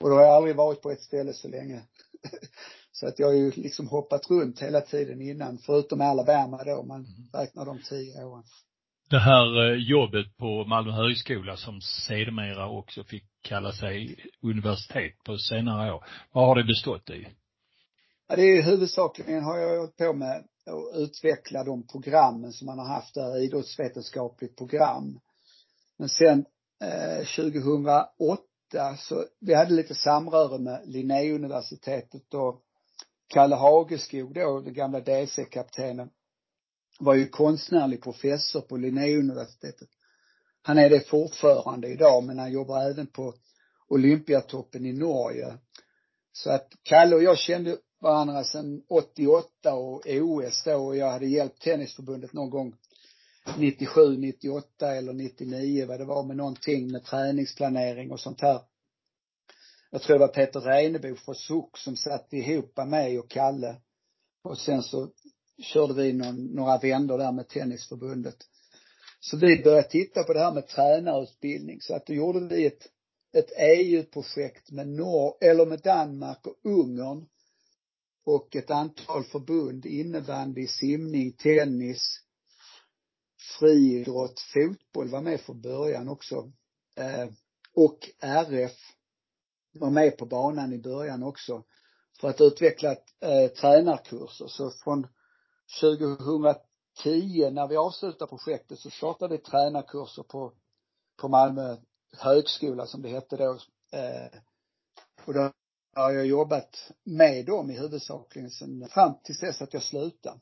Och 0.00 0.10
då 0.10 0.14
har 0.16 0.22
jag 0.22 0.34
aldrig 0.34 0.56
varit 0.56 0.82
på 0.82 0.90
ett 0.90 1.02
ställe 1.02 1.32
så 1.32 1.48
länge. 1.48 1.82
så 2.92 3.06
att 3.06 3.18
jag 3.18 3.26
har 3.26 3.34
ju 3.34 3.50
liksom 3.50 3.88
hoppat 3.88 4.30
runt 4.30 4.62
hela 4.62 4.80
tiden 4.80 5.20
innan, 5.20 5.58
förutom 5.58 6.00
Alabama 6.00 6.64
då, 6.64 6.82
man 6.82 7.00
mm. 7.00 7.28
räknar 7.32 7.66
de 7.66 7.78
tio 7.78 8.24
åren. 8.24 8.44
Det 9.10 9.18
här 9.18 9.70
eh, 9.70 9.76
jobbet 9.76 10.36
på 10.36 10.64
Malmö 10.64 10.92
högskola 10.92 11.56
som 11.56 11.80
sedermera 11.80 12.68
också 12.68 13.04
fick 13.04 13.24
kalla 13.42 13.72
sig 13.72 14.16
universitet 14.42 15.24
på 15.24 15.38
senare 15.38 15.92
år. 15.92 16.04
Vad 16.32 16.46
har 16.46 16.54
det 16.56 16.64
bestått 16.64 17.10
i? 17.10 17.26
Ja, 18.28 18.36
det 18.36 18.42
är 18.42 18.62
huvudsakligen 18.62 19.44
har 19.44 19.58
jag 19.58 19.78
hållit 19.78 19.96
på 19.96 20.12
med 20.12 20.44
och 20.72 20.90
utveckla 20.94 21.64
de 21.64 21.86
programmen 21.86 22.52
som 22.52 22.66
man 22.66 22.78
har 22.78 22.86
haft 22.86 23.14
där, 23.14 23.42
idrottsvetenskapligt 23.42 24.56
program. 24.56 25.20
Men 25.98 26.08
sen 26.08 26.44
eh, 26.82 27.26
2008 27.36 28.96
så, 28.98 29.24
vi 29.40 29.54
hade 29.54 29.74
lite 29.74 29.94
samröre 29.94 30.58
med 30.58 30.82
Linnéuniversitetet 30.84 32.34
och 32.34 32.62
Kalle 33.28 33.54
Hageskog 33.54 34.34
då, 34.34 34.60
den 34.60 34.74
gamla 34.74 35.00
DC-kaptenen, 35.00 36.10
var 37.00 37.14
ju 37.14 37.28
konstnärlig 37.28 38.02
professor 38.02 38.60
på 38.60 38.76
Linnéuniversitetet. 38.76 39.88
Han 40.62 40.78
är 40.78 40.90
det 40.90 41.08
fortfarande 41.08 41.88
idag, 41.88 42.24
men 42.24 42.38
han 42.38 42.52
jobbar 42.52 42.90
även 42.90 43.06
på 43.06 43.34
Olympiatoppen 43.88 44.86
i 44.86 44.92
Norge. 44.92 45.58
Så 46.32 46.50
att 46.50 46.68
Kalle 46.82 47.16
och 47.16 47.22
jag 47.22 47.38
kände 47.38 47.76
varandra 48.00 48.44
sedan 48.44 48.82
88 48.88 49.74
och 49.74 50.06
OS 50.06 50.62
då 50.64 50.74
och 50.74 50.96
jag 50.96 51.10
hade 51.10 51.26
hjälpt 51.26 51.62
Tennisförbundet 51.62 52.32
någon 52.32 52.50
gång 52.50 52.74
97, 53.58 54.16
98 54.16 54.94
eller 54.96 55.12
99 55.12 55.86
vad 55.86 56.00
det 56.00 56.04
var 56.04 56.22
med 56.22 56.36
någonting 56.36 56.92
med 56.92 57.04
träningsplanering 57.04 58.10
och 58.10 58.20
sånt 58.20 58.40
här. 58.40 58.60
Jag 59.90 60.02
tror 60.02 60.18
det 60.18 60.26
var 60.26 60.34
Peter 60.34 60.60
Reinebo 60.60 61.16
från 61.16 61.34
SOK 61.34 61.78
som 61.78 61.96
satt 61.96 62.32
ihop 62.32 62.76
mig 62.76 63.18
och 63.18 63.30
Kalle. 63.30 63.76
Och 64.42 64.58
sen 64.58 64.82
så 64.82 65.08
körde 65.62 65.94
vi 65.94 66.12
någon, 66.12 66.44
några 66.44 66.78
vändor 66.78 67.18
där 67.18 67.32
med 67.32 67.48
Tennisförbundet. 67.48 68.36
Så 69.20 69.36
vi 69.36 69.62
började 69.62 69.88
titta 69.88 70.22
på 70.22 70.32
det 70.32 70.40
här 70.40 70.52
med 70.52 70.68
tränarutbildning. 70.68 71.80
Så 71.80 71.94
att 71.94 72.06
då 72.06 72.12
gjorde 72.14 72.40
vi 72.40 72.66
ett, 72.66 72.86
ett 73.32 73.52
EU-projekt 73.58 74.70
med 74.70 74.88
Nor 74.88 75.34
eller 75.40 75.66
med 75.66 75.80
Danmark 75.80 76.46
och 76.46 76.56
Ungern. 76.64 77.26
Och 78.32 78.56
ett 78.56 78.70
antal 78.70 79.24
förbund, 79.24 79.86
innebandy, 79.86 80.66
simning, 80.66 81.32
tennis, 81.32 82.20
friidrott, 83.58 84.40
fotboll 84.40 85.08
var 85.08 85.20
med 85.20 85.40
från 85.40 85.60
början 85.60 86.08
också. 86.08 86.52
Eh, 86.96 87.28
och 87.74 87.98
RF 88.20 88.76
var 89.72 89.90
med 89.90 90.18
på 90.18 90.26
banan 90.26 90.72
i 90.72 90.78
början 90.78 91.22
också. 91.22 91.64
För 92.20 92.28
att 92.28 92.40
utveckla 92.40 92.90
eh, 93.20 93.50
tränarkurser. 93.60 94.46
Så 94.46 94.70
från 94.70 95.06
2010 95.80 97.50
när 97.50 97.68
vi 97.68 97.76
avslutade 97.76 98.28
projektet 98.28 98.78
så 98.78 98.90
startade 98.90 99.36
vi 99.36 99.42
tränarkurser 99.42 100.22
på, 100.22 100.52
på 101.16 101.28
Malmö 101.28 101.76
högskola 102.16 102.86
som 102.86 103.02
det 103.02 103.08
hette 103.08 103.36
då. 103.36 103.58
Eh, 103.92 104.40
och 105.24 105.34
då 105.34 105.52
har 105.94 106.12
jag 106.12 106.26
jobbat 106.26 106.92
med 107.04 107.46
dem 107.46 107.70
i 107.70 107.78
huvudsakligen 107.78 108.50
sen 108.50 108.88
fram 108.88 109.14
till 109.24 109.34
dess 109.34 109.62
att 109.62 109.74
jag 109.74 109.82
slutade. 109.82 110.40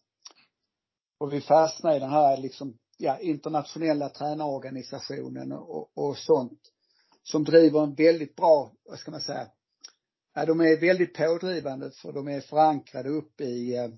Och 1.19 1.33
vi 1.33 1.41
fastnade 1.41 1.97
i 1.97 2.01
den 2.01 2.11
här 2.11 2.37
liksom, 2.37 2.79
ja, 2.97 3.19
internationella 3.19 4.09
tränarorganisationen 4.09 5.53
och, 5.53 5.99
och 5.99 6.19
sånt. 6.19 6.61
Som 7.23 7.45
driver 7.45 7.83
en 7.83 7.95
väldigt 7.95 8.37
bra, 8.37 8.73
vad 8.85 8.99
ska 8.99 9.11
man 9.11 9.21
säga, 9.21 9.49
ja 10.35 10.47
de 10.47 10.61
är 10.61 10.81
väldigt 10.81 11.15
pådrivande 11.15 11.91
för 11.91 12.13
de 12.13 12.29
är 12.29 12.41
förankrade 12.41 13.09
upp 13.09 13.41
i 13.41 13.77
eh, 13.77 13.89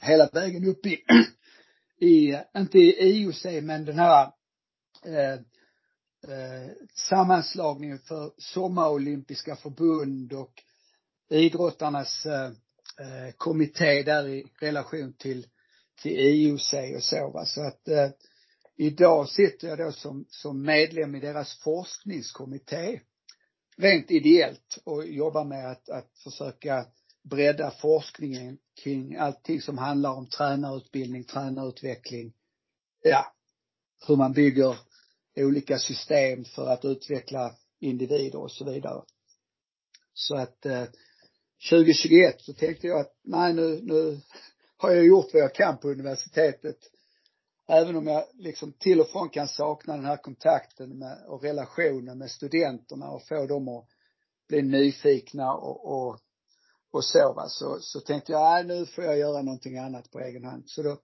hela 0.00 0.28
vägen 0.32 0.64
upp 0.64 0.86
i, 0.86 1.04
i 2.06 2.38
inte 2.56 2.78
i 2.78 3.00
IOC 3.00 3.44
men 3.62 3.84
den 3.84 3.98
här 3.98 4.32
eh, 5.04 5.40
eh, 6.28 6.70
sammanslagningen 6.94 7.98
för 7.98 8.32
sommarolympiska 8.38 9.56
förbund 9.56 10.32
och 10.32 10.62
idrottarnas 11.30 12.26
eh, 12.26 12.50
eh, 13.00 13.32
kommitté 13.36 14.02
där 14.02 14.28
i 14.28 14.46
relation 14.60 15.12
till, 15.12 15.46
till 16.02 16.18
IOC 16.18 16.74
och 16.96 17.02
så 17.02 17.30
va. 17.30 17.44
Så 17.44 17.66
att 17.66 17.88
eh, 17.88 18.08
idag 18.76 19.28
sitter 19.28 19.68
jag 19.68 19.78
då 19.78 19.92
som, 19.92 20.26
som 20.28 20.62
medlem 20.62 21.14
i 21.14 21.20
deras 21.20 21.58
forskningskommitté. 21.58 23.00
Rent 23.76 24.10
ideellt 24.10 24.78
och 24.84 25.06
jobbar 25.06 25.44
med 25.44 25.70
att, 25.70 25.88
att 25.88 26.18
försöka 26.24 26.86
bredda 27.22 27.70
forskningen 27.70 28.58
kring 28.82 29.16
allting 29.16 29.60
som 29.60 29.78
handlar 29.78 30.10
om 30.10 30.26
tränarutbildning, 30.26 31.24
tränarutveckling. 31.24 32.32
Ja, 33.02 33.34
hur 34.06 34.16
man 34.16 34.32
bygger 34.32 34.76
olika 35.36 35.78
system 35.78 36.44
för 36.44 36.66
att 36.66 36.84
utveckla 36.84 37.54
individer 37.80 38.38
och 38.38 38.52
så 38.52 38.64
vidare. 38.64 39.02
Så 40.14 40.36
att 40.36 40.66
eh, 40.66 40.84
2021 41.70 42.40
så 42.40 42.52
tänkte 42.52 42.86
jag 42.86 43.00
att 43.00 43.12
nej 43.24 43.54
nu, 43.54 43.80
nu 43.82 44.20
har 44.76 44.90
jag 44.90 45.06
gjort 45.06 45.34
vad 45.34 45.42
jag 45.42 45.54
kan 45.54 45.78
på 45.78 45.88
universitetet. 45.88 46.78
Även 47.68 47.96
om 47.96 48.06
jag 48.06 48.24
liksom 48.34 48.72
till 48.72 49.00
och 49.00 49.08
från 49.08 49.28
kan 49.28 49.48
sakna 49.48 49.96
den 49.96 50.04
här 50.04 50.16
kontakten 50.16 50.98
med, 50.98 51.24
och 51.26 51.42
relationen 51.42 52.18
med 52.18 52.30
studenterna 52.30 53.10
och 53.10 53.26
få 53.28 53.46
dem 53.46 53.68
att 53.68 53.88
bli 54.48 54.62
nyfikna 54.62 55.52
och, 55.54 55.92
och 55.92 56.20
och 56.96 57.04
så 57.04 57.32
va, 57.32 57.48
så, 57.48 57.78
så 57.80 58.00
tänkte 58.00 58.32
jag, 58.32 58.42
nej 58.42 58.64
nu 58.64 58.86
får 58.86 59.04
jag 59.04 59.18
göra 59.18 59.42
någonting 59.42 59.78
annat 59.78 60.10
på 60.10 60.20
egen 60.20 60.44
hand. 60.44 60.62
Så 60.66 60.82
då 60.82 60.98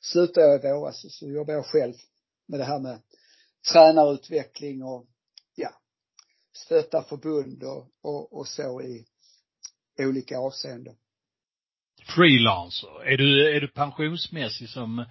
slutade 0.00 0.46
jag 0.46 0.64
i 0.64 0.72
våras 0.72 1.04
och 1.04 1.10
så 1.10 1.26
jobbar 1.26 1.54
jag 1.54 1.66
själv 1.66 1.94
med 2.46 2.60
det 2.60 2.64
här 2.64 2.78
med 2.78 2.98
tränarutveckling 3.72 4.82
och 4.82 5.06
ja, 5.54 5.70
stötta 6.52 7.02
förbund 7.02 7.62
och, 7.62 7.86
och, 8.02 8.38
och 8.38 8.48
så 8.48 8.82
i 8.82 9.06
olika 9.98 10.38
avseenden. 10.38 10.94
Freelancer. 12.16 13.04
Är 13.04 13.16
du, 13.16 13.56
är 13.56 13.60
du 13.60 13.68
pensionsmässig 13.68 14.68
som 14.68 15.04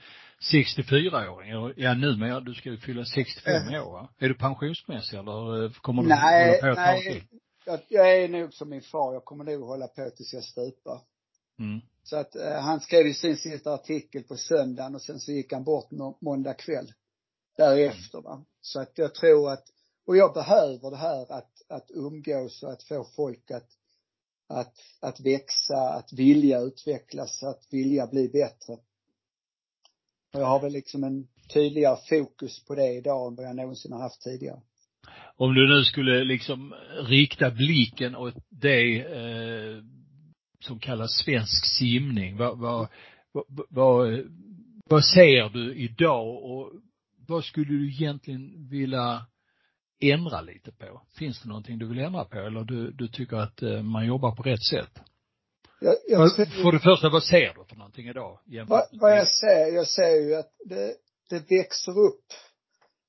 64-åring? 0.52 1.74
Ja, 1.76 1.93
numera, 1.93 2.39
du 2.39 2.54
ska 2.54 2.70
ju 2.70 2.78
fylla 2.78 3.06
65 3.06 3.74
år 3.74 3.91
va? 3.91 4.10
Är 4.18 4.28
du 4.28 4.36
pensionsmässig 4.36 5.18
eller 5.18 5.70
kommer 5.82 6.04
du 6.04 6.10
nej, 6.10 6.50
hålla 6.50 6.62
på 6.62 6.68
ett 6.68 6.78
nej, 6.78 7.04
tag 7.04 7.14
till? 7.14 7.39
jag, 7.66 7.80
jag 7.88 8.24
är 8.24 8.30
nog 8.30 8.54
som 8.54 8.70
min 8.70 8.82
far, 8.82 9.14
jag 9.14 9.26
kommer 9.26 9.43
nog 9.43 9.64
hålla 9.64 9.88
på 9.88 10.10
tills 10.16 10.34
jag 10.34 10.43
stupar. 10.43 11.02
Mm. 11.60 11.82
Så 12.04 12.18
att 12.18 12.36
eh, 12.36 12.62
han 12.62 12.80
skrev 12.80 13.08
ju 13.08 13.14
sin 13.14 13.38
sista 13.38 13.74
artikel 13.74 14.24
på 14.24 14.36
söndagen 14.36 14.95
och 14.95 15.02
sen 15.02 15.20
så 15.20 15.32
gick 15.32 15.54
han 15.54 15.64
bort 15.64 15.91
må 15.91 16.18
måndag 16.22 16.54
kväll. 16.54 16.93
Därefter 17.60 18.22
va. 18.22 18.45
Så 18.62 18.82
att 18.82 18.97
jag 18.97 19.16
tror 19.16 19.51
att, 19.51 19.64
och 20.07 20.18
jag 20.18 20.34
behöver 20.34 20.91
det 20.91 20.97
här 20.97 21.32
att, 21.32 21.51
att 21.70 21.91
umgås 21.93 22.64
och 22.64 22.72
att 22.72 22.84
få 22.84 23.03
folk 23.16 23.51
att, 23.51 23.70
att, 24.49 24.76
att 25.01 25.20
växa, 25.20 25.89
att 25.89 26.14
vilja 26.14 26.60
utvecklas, 26.60 27.43
att 27.43 27.68
vilja 27.70 28.07
bli 28.07 28.30
bättre. 28.30 28.74
Och 30.34 30.41
jag 30.41 30.45
har 30.45 30.62
väl 30.62 30.74
liksom 30.74 31.03
en 31.03 31.28
tydligare 31.53 31.97
fokus 32.10 32.66
på 32.66 32.76
det 32.76 32.93
idag 32.93 33.28
än 33.28 33.36
vad 33.36 33.45
jag 33.45 33.55
någonsin 33.55 33.91
har 33.91 33.99
haft 33.99 34.22
tidigare 34.22 34.62
om 35.39 35.53
du 35.53 35.68
nu 35.68 35.84
skulle 35.84 36.24
liksom 36.24 36.74
rikta 37.07 37.51
blicken 37.51 38.16
åt 38.16 38.36
det 38.49 39.01
eh, 39.01 39.84
som 40.60 40.80
kallas 40.80 41.12
svensk 41.26 41.66
simning, 41.66 42.38
vad, 42.38 42.60
vad, 42.60 42.88
vad, 43.32 43.45
vad, 43.70 44.26
vad 44.89 45.05
ser 45.05 45.49
du 45.49 45.76
idag 45.76 46.43
och 46.43 46.72
vad 47.30 47.43
skulle 47.43 47.65
du 47.65 47.88
egentligen 47.91 48.69
vilja 48.69 49.25
ändra 50.01 50.41
lite 50.41 50.71
på? 50.71 51.01
Finns 51.17 51.41
det 51.41 51.49
någonting 51.49 51.80
du 51.80 51.88
vill 51.88 51.99
ändra 51.99 52.25
på 52.25 52.38
eller 52.38 52.63
du, 52.63 52.91
du 52.91 53.07
tycker 53.07 53.38
att 53.38 53.61
eh, 53.61 53.82
man 53.82 54.05
jobbar 54.05 54.36
på 54.36 54.43
rätt 54.43 54.63
sätt? 54.63 54.99
Jag, 55.82 55.95
jag 56.07 56.32
ser, 56.32 56.45
för 56.45 56.71
det 56.71 56.80
första, 56.80 57.09
vad 57.09 57.23
ser 57.23 57.53
du 57.53 57.65
för 57.69 57.75
någonting 57.75 58.07
idag? 58.07 58.39
Vad, 58.67 58.84
vad 58.91 59.17
jag 59.17 59.27
ser, 59.27 59.75
jag 59.75 59.88
ser 59.88 60.15
ju 60.15 60.36
att 60.36 60.51
det, 60.65 60.95
det 61.30 61.51
växer 61.51 61.99
upp 61.99 62.25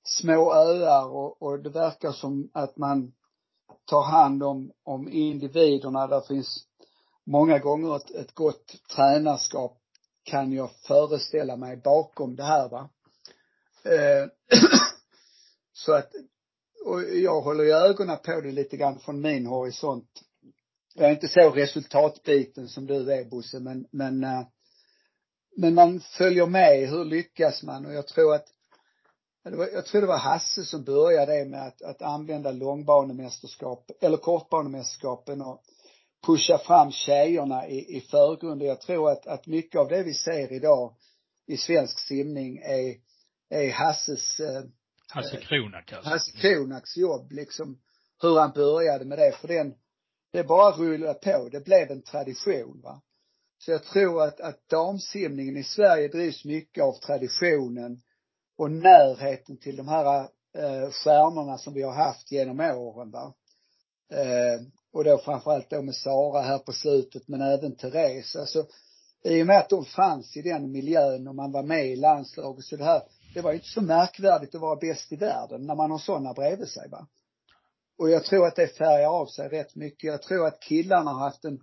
små 0.04 0.54
öar 0.54 1.08
och, 1.08 1.42
och 1.42 1.62
det 1.62 1.70
verkar 1.70 2.12
som 2.12 2.50
att 2.54 2.76
man 2.76 3.12
tar 3.84 4.02
hand 4.02 4.42
om, 4.42 4.72
om 4.84 5.08
individerna. 5.08 6.06
Där 6.06 6.20
finns 6.20 6.66
många 7.26 7.58
gånger 7.58 7.96
ett, 7.96 8.10
ett 8.10 8.34
gott 8.34 8.76
tränarskap 8.94 9.76
kan 10.24 10.52
jag 10.52 10.70
föreställa 10.86 11.56
mig 11.56 11.76
bakom 11.76 12.36
det 12.36 12.44
här 12.44 12.68
va. 12.68 12.88
Eh, 13.84 14.26
så 15.72 15.92
att, 15.92 16.12
och 16.84 17.02
jag 17.02 17.40
håller 17.40 17.64
ju 17.64 17.72
ögonen 17.72 18.16
på 18.24 18.40
det 18.40 18.52
lite 18.52 18.76
grann 18.76 18.98
från 18.98 19.20
min 19.20 19.46
horisont. 19.46 20.22
Jag 20.94 21.08
är 21.08 21.12
inte 21.12 21.28
så 21.28 21.50
resultatbiten 21.50 22.68
som 22.68 22.86
du 22.86 23.12
är 23.12 23.24
Bosse, 23.24 23.60
men, 23.60 23.86
men, 23.90 24.24
eh, 24.24 24.42
men 25.56 25.74
man 25.74 26.00
följer 26.00 26.46
med, 26.46 26.88
hur 26.88 27.04
lyckas 27.04 27.62
man? 27.62 27.86
Och 27.86 27.92
jag 27.94 28.06
tror 28.06 28.34
att 28.34 28.46
det 29.44 29.56
var, 29.56 29.68
jag 29.68 29.86
tror 29.86 30.00
det 30.00 30.06
var 30.06 30.18
Hasse 30.18 30.64
som 30.64 30.84
började 30.84 31.38
det 31.38 31.44
med 31.44 31.66
att, 31.66 31.82
att 31.82 32.02
använda 32.02 32.52
långbanemästerskap, 32.52 33.90
eller 34.00 34.16
kortbanemästerskapen 34.16 35.42
och 35.42 35.62
pusha 36.26 36.58
fram 36.58 36.92
tjejerna 36.92 37.68
i, 37.68 37.96
i 37.96 38.00
förgrunden. 38.00 38.68
Jag 38.68 38.80
tror 38.80 39.10
att, 39.10 39.26
att 39.26 39.46
mycket 39.46 39.80
av 39.80 39.88
det 39.88 40.02
vi 40.02 40.14
ser 40.14 40.52
idag 40.52 40.94
i 41.46 41.56
svensk 41.56 41.98
simning 41.98 42.58
är, 42.58 42.94
är 43.51 43.72
Hasses 43.72 44.40
eh, 44.40 44.62
Hasse 45.09 45.36
Kronak 45.36 45.92
alltså. 45.92 46.11
Hasse 46.11 46.32
Kronaks 46.32 46.96
jobb 46.96 47.32
liksom. 47.32 47.78
Hur 48.22 48.38
han 48.38 48.53
började 48.53 49.05
med 49.05 49.18
det. 49.18 49.32
För 49.32 49.48
den, 49.48 49.74
det 50.32 50.44
bara 50.44 50.70
rullade 50.70 51.14
på. 51.14 51.48
Det 51.53 51.64
blev 51.64 51.90
en 51.90 52.03
tradition 52.03 52.80
va. 52.82 53.03
Så 53.59 53.70
jag 53.70 53.84
tror 53.84 54.22
att, 54.22 54.40
att 54.40 54.68
damsimningen 54.68 55.57
i 55.57 55.64
Sverige 55.64 56.09
drivs 56.09 56.44
mycket 56.44 56.84
av 56.84 56.92
traditionen 56.92 58.01
och 58.59 58.70
närheten 58.70 59.57
till 59.57 59.76
de 59.76 59.88
här 59.88 60.20
eh, 60.59 60.90
stjärnorna 60.90 61.59
som 61.59 61.74
vi 61.74 61.82
har 61.82 61.92
haft 61.92 62.32
genom 62.32 62.61
åren 62.61 63.11
va. 63.11 63.34
Eh, 64.12 64.61
och 64.92 65.05
då 65.05 65.18
framförallt 65.18 65.70
då 65.70 65.82
med 65.82 65.94
Sara 65.94 66.42
här 66.42 66.59
på 66.59 66.72
slutet 66.72 67.28
men 67.28 67.40
även 67.40 67.76
Therese. 67.76 68.36
Alltså 68.36 68.66
i 69.24 69.42
och 69.42 69.46
med 69.46 69.59
att 69.59 69.68
de 69.68 69.84
fanns 69.84 70.36
i 70.36 70.42
den 70.42 70.72
miljön 70.72 71.28
och 71.28 71.34
man 71.34 71.53
var 71.53 71.62
med 71.62 71.86
i 71.86 71.96
landslaget 71.96 72.64
så 72.64 72.76
det 72.76 72.84
här, 72.84 73.03
det 73.34 73.40
var 73.40 73.50
ju 73.50 73.56
inte 73.56 73.68
så 73.68 73.82
märkvärdigt 73.82 74.54
att 74.54 74.60
vara 74.60 74.76
bäst 74.76 75.12
i 75.12 75.16
världen 75.16 75.66
när 75.66 75.74
man 75.74 75.90
har 75.90 75.98
sådana 75.98 76.32
bredvid 76.32 76.68
sig 76.68 76.88
va. 76.88 77.06
Och 77.98 78.10
jag 78.10 78.24
tror 78.24 78.46
att 78.46 78.56
det 78.56 78.76
färgar 78.78 79.08
av 79.08 79.26
sig 79.26 79.48
rätt 79.48 79.74
mycket. 79.74 80.04
Jag 80.10 80.22
tror 80.22 80.46
att 80.46 80.60
killarna 80.60 81.10
har 81.10 81.20
haft 81.20 81.44
en, 81.44 81.60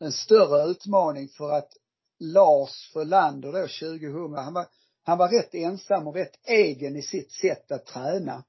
en 0.00 0.12
större 0.12 0.70
utmaning 0.70 1.28
för 1.28 1.50
att 1.52 1.72
Lars 2.18 2.90
Frölander 2.92 3.52
då 3.52 3.60
2000, 3.60 4.34
han 4.34 4.54
var, 4.54 4.66
han 5.02 5.18
var 5.18 5.28
rätt 5.28 5.54
ensam 5.54 6.06
och 6.06 6.14
rätt 6.14 6.48
egen 6.48 6.96
i 6.96 7.02
sitt 7.02 7.32
sätt 7.32 7.72
att 7.72 7.86
träna. 7.86 8.44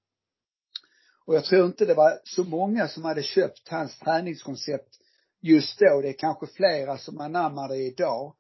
Och 1.26 1.36
jag 1.36 1.46
tror 1.46 1.66
inte 1.66 1.86
det 1.86 1.94
var 1.94 2.20
så 2.24 2.44
många 2.44 2.88
som 2.88 3.06
hade 3.06 3.24
köpt 3.24 3.68
hans 3.70 4.00
träningskoncept 4.00 4.98
just 5.42 5.80
då. 5.80 6.02
Det 6.02 6.10
är 6.10 6.14
kanske 6.14 6.48
flera 6.48 6.98
som 6.98 7.22
anammar 7.22 7.68
det 7.68 7.78
idag. 7.78 8.36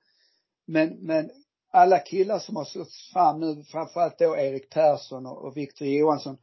Men, 0.66 0.90
men 0.90 1.32
alla 1.72 2.00
killar 2.00 2.40
som 2.40 2.56
har 2.56 2.66
slagits 2.66 3.12
fram 3.14 3.40
nu, 3.40 3.64
framförallt 3.64 4.20
då 4.20 4.38
Erik 4.38 4.70
Persson 4.70 5.26
och, 5.26 5.46
och 5.46 5.58
Viktor 5.58 5.88
Johansson, 5.88 6.38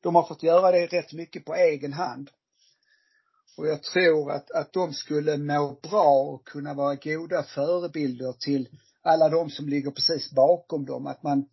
de 0.00 0.14
har 0.14 0.22
fått 0.22 0.42
göra 0.42 0.70
det 0.70 0.86
rätt 0.86 1.12
mycket 1.12 1.44
på 1.44 1.54
egen 1.54 1.92
hand. 1.92 2.30
Och 3.56 3.66
jag 3.66 3.82
tror 3.82 4.32
att, 4.32 4.50
att 4.50 4.72
de 4.72 4.92
skulle 4.92 5.36
må 5.36 5.78
bra 5.82 6.22
och 6.22 6.46
kunna 6.46 6.74
vara 6.74 6.94
goda 6.94 7.42
förebilder 7.42 8.32
till 8.32 8.68
alla 9.02 9.28
de 9.28 9.50
som 9.50 9.68
ligger 9.68 9.90
precis 9.90 10.30
bakom 10.30 10.86
dem. 10.86 11.06
Att 11.06 11.22
man, 11.22 11.48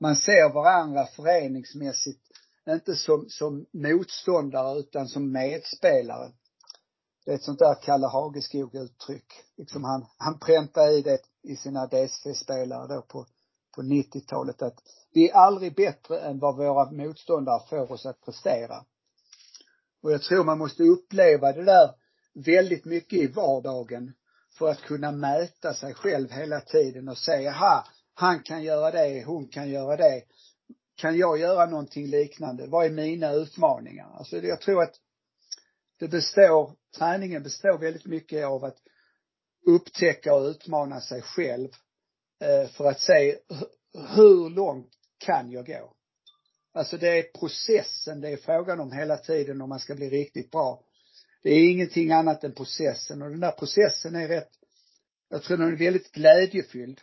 man 0.00 0.16
ser 0.16 0.54
varandra 0.54 1.06
föreningsmässigt, 1.06 2.20
inte 2.68 2.96
som, 2.96 3.26
som 3.28 3.66
motståndare 3.72 4.78
utan 4.78 5.08
som 5.08 5.32
medspelare. 5.32 6.32
Det 7.24 7.30
är 7.30 7.34
ett 7.34 7.42
sånt 7.42 7.58
där 7.58 7.82
Kalle 7.82 8.06
Hageskog 8.06 8.74
uttryck. 8.74 9.32
Liksom 9.56 9.84
han, 9.84 10.06
han 10.18 10.38
präntar 10.38 10.98
i 10.98 11.02
det 11.02 11.18
i 11.42 11.56
sina 11.56 11.86
DSV-spelare 11.86 12.86
då 12.94 13.02
på, 13.02 13.26
på 13.74 13.82
90-talet 13.82 14.62
att 14.62 14.80
vi 15.12 15.28
är 15.28 15.34
aldrig 15.34 15.74
bättre 15.74 16.20
än 16.20 16.38
vad 16.38 16.56
våra 16.56 16.90
motståndare 16.90 17.62
får 17.68 17.92
oss 17.92 18.06
att 18.06 18.20
prestera. 18.20 18.84
Och 20.02 20.12
jag 20.12 20.22
tror 20.22 20.44
man 20.44 20.58
måste 20.58 20.82
uppleva 20.82 21.52
det 21.52 21.64
där 21.64 21.90
väldigt 22.34 22.84
mycket 22.84 23.18
i 23.18 23.26
vardagen 23.26 24.12
för 24.58 24.68
att 24.68 24.80
kunna 24.80 25.12
mäta 25.12 25.74
sig 25.74 25.94
själv 25.94 26.30
hela 26.30 26.60
tiden 26.60 27.08
och 27.08 27.18
säga, 27.18 27.52
ha, 27.52 27.86
han 28.14 28.42
kan 28.42 28.62
göra 28.62 28.90
det, 28.90 29.24
hon 29.24 29.48
kan 29.48 29.70
göra 29.70 29.96
det. 29.96 30.22
Kan 30.96 31.18
jag 31.18 31.38
göra 31.38 31.66
någonting 31.66 32.06
liknande? 32.06 32.66
Vad 32.66 32.86
är 32.86 32.90
mina 32.90 33.32
utmaningar? 33.32 34.10
Alltså 34.18 34.36
jag 34.36 34.60
tror 34.60 34.82
att 34.82 34.94
det 35.98 36.08
består, 36.08 36.72
träningen 36.98 37.42
består 37.42 37.78
väldigt 37.78 38.06
mycket 38.06 38.46
av 38.46 38.64
att 38.64 38.76
upptäcka 39.68 40.34
och 40.34 40.46
utmana 40.46 41.00
sig 41.00 41.22
själv 41.22 41.68
eh, 42.40 42.70
för 42.70 42.84
att 42.84 43.00
se 43.00 43.38
hur 44.16 44.50
långt 44.50 44.90
kan 45.18 45.50
jag 45.50 45.66
gå? 45.66 45.94
Alltså 46.74 46.96
det 46.96 47.18
är 47.18 47.22
processen 47.22 48.20
det 48.20 48.28
är 48.28 48.36
frågan 48.36 48.80
om 48.80 48.92
hela 48.92 49.16
tiden 49.16 49.60
om 49.60 49.68
man 49.68 49.80
ska 49.80 49.94
bli 49.94 50.10
riktigt 50.10 50.50
bra. 50.50 50.82
Det 51.42 51.50
är 51.50 51.70
ingenting 51.70 52.12
annat 52.12 52.44
än 52.44 52.54
processen 52.54 53.22
och 53.22 53.30
den 53.30 53.40
där 53.40 53.50
processen 53.50 54.14
är 54.14 54.28
rätt, 54.28 54.50
jag 55.28 55.42
tror 55.42 55.56
den 55.56 55.72
är 55.72 55.76
väldigt 55.76 56.12
glädjefylld. 56.12 57.00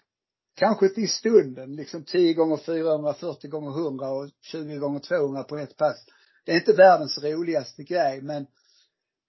Kanske 0.55 0.85
inte 0.85 1.01
i 1.01 1.07
stunden, 1.07 1.75
liksom 1.75 2.03
10 2.03 2.33
gånger 2.33 2.57
400, 2.57 3.13
40 3.13 3.47
gånger 3.47 3.79
100 3.81 4.09
och 4.09 4.29
20 4.41 4.77
gånger 4.77 4.99
200 4.99 5.43
på 5.43 5.57
ett 5.57 5.77
pass. 5.77 6.05
Det 6.45 6.51
är 6.51 6.55
inte 6.55 6.73
världens 6.73 7.23
roligaste 7.23 7.83
grej 7.83 8.21
men 8.21 8.47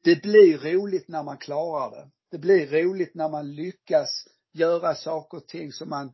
det 0.07 0.23
blir 0.23 0.59
roligt 0.59 1.09
när 1.09 1.23
man 1.23 1.39
klarar 1.39 1.91
det. 1.91 2.11
Det 2.31 2.39
blir 2.39 2.67
roligt 2.67 3.15
när 3.15 3.29
man 3.29 3.55
lyckas 3.55 4.09
göra 4.53 4.95
saker 4.95 5.39
och 5.39 5.47
ting 5.47 5.73
som 5.73 5.89
man 5.89 6.13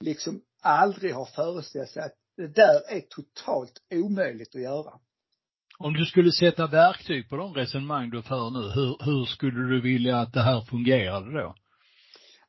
liksom 0.00 0.40
aldrig 0.62 1.14
har 1.14 1.24
föreställt 1.24 1.90
sig 1.90 2.02
att 2.02 2.14
det 2.36 2.46
där 2.46 2.80
är 2.88 3.00
totalt 3.00 3.82
omöjligt 3.94 4.54
att 4.54 4.62
göra. 4.62 4.92
Om 5.78 5.92
du 5.92 6.04
skulle 6.04 6.32
sätta 6.32 6.66
verktyg 6.66 7.28
på 7.28 7.36
de 7.36 7.54
resonemang 7.54 8.10
du 8.10 8.22
för 8.22 8.50
nu, 8.50 8.70
hur, 8.74 9.04
hur 9.04 9.24
skulle 9.24 9.68
du 9.68 9.80
vilja 9.80 10.18
att 10.20 10.32
det 10.32 10.42
här 10.42 10.60
fungerade 10.60 11.32
då? 11.32 11.54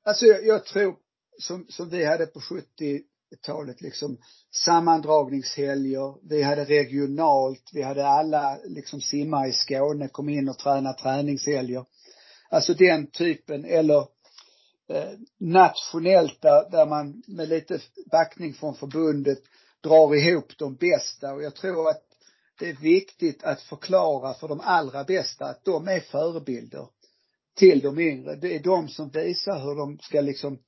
Alltså 0.03 0.25
jag, 0.25 0.45
jag 0.45 0.65
tror, 0.65 0.95
som, 1.39 1.65
som 1.69 1.89
vi 1.89 2.05
hade 2.05 2.25
på 2.25 2.39
talet 3.41 3.81
liksom 3.81 4.17
sammandragningshelger, 4.51 6.29
vi 6.29 6.43
hade 6.43 6.65
regionalt, 6.65 7.69
vi 7.73 7.81
hade 7.81 8.07
alla 8.07 8.57
liksom 8.65 9.01
simma 9.01 9.47
i 9.47 9.53
Skåne, 9.53 10.07
kom 10.07 10.29
in 10.29 10.49
och 10.49 10.57
träna 10.57 10.93
träningshelger. 10.93 11.86
Alltså 12.49 12.73
den 12.73 13.07
typen, 13.07 13.65
eller 13.65 13.99
eh, 14.89 15.11
nationellt 15.39 16.41
där, 16.41 16.69
där 16.71 16.86
man 16.86 17.23
med 17.27 17.49
lite 17.49 17.79
backning 18.11 18.53
från 18.53 18.75
förbundet 18.75 19.39
drar 19.81 20.15
ihop 20.15 20.57
de 20.57 20.75
bästa 20.75 21.33
och 21.33 21.43
jag 21.43 21.55
tror 21.55 21.89
att 21.89 22.01
det 22.59 22.69
är 22.69 22.73
viktigt 22.73 23.43
att 23.43 23.61
förklara 23.61 24.33
för 24.33 24.47
de 24.47 24.59
allra 24.59 25.03
bästa 25.03 25.45
att 25.45 25.65
de 25.65 25.88
är 25.88 25.99
förebilder 25.99 26.88
till 27.57 27.79
de 27.79 27.99
yngre. 27.99 28.36
Det 28.36 28.55
är 28.55 28.59
de 28.59 28.89
som 28.89 29.09
visar 29.09 29.59
hur 29.59 29.75
de 29.75 29.99
ska 29.99 30.21
liksom 30.21 30.59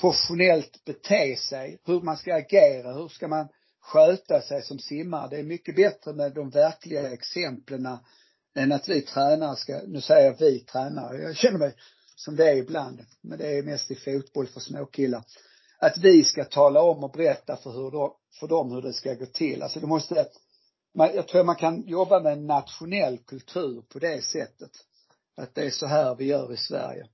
professionellt 0.00 0.84
bete 0.84 1.36
sig, 1.36 1.78
hur 1.84 2.00
man 2.00 2.16
ska 2.16 2.34
agera, 2.34 2.92
hur 2.92 3.08
ska 3.08 3.28
man 3.28 3.48
sköta 3.80 4.40
sig 4.40 4.62
som 4.62 4.78
simmare. 4.78 5.28
Det 5.28 5.38
är 5.38 5.42
mycket 5.42 5.76
bättre 5.76 6.12
med 6.12 6.34
de 6.34 6.50
verkliga 6.50 7.12
exemplen 7.12 7.98
än 8.54 8.72
att 8.72 8.88
vi 8.88 9.02
tränare 9.02 9.56
ska, 9.56 9.80
nu 9.86 10.00
säger 10.00 10.26
jag 10.26 10.38
vi 10.38 10.60
tränare, 10.60 11.22
jag 11.22 11.36
känner 11.36 11.58
mig 11.58 11.74
som 12.16 12.36
det 12.36 12.50
är 12.50 12.56
ibland, 12.56 13.04
men 13.20 13.38
det 13.38 13.58
är 13.58 13.62
mest 13.62 13.90
i 13.90 13.94
fotboll 13.94 14.46
för 14.46 14.60
småkillar. 14.60 15.24
Att 15.78 15.98
vi 15.98 16.24
ska 16.24 16.44
tala 16.44 16.82
om 16.82 17.04
och 17.04 17.10
berätta 17.10 17.56
för 17.56 17.70
hur 17.70 17.90
då, 17.90 18.16
för 18.40 18.48
dem 18.48 18.72
hur 18.72 18.82
det 18.82 18.92
ska 18.92 19.14
gå 19.14 19.26
till. 19.26 19.62
Alltså 19.62 19.80
det 19.80 19.86
måste, 19.86 20.26
man, 20.94 21.10
jag 21.14 21.28
tror 21.28 21.44
man 21.44 21.56
kan 21.56 21.82
jobba 21.86 22.20
med 22.20 22.32
en 22.32 22.46
nationell 22.46 23.18
kultur 23.18 23.82
på 23.88 23.98
det 23.98 24.24
sättet. 24.24 24.70
Att 25.36 25.54
det 25.54 25.62
är 25.62 25.70
så 25.70 25.86
här 25.86 26.14
vi 26.14 26.24
gör 26.24 26.52
i 26.52 26.56
Sverige. 26.56 27.08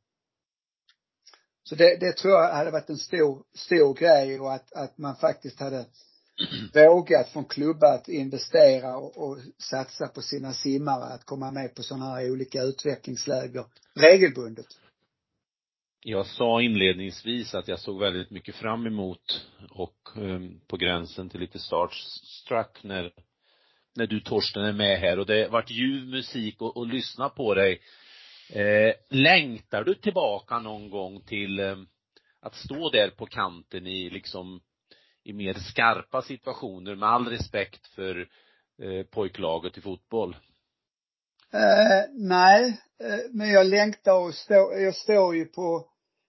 Så 1.71 1.77
det, 1.77 1.97
det 2.01 2.12
tror 2.12 2.35
jag 2.35 2.53
hade 2.53 2.71
varit 2.71 2.89
en 2.89 2.99
stor, 2.99 3.43
stor 3.55 3.95
grej 3.95 4.41
och 4.41 4.53
att, 4.53 4.73
att 4.73 4.99
man 4.99 5.16
faktiskt 5.16 5.61
hade 5.61 5.85
vågat 6.75 7.29
från 7.29 7.45
klubbar 7.45 7.95
att 7.95 8.09
investera 8.09 8.97
och, 8.97 9.29
och 9.29 9.39
satsa 9.59 10.09
på 10.09 10.23
sina 10.23 10.53
simmare 10.53 11.05
att 11.05 11.25
komma 11.25 11.51
med 11.51 11.75
på 11.75 11.83
sådana 11.83 12.14
här 12.14 12.31
olika 12.31 12.62
utvecklingsläger 12.62 13.64
regelbundet. 13.95 14.66
Jag 16.01 16.27
sa 16.27 16.62
inledningsvis 16.62 17.55
att 17.55 17.68
jag 17.68 17.79
såg 17.79 18.01
väldigt 18.01 18.31
mycket 18.31 18.55
fram 18.55 18.87
emot 18.87 19.47
och 19.71 20.09
um, 20.16 20.61
på 20.66 20.77
gränsen 20.77 21.29
till 21.29 21.41
lite 21.41 21.59
startstruck 21.59 22.83
när 22.83 23.12
när 23.97 24.07
du 24.07 24.21
Torsten 24.21 24.64
är 24.64 24.73
med 24.73 24.99
här 24.99 25.18
och 25.18 25.27
det 25.27 25.49
vart 25.49 25.71
ljuv 25.71 26.07
musik 26.07 26.62
och, 26.62 26.77
och 26.77 26.87
lyssna 26.87 27.29
på 27.29 27.55
dig. 27.55 27.81
Eh, 28.53 28.95
längtar 29.09 29.85
du 29.85 29.95
tillbaka 29.95 30.59
någon 30.59 30.91
gång 30.91 31.21
till 31.21 31.61
eh, 31.61 31.77
att 32.41 32.55
stå 32.55 32.91
där 32.91 33.11
på 33.11 33.27
kanten 33.27 33.87
i 33.87 34.11
liksom 34.11 34.61
i 35.25 35.33
mer 35.33 35.55
skarpa 35.55 36.23
situationer 36.23 36.95
med 36.97 37.09
all 37.09 37.29
respekt 37.29 37.87
för 37.87 38.29
eh, 38.83 39.07
pojklaget 39.11 39.79
i 39.79 39.81
fotboll? 39.81 40.37
Eh, 41.53 42.11
nej, 42.13 42.81
eh, 43.05 43.19
men 43.33 43.51
jag 43.51 43.67
längtar 43.67 44.21
och 44.21 44.35
stå, 44.35 44.73
jag 44.79 44.95
står 44.95 45.37
ju 45.37 45.45
på 45.45 45.87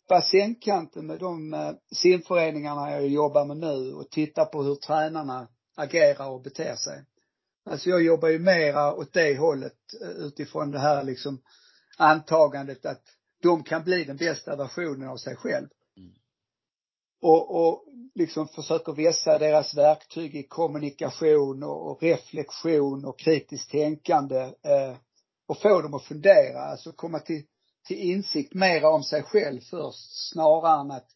bassängkanten 0.10 1.08
med 1.08 1.20
de 1.20 1.54
eh, 1.54 1.72
simföreningarna 1.96 2.92
jag 2.92 3.08
jobbar 3.08 3.46
med 3.46 3.58
nu 3.58 3.94
och 3.94 4.10
tittar 4.10 4.46
på 4.46 4.64
hur 4.64 4.76
tränarna 4.76 5.48
agerar 5.76 6.30
och 6.30 6.42
beter 6.42 6.76
sig. 6.76 7.06
Alltså 7.66 7.90
jag 7.90 8.04
jobbar 8.04 8.30
ju 8.30 8.40
mera 8.40 8.94
åt 8.94 9.14
det 9.14 9.38
hållet 9.38 9.78
eh, 10.02 10.26
utifrån 10.26 10.72
det 10.72 10.80
här 10.80 11.04
liksom 11.04 11.42
antagandet 12.02 12.86
att 12.86 13.04
de 13.42 13.64
kan 13.64 13.84
bli 13.84 14.04
den 14.04 14.18
bästa 14.18 14.56
versionen 14.56 15.10
av 15.10 15.18
sig 15.18 15.36
själv. 15.36 15.68
Mm. 15.98 16.14
Och, 17.22 17.66
och 17.66 17.86
liksom 18.16 18.48
försöker 18.48 18.94
vässa 18.94 19.38
deras 19.38 19.78
verktyg 19.78 20.36
i 20.36 20.44
kommunikation 20.44 21.64
och, 21.64 21.92
och 21.92 22.04
reflektion 22.04 23.06
och 23.06 23.20
kritiskt 23.20 23.72
tänkande 23.72 24.40
eh, 24.42 24.98
och 25.48 25.62
få 25.62 25.82
dem 25.82 25.94
att 25.94 26.04
fundera, 26.04 26.60
alltså 26.60 26.92
komma 26.92 27.20
till, 27.20 27.44
till 27.88 27.98
insikt 27.98 28.54
mera 28.54 28.90
om 28.90 29.04
sig 29.04 29.24
själv 29.24 29.60
först 29.60 30.32
snarare 30.32 30.82
än 30.82 30.92
att 30.92 31.08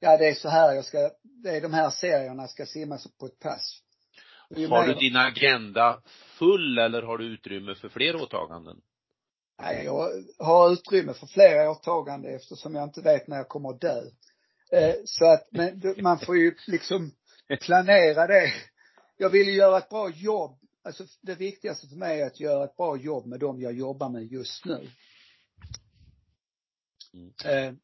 ja 0.00 0.16
det 0.16 0.28
är 0.28 0.34
så 0.34 0.48
här 0.48 0.72
jag 0.72 0.84
ska, 0.84 1.10
det 1.22 1.50
är 1.50 1.60
de 1.60 1.72
här 1.72 1.90
serierna 1.90 2.48
ska 2.48 2.66
simma 2.66 2.98
på 3.20 3.26
ett 3.26 3.38
pass. 3.38 3.80
Har 4.68 4.86
du 4.86 4.94
din 4.94 5.16
agenda 5.16 6.02
full 6.38 6.78
eller 6.78 7.02
har 7.02 7.18
du 7.18 7.24
utrymme 7.24 7.74
för 7.74 7.88
fler 7.88 8.16
åtaganden? 8.16 8.80
Nej, 9.62 9.84
jag 9.84 10.24
har 10.38 10.72
utrymme 10.72 11.14
för 11.14 11.26
fler 11.26 11.68
åtaganden 11.68 12.34
eftersom 12.34 12.74
jag 12.74 12.84
inte 12.84 13.00
vet 13.00 13.28
när 13.28 13.36
jag 13.36 13.48
kommer 13.48 13.70
att 13.70 13.80
dö. 13.80 14.02
Eh, 14.72 14.94
så 15.04 15.24
att, 15.24 15.48
men 15.50 15.82
man 16.02 16.18
får 16.18 16.36
ju 16.36 16.54
liksom 16.66 17.12
planera 17.60 18.26
det. 18.26 18.52
Jag 19.16 19.30
vill 19.30 19.46
ju 19.46 19.52
göra 19.52 19.78
ett 19.78 19.88
bra 19.88 20.10
jobb. 20.10 20.58
Alltså 20.82 21.04
det 21.20 21.34
viktigaste 21.34 21.88
för 21.88 21.96
mig 21.96 22.20
är 22.20 22.26
att 22.26 22.40
göra 22.40 22.64
ett 22.64 22.76
bra 22.76 22.96
jobb 22.96 23.26
med 23.26 23.40
dem 23.40 23.60
jag 23.60 23.72
jobbar 23.72 24.08
med 24.08 24.24
just 24.24 24.64
nu. 24.64 24.90
Mm. 27.14 27.32
Eh, 27.44 27.74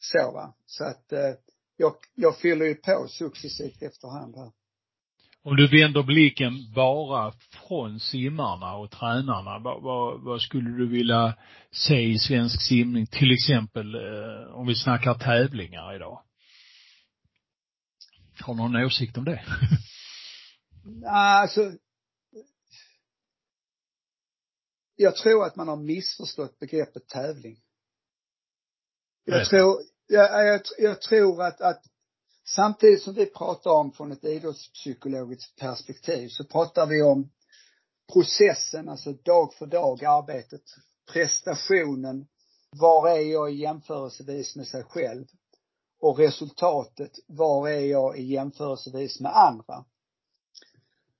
så 0.00 0.30
va. 0.32 0.54
Så 0.66 0.84
att 0.84 1.12
eh, 1.12 1.34
jag, 1.76 1.96
jag 2.14 2.38
fyller 2.38 2.66
ju 2.66 2.74
på 2.74 3.06
successivt 3.08 3.82
efterhand 3.82 4.36
här. 4.36 4.50
Om 5.44 5.56
du 5.56 5.66
vänder 5.66 6.02
blicken 6.02 6.72
bara 6.74 7.32
från 7.32 8.00
simmarna 8.00 8.76
och 8.76 8.90
tränarna, 8.90 9.58
vad, 9.58 9.82
vad, 9.82 10.20
vad 10.20 10.40
skulle 10.40 10.70
du 10.70 10.88
vilja 10.88 11.34
se 11.70 12.00
i 12.00 12.18
svensk 12.18 12.62
simning, 12.62 13.06
till 13.06 13.32
exempel 13.32 13.94
eh, 13.94 14.54
om 14.54 14.66
vi 14.66 14.74
snackar 14.74 15.14
tävlingar 15.14 15.94
idag? 15.94 16.22
Har 18.40 18.54
någon 18.54 18.76
åsikt 18.76 19.18
om 19.18 19.24
det? 19.24 19.42
Alltså, 21.06 21.72
jag 24.96 25.16
tror 25.16 25.46
att 25.46 25.56
man 25.56 25.68
har 25.68 25.76
missförstått 25.76 26.58
begreppet 26.58 27.08
tävling. 27.08 27.56
Jag 29.24 29.46
tror, 29.46 29.82
jag, 30.06 30.46
jag, 30.46 30.60
jag 30.78 31.02
tror 31.02 31.42
att, 31.42 31.60
att 31.60 31.82
samtidigt 32.44 33.02
som 33.02 33.14
vi 33.14 33.26
pratar 33.26 33.70
om 33.70 33.92
från 33.92 34.12
ett 34.12 34.24
idrottspsykologiskt 34.24 35.56
perspektiv 35.56 36.28
så 36.28 36.44
pratar 36.44 36.86
vi 36.86 37.02
om 37.02 37.30
processen, 38.12 38.88
alltså 38.88 39.12
dag 39.12 39.54
för 39.54 39.66
dag 39.66 40.04
arbetet, 40.04 40.62
prestationen, 41.12 42.26
var 42.70 43.08
är 43.08 43.32
jag 43.32 43.52
i 43.52 43.56
jämförelsevis 43.56 44.56
med 44.56 44.66
sig 44.66 44.84
själv 44.84 45.26
och 46.00 46.18
resultatet, 46.18 47.10
var 47.26 47.68
är 47.68 47.80
jag 47.80 48.18
i 48.18 48.22
jämförelsevis 48.22 49.20
med 49.20 49.36
andra. 49.36 49.84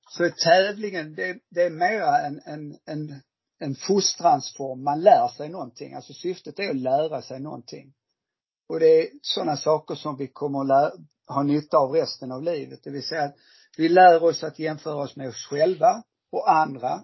Så 0.09 0.29
tävlingen, 0.29 1.15
det, 1.15 1.39
det 1.49 1.63
är 1.63 1.69
mera 1.69 2.21
en, 2.21 2.41
en, 2.45 2.77
en, 2.85 3.21
en 3.59 3.75
fostransform. 3.75 4.83
Man 4.83 5.01
lär 5.01 5.27
sig 5.27 5.49
någonting. 5.49 5.93
Alltså 5.93 6.13
syftet 6.13 6.59
är 6.59 6.69
att 6.69 6.75
lära 6.75 7.21
sig 7.21 7.39
någonting. 7.39 7.93
Och 8.67 8.79
det 8.79 9.01
är 9.01 9.09
sådana 9.21 9.57
saker 9.57 9.95
som 9.95 10.17
vi 10.17 10.27
kommer 10.27 10.61
att 10.61 10.67
lära, 10.67 10.91
ha 11.27 11.43
nytta 11.43 11.77
av 11.77 11.91
resten 11.91 12.31
av 12.31 12.43
livet. 12.43 12.83
Det 12.83 12.89
vill 12.89 13.03
säga 13.03 13.23
att 13.23 13.35
vi 13.77 13.89
lär 13.89 14.23
oss 14.23 14.43
att 14.43 14.59
jämföra 14.59 14.95
oss 14.95 15.15
med 15.15 15.29
oss 15.29 15.45
själva 15.45 16.03
och 16.31 16.51
andra. 16.51 17.03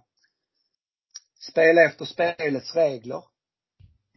Spela 1.40 1.82
efter 1.82 2.06
spelets 2.06 2.76
regler. 2.76 3.24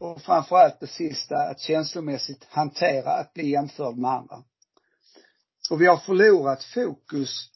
Och 0.01 0.22
framförallt 0.22 0.80
det 0.80 0.86
sista, 0.86 1.36
att 1.36 1.61
känslomässigt 1.61 2.45
hantera 2.45 3.11
att 3.11 3.34
bli 3.34 3.51
jämförd 3.51 3.97
med 3.97 4.11
andra. 4.11 4.43
Och 5.70 5.80
vi 5.80 5.86
har 5.86 5.97
förlorat 5.97 6.64
fokus 6.64 7.51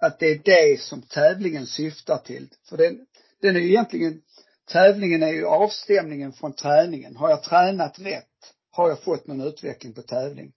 att 0.00 0.18
det 0.18 0.26
är 0.26 0.38
det 0.44 0.80
som 0.80 1.02
tävlingen 1.02 1.66
syftar 1.66 2.18
till. 2.18 2.48
För 2.68 2.76
den, 2.76 3.06
den 3.40 3.56
är 3.56 3.60
ju 3.60 3.68
egentligen, 3.68 4.22
tävlingen 4.64 5.22
är 5.22 5.32
ju 5.32 5.46
avstämningen 5.46 6.32
från 6.32 6.52
träningen. 6.52 7.16
Har 7.16 7.30
jag 7.30 7.42
tränat 7.42 7.98
rätt? 7.98 8.31
Har 8.74 8.88
jag 8.88 9.02
fått 9.02 9.26
någon 9.26 9.40
utveckling 9.40 9.92
på 9.92 10.02
tävling? 10.02 10.52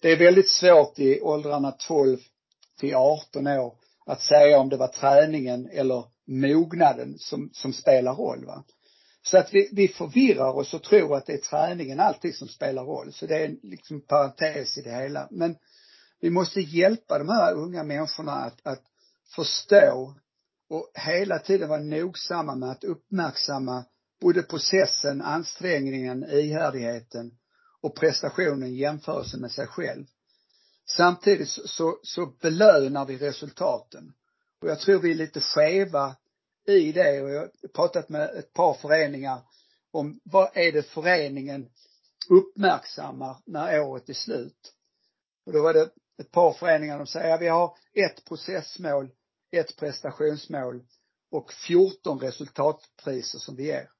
Det 0.00 0.12
är 0.12 0.18
väldigt 0.18 0.50
svårt 0.50 0.98
i 0.98 1.20
åldrarna 1.20 1.72
12 1.72 2.18
till 2.78 2.94
18 2.94 3.46
år 3.46 3.74
att 4.06 4.22
säga 4.22 4.58
om 4.58 4.68
det 4.68 4.76
var 4.76 4.88
träningen 4.88 5.68
eller 5.72 6.04
mognaden 6.26 7.18
som, 7.18 7.50
som 7.52 7.72
spelar 7.72 8.14
roll. 8.14 8.44
Va? 8.44 8.64
Så 9.22 9.38
att 9.38 9.54
vi, 9.54 9.68
vi 9.72 9.88
förvirrar 9.88 10.52
oss 10.56 10.74
och 10.74 10.82
tror 10.82 11.16
att 11.16 11.26
det 11.26 11.32
är 11.32 11.38
träningen 11.38 12.00
alltid 12.00 12.34
som 12.34 12.48
spelar 12.48 12.84
roll. 12.84 13.12
Så 13.12 13.26
det 13.26 13.44
är 13.44 13.56
liksom 13.62 13.96
en 13.96 14.02
parentes 14.02 14.78
i 14.78 14.82
det 14.82 14.94
hela. 14.94 15.28
Men 15.30 15.56
vi 16.20 16.30
måste 16.30 16.60
hjälpa 16.60 17.18
de 17.18 17.28
här 17.28 17.54
unga 17.54 17.82
människorna 17.82 18.32
att, 18.32 18.66
att 18.66 18.82
förstå 19.34 20.14
och 20.68 20.90
hela 20.94 21.38
tiden 21.38 21.68
vara 21.68 21.80
nogsamma 21.80 22.54
med 22.54 22.70
att 22.70 22.84
uppmärksamma 22.84 23.84
både 24.20 24.42
processen, 24.42 25.22
ansträngningen, 25.22 26.24
ihärdigheten 26.24 27.38
och 27.80 27.96
prestationen 27.96 28.74
jämförelse 28.74 29.36
med 29.36 29.50
sig 29.50 29.66
själv. 29.66 30.06
Samtidigt 30.96 31.48
så, 31.48 31.98
så, 32.02 32.26
belönar 32.26 33.06
vi 33.06 33.18
resultaten. 33.18 34.12
Och 34.62 34.68
jag 34.68 34.80
tror 34.80 34.98
vi 34.98 35.10
är 35.10 35.14
lite 35.14 35.40
skeva 35.40 36.16
i 36.66 36.92
det 36.92 37.22
och 37.22 37.30
jag 37.30 37.40
har 37.40 37.68
pratat 37.74 38.08
med 38.08 38.30
ett 38.30 38.52
par 38.52 38.74
föreningar 38.74 39.40
om 39.90 40.20
vad 40.24 40.50
är 40.54 40.72
det 40.72 40.82
föreningen 40.82 41.70
uppmärksammar 42.28 43.36
när 43.46 43.80
året 43.80 44.08
är 44.08 44.14
slut. 44.14 44.74
Och 45.46 45.52
då 45.52 45.62
var 45.62 45.74
det 45.74 45.88
ett 46.20 46.30
par 46.30 46.52
föreningar 46.52 46.96
som 46.96 47.06
säger, 47.06 47.28
ja, 47.28 47.36
vi 47.36 47.48
har 47.48 47.76
ett 47.94 48.24
processmål, 48.24 49.10
ett 49.50 49.76
prestationsmål 49.76 50.84
och 51.30 51.52
14 51.52 52.20
resultatpriser 52.20 53.38
som 53.38 53.56
vi 53.56 53.64
ger. 53.64 53.90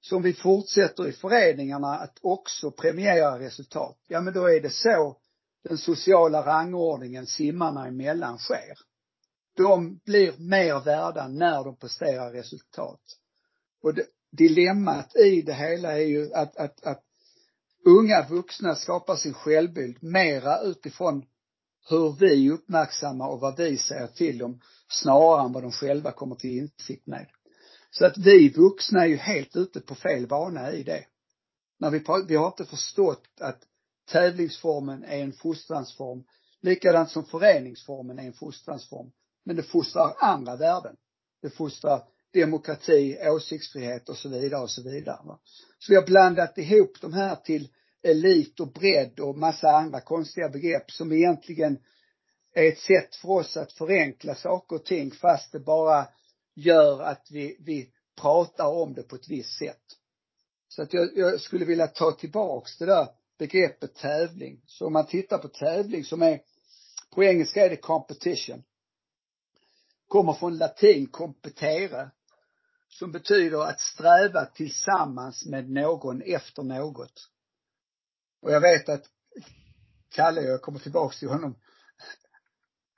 Så 0.00 0.16
om 0.16 0.22
vi 0.22 0.32
fortsätter 0.32 1.08
i 1.08 1.12
föreningarna 1.12 1.88
att 1.88 2.18
också 2.22 2.70
premiera 2.70 3.38
resultat, 3.38 3.98
ja 4.08 4.20
men 4.20 4.34
då 4.34 4.46
är 4.46 4.60
det 4.60 4.70
så 4.70 5.16
den 5.68 5.78
sociala 5.78 6.46
rangordningen 6.46 7.26
simmarna 7.26 7.86
emellan 7.86 8.38
sker. 8.38 8.78
De 9.56 10.00
blir 10.04 10.34
mer 10.38 10.80
värda 10.84 11.28
när 11.28 11.64
de 11.64 11.76
presterar 11.76 12.32
resultat. 12.32 13.00
Och 13.82 13.94
det, 13.94 14.06
dilemmat 14.32 15.16
i 15.16 15.42
det 15.42 15.54
hela 15.54 15.92
är 15.92 16.06
ju 16.06 16.32
att, 16.34 16.56
att, 16.56 16.84
att 16.86 17.02
unga 17.86 18.26
vuxna 18.28 18.74
skapar 18.74 19.16
sin 19.16 19.34
självbild 19.34 20.02
mera 20.02 20.60
utifrån 20.60 21.24
hur 21.88 22.12
vi 22.12 22.50
uppmärksammar 22.50 23.28
och 23.28 23.40
vad 23.40 23.56
vi 23.56 23.78
säger 23.78 24.06
till 24.06 24.38
dem 24.38 24.60
snarare 24.88 25.44
än 25.46 25.52
vad 25.52 25.62
de 25.62 25.72
själva 25.72 26.12
kommer 26.12 26.34
till 26.36 26.58
insikt 26.58 27.06
med. 27.06 27.26
Så 27.90 28.06
att 28.06 28.18
vi 28.18 28.48
vuxna 28.48 29.02
är 29.02 29.08
ju 29.08 29.16
helt 29.16 29.56
ute 29.56 29.80
på 29.80 29.94
fel 29.94 30.26
bana 30.26 30.72
i 30.72 30.82
det. 30.82 31.04
När 31.78 31.90
vi, 31.90 32.04
vi 32.28 32.36
har 32.36 32.46
inte 32.46 32.64
förstått 32.64 33.26
att 33.40 33.62
tävlingsformen 34.10 35.04
är 35.04 35.18
en 35.18 35.32
fostransform, 35.32 36.24
likadant 36.60 37.10
som 37.10 37.24
föreningsformen 37.24 38.18
är 38.18 38.26
en 38.26 38.32
fostransform. 38.32 39.10
Men 39.44 39.56
det 39.56 39.62
fostrar 39.62 40.14
andra 40.18 40.56
värden. 40.56 40.96
Det 41.42 41.50
fostrar 41.50 42.02
demokrati, 42.32 43.18
åsiktsfrihet 43.22 44.08
och 44.08 44.16
så 44.16 44.28
vidare 44.28 44.62
och 44.62 44.70
så 44.70 44.82
vidare. 44.82 45.20
Va? 45.24 45.38
Så 45.78 45.92
vi 45.92 45.96
har 45.96 46.06
blandat 46.06 46.58
ihop 46.58 47.00
de 47.00 47.12
här 47.12 47.36
till 47.36 47.68
elit 48.02 48.60
och 48.60 48.72
bredd 48.72 49.20
och 49.20 49.38
massa 49.38 49.70
andra 49.70 50.00
konstiga 50.00 50.48
begrepp 50.48 50.90
som 50.90 51.12
egentligen 51.12 51.78
är 52.54 52.68
ett 52.68 52.78
sätt 52.78 53.16
för 53.16 53.28
oss 53.28 53.56
att 53.56 53.72
förenkla 53.72 54.34
saker 54.34 54.76
och 54.76 54.84
ting 54.84 55.10
fast 55.10 55.52
det 55.52 55.60
bara 55.60 56.06
gör 56.54 57.02
att 57.02 57.30
vi, 57.30 57.56
vi 57.60 57.92
pratar 58.20 58.66
om 58.66 58.94
det 58.94 59.02
på 59.02 59.16
ett 59.16 59.28
visst 59.28 59.58
sätt. 59.58 59.96
Så 60.68 60.82
att 60.82 60.92
jag, 60.92 61.16
jag 61.16 61.40
skulle 61.40 61.64
vilja 61.64 61.86
ta 61.86 62.12
tillbaks 62.12 62.78
det 62.78 62.86
där 62.86 63.08
begreppet 63.38 63.94
tävling. 63.94 64.62
Så 64.66 64.86
om 64.86 64.92
man 64.92 65.06
tittar 65.06 65.38
på 65.38 65.48
tävling 65.48 66.04
som 66.04 66.22
är, 66.22 66.40
på 67.10 67.24
engelska 67.24 67.64
är 67.64 67.70
det 67.70 67.76
competition. 67.76 68.62
Kommer 70.08 70.32
från 70.32 70.58
latin 70.58 71.06
competere, 71.06 72.10
som 72.88 73.12
betyder 73.12 73.58
att 73.58 73.80
sträva 73.80 74.44
tillsammans 74.44 75.46
med 75.46 75.70
någon 75.70 76.22
efter 76.22 76.62
något. 76.62 77.28
Och 78.42 78.52
jag 78.52 78.60
vet 78.60 78.88
att 78.88 79.04
Kalle, 80.08 80.40
jag 80.40 80.62
kommer 80.62 80.78
tillbaks 80.78 81.18
till 81.18 81.28
honom, 81.28 81.56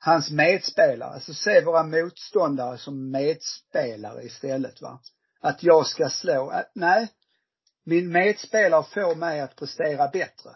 hans 0.04 0.30
medspelare, 0.30 1.10
alltså 1.14 1.34
se 1.34 1.60
våra 1.64 1.82
motståndare 1.82 2.78
som 2.78 3.10
medspelare 3.10 4.22
istället 4.22 4.82
va. 4.82 5.00
Att 5.40 5.62
jag 5.62 5.86
ska 5.86 6.08
slå, 6.08 6.52
äh, 6.52 6.60
nej, 6.74 7.08
min 7.84 8.12
medspelare 8.12 8.82
får 8.82 9.14
mig 9.14 9.40
att 9.40 9.56
prestera 9.56 10.08
bättre. 10.08 10.50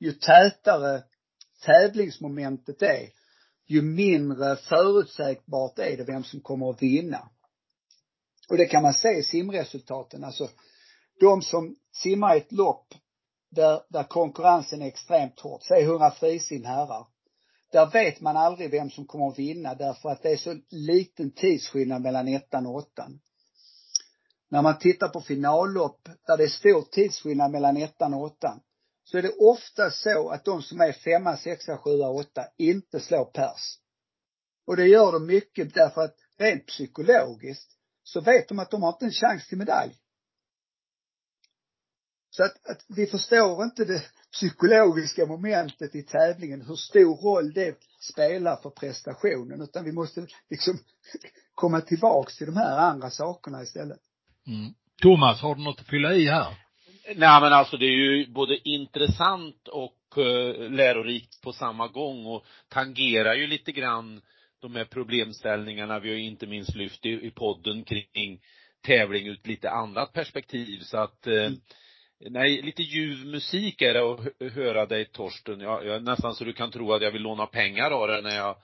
Ju 0.00 0.12
tätare 0.12 1.02
tävlingsmomentet 1.64 2.82
är, 2.82 3.08
ju 3.66 3.82
mindre 3.82 4.56
förutsägbart 4.56 5.78
är 5.78 5.96
det 5.96 6.04
vem 6.04 6.24
som 6.24 6.40
kommer 6.40 6.70
att 6.70 6.82
vinna. 6.82 7.28
Och 8.48 8.56
det 8.56 8.66
kan 8.66 8.82
man 8.82 8.94
se 8.94 9.08
i 9.08 9.22
simresultaten, 9.22 10.24
alltså 10.24 10.48
de 11.20 11.42
som 11.42 11.76
simmar 11.92 12.34
i 12.34 12.38
ett 12.38 12.52
lopp 12.52 12.94
där, 13.50 13.82
där 13.88 14.04
konkurrensen 14.04 14.82
är 14.82 14.86
extremt 14.86 15.40
hård, 15.40 15.62
säg 15.62 15.82
100 15.82 16.10
frisim 16.10 16.64
herrar. 16.64 17.06
Där 17.76 17.86
vet 17.86 18.20
man 18.20 18.36
aldrig 18.36 18.70
vem 18.70 18.90
som 18.90 19.04
kommer 19.06 19.28
att 19.28 19.38
vinna 19.38 19.74
därför 19.74 20.08
att 20.08 20.22
det 20.22 20.30
är 20.30 20.36
så 20.36 20.54
liten 20.70 21.30
tidsskillnad 21.30 22.02
mellan 22.02 22.28
ettan 22.28 22.66
och 22.66 22.74
åttan. 22.74 23.20
När 24.50 24.62
man 24.62 24.78
tittar 24.78 25.08
på 25.08 25.20
finallopp 25.20 26.08
där 26.26 26.36
det 26.36 26.44
är 26.44 26.48
stor 26.48 26.82
tidsskillnad 26.82 27.50
mellan 27.50 27.76
ettan 27.76 28.14
och 28.14 28.20
åttan 28.20 28.60
så 29.04 29.18
är 29.18 29.22
det 29.22 29.32
ofta 29.38 29.90
så 29.90 30.28
att 30.28 30.44
de 30.44 30.62
som 30.62 30.80
är 30.80 30.92
femma, 30.92 31.36
sexa, 31.36 31.76
sjua, 31.76 32.08
åtta 32.08 32.46
inte 32.58 33.00
slår 33.00 33.24
pers. 33.24 33.78
Och 34.66 34.76
det 34.76 34.86
gör 34.86 35.12
de 35.12 35.26
mycket 35.26 35.74
därför 35.74 36.00
att 36.00 36.16
rent 36.38 36.66
psykologiskt 36.66 37.70
så 38.02 38.20
vet 38.20 38.48
de 38.48 38.58
att 38.58 38.70
de 38.70 38.82
har 38.82 38.92
inte 38.92 39.04
en 39.04 39.12
chans 39.12 39.48
till 39.48 39.58
medalj. 39.58 39.94
Så 42.36 42.42
att, 42.42 42.70
att 42.70 42.84
vi 42.88 43.06
förstår 43.06 43.64
inte 43.64 43.84
det 43.84 44.02
psykologiska 44.32 45.26
momentet 45.26 45.94
i 45.94 46.02
tävlingen, 46.02 46.62
hur 46.68 46.74
stor 46.74 47.16
roll 47.16 47.52
det 47.52 47.78
spelar 48.12 48.56
för 48.56 48.70
prestationen, 48.70 49.62
utan 49.62 49.84
vi 49.84 49.92
måste 49.92 50.26
liksom 50.50 50.78
komma 51.54 51.80
tillbaks 51.80 52.36
till 52.36 52.46
de 52.46 52.56
här 52.56 52.78
andra 52.78 53.10
sakerna 53.10 53.62
istället. 53.62 53.98
Mm. 54.46 54.74
Thomas, 55.02 55.40
har 55.40 55.54
du 55.54 55.62
något 55.62 55.80
att 55.80 55.86
fylla 55.86 56.14
i 56.14 56.26
här? 56.26 56.54
Nej 57.06 57.40
men 57.40 57.52
alltså 57.52 57.76
det 57.76 57.86
är 57.86 57.96
ju 57.96 58.32
både 58.32 58.68
intressant 58.68 59.68
och 59.68 60.18
uh, 60.18 60.70
lärorikt 60.70 61.42
på 61.42 61.52
samma 61.52 61.88
gång 61.88 62.26
och 62.26 62.44
tangerar 62.68 63.34
ju 63.34 63.46
lite 63.46 63.72
grann 63.72 64.20
de 64.60 64.74
här 64.74 64.84
problemställningarna. 64.84 65.98
Vi 65.98 66.10
har 66.10 66.16
inte 66.16 66.46
minst 66.46 66.74
lyft 66.74 67.06
i, 67.06 67.26
i 67.26 67.30
podden 67.30 67.84
kring 67.84 68.40
tävling 68.86 69.26
ut 69.26 69.46
lite 69.46 69.70
annat 69.70 70.12
perspektiv 70.12 70.80
så 70.80 70.98
att 70.98 71.26
eh, 71.26 71.32
mm. 71.32 71.60
Nej, 72.20 72.62
lite 72.62 72.82
ljuv 72.82 73.26
musik 73.26 73.82
är 73.82 73.94
det 73.94 74.00
att 74.00 74.52
höra 74.52 74.86
dig 74.86 75.04
Torsten. 75.04 75.60
Jag, 75.60 75.86
jag 75.86 75.96
är 75.96 76.00
nästan 76.00 76.34
så 76.34 76.44
du 76.44 76.52
kan 76.52 76.70
tro 76.70 76.92
att 76.92 77.02
jag 77.02 77.10
vill 77.10 77.22
låna 77.22 77.46
pengar 77.46 77.90
av 77.90 78.08
dig 78.08 78.22
när 78.22 78.36
jag 78.36 78.56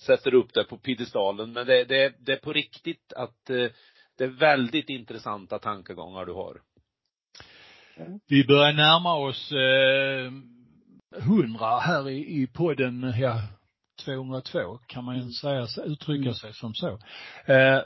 sätter 0.00 0.34
upp 0.34 0.54
det 0.54 0.64
på 0.64 0.78
piedestalen. 0.78 1.52
Men 1.52 1.66
det, 1.66 1.84
det, 1.84 2.14
det 2.18 2.32
är 2.32 2.36
på 2.36 2.52
riktigt 2.52 3.12
att 3.12 3.50
eh, 3.50 3.66
det 4.18 4.24
är 4.24 4.38
väldigt 4.38 4.88
intressanta 4.88 5.58
tankegångar 5.58 6.26
du 6.26 6.32
har. 6.32 6.60
Vi 8.28 8.44
börjar 8.46 8.72
närma 8.72 9.14
oss 9.14 9.52
eh, 9.52 10.32
hundra 11.22 11.78
här 11.78 12.08
i, 12.08 12.42
i 12.42 12.46
podden, 12.46 13.14
ja, 13.20 13.42
202 14.04 14.78
kan 14.86 15.04
man 15.04 15.14
ju 15.14 15.20
mm. 15.20 15.32
säga, 15.32 15.66
uttrycka 15.84 16.22
mm. 16.22 16.34
sig 16.34 16.52
som 16.54 16.74
så. 16.74 16.98
Eh, 17.46 17.82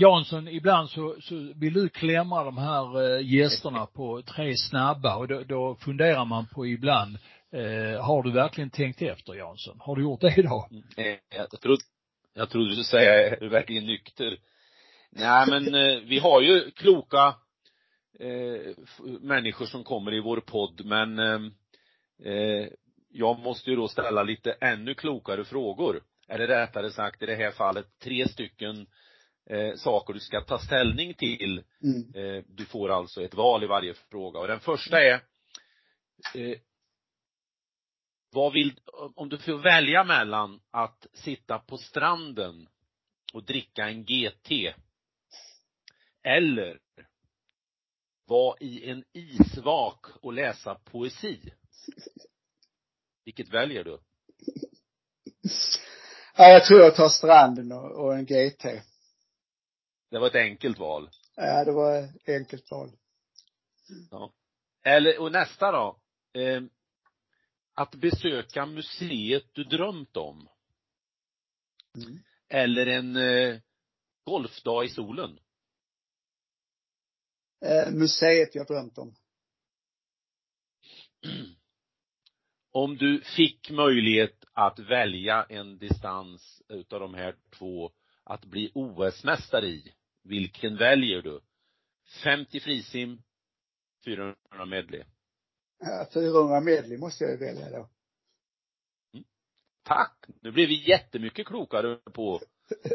Jansson, 0.00 0.48
ibland 0.48 0.90
så, 0.90 1.16
så 1.20 1.52
vill 1.56 1.72
du 1.72 1.88
klämma 1.88 2.44
de 2.44 2.58
här 2.58 3.16
eh, 3.16 3.26
gästerna 3.34 3.86
på 3.86 4.22
tre 4.22 4.56
snabba 4.56 5.16
och 5.16 5.28
då, 5.28 5.42
då 5.42 5.74
funderar 5.74 6.24
man 6.24 6.46
på 6.46 6.66
ibland, 6.66 7.18
eh, 7.52 8.04
har 8.04 8.22
du 8.22 8.32
verkligen 8.32 8.70
tänkt 8.70 9.02
efter 9.02 9.34
Jansson? 9.34 9.76
Har 9.80 9.96
du 9.96 10.02
gjort 10.02 10.20
det 10.20 10.34
idag? 10.38 10.68
Mm, 10.70 10.82
nej, 10.96 11.20
jag 11.30 11.60
trodde, 11.60 11.82
jag 12.34 12.50
trodde 12.50 12.68
du 12.68 12.72
skulle 12.72 12.84
säga, 12.84 13.28
är 13.28 13.40
du 13.40 13.48
verkligen 13.48 13.86
nykter? 13.86 14.38
Nej 15.10 15.46
men 15.48 15.74
eh, 15.74 16.00
vi 16.04 16.18
har 16.18 16.40
ju 16.40 16.70
kloka 16.70 17.34
eh, 18.20 18.74
människor 19.20 19.66
som 19.66 19.84
kommer 19.84 20.14
i 20.14 20.20
vår 20.20 20.40
podd 20.40 20.84
men 20.84 21.18
eh, 21.18 21.40
eh, 22.32 22.68
jag 23.10 23.38
måste 23.38 23.70
ju 23.70 23.76
då 23.76 23.88
ställa 23.88 24.22
lite 24.22 24.52
ännu 24.52 24.94
klokare 24.94 25.44
frågor. 25.44 26.02
Eller 26.28 26.46
rättare 26.46 26.90
sagt 26.90 27.22
i 27.22 27.26
det 27.26 27.34
här 27.34 27.50
fallet 27.50 27.86
tre 28.02 28.28
stycken 28.28 28.86
eh, 29.50 29.74
saker 29.74 30.14
du 30.14 30.20
ska 30.20 30.40
ta 30.40 30.58
ställning 30.58 31.14
till. 31.14 31.64
Mm. 31.82 32.14
Eh, 32.14 32.44
du 32.48 32.64
får 32.64 32.88
alltså 32.88 33.22
ett 33.22 33.34
val 33.34 33.64
i 33.64 33.66
varje 33.66 33.94
fråga. 33.94 34.40
Och 34.40 34.48
den 34.48 34.60
första 34.60 35.00
är 35.00 35.12
eh, 36.34 36.58
vad 38.30 38.52
vill, 38.52 38.80
om 39.14 39.28
du 39.28 39.38
får 39.38 39.58
välja 39.58 40.04
mellan 40.04 40.60
att 40.70 41.06
sitta 41.12 41.58
på 41.58 41.78
stranden 41.78 42.68
och 43.32 43.44
dricka 43.44 43.88
en 43.88 44.04
GT 44.04 44.74
eller 46.22 46.78
vara 48.26 48.56
i 48.60 48.90
en 48.90 49.04
isvak 49.12 50.06
och 50.22 50.32
läsa 50.32 50.74
poesi. 50.74 51.52
Vilket 53.24 53.48
väljer 53.48 53.84
du? 53.84 53.98
Ja, 56.36 56.48
jag 56.48 56.64
tror 56.64 56.80
jag 56.80 56.96
tar 56.96 57.08
stranden 57.08 57.72
och, 57.72 58.04
och 58.04 58.14
en 58.14 58.26
GT. 58.26 58.64
Det 60.10 60.18
var 60.18 60.26
ett 60.26 60.34
enkelt 60.34 60.78
val. 60.78 61.10
Ja, 61.36 61.64
det 61.64 61.72
var 61.72 61.98
ett 61.98 62.28
enkelt 62.28 62.70
val. 62.70 62.90
Ja. 64.10 64.32
Eller, 64.84 65.20
och 65.20 65.32
nästa 65.32 65.72
då. 65.72 66.00
Eh, 66.40 66.62
att 67.74 67.94
besöka 67.94 68.66
museet 68.66 69.44
du 69.52 69.64
drömt 69.64 70.16
om. 70.16 70.48
Mm. 71.96 72.18
Eller 72.48 72.86
en 72.86 73.16
eh, 73.16 73.60
golfdag 74.24 74.84
i 74.84 74.88
solen. 74.88 75.38
Eh, 77.64 77.92
museet 77.92 78.54
jag 78.54 78.66
drömt 78.66 78.98
om. 78.98 79.14
Om 82.72 82.96
du 82.96 83.20
fick 83.36 83.70
möjlighet 83.70 84.44
att 84.52 84.78
välja 84.78 85.46
en 85.48 85.78
distans 85.78 86.62
utav 86.68 87.00
de 87.00 87.14
här 87.14 87.36
två 87.50 87.92
att 88.24 88.44
bli 88.44 88.70
OS-mästare 88.74 89.66
i, 89.66 89.94
vilken 90.28 90.76
väljer 90.76 91.22
du? 91.22 91.40
50 92.24 92.60
frisim, 92.60 93.22
400 94.04 94.36
medley. 94.66 95.02
Ja, 95.80 96.06
400 96.14 96.60
medley 96.60 96.98
måste 96.98 97.24
jag 97.24 97.30
ju 97.30 97.38
välja 97.38 97.70
då. 97.70 97.88
Mm. 99.14 99.24
Tack! 99.84 100.24
Nu 100.42 100.52
blev 100.52 100.68
vi 100.68 100.88
jättemycket 100.88 101.46
klokare 101.46 101.96
på 102.12 102.40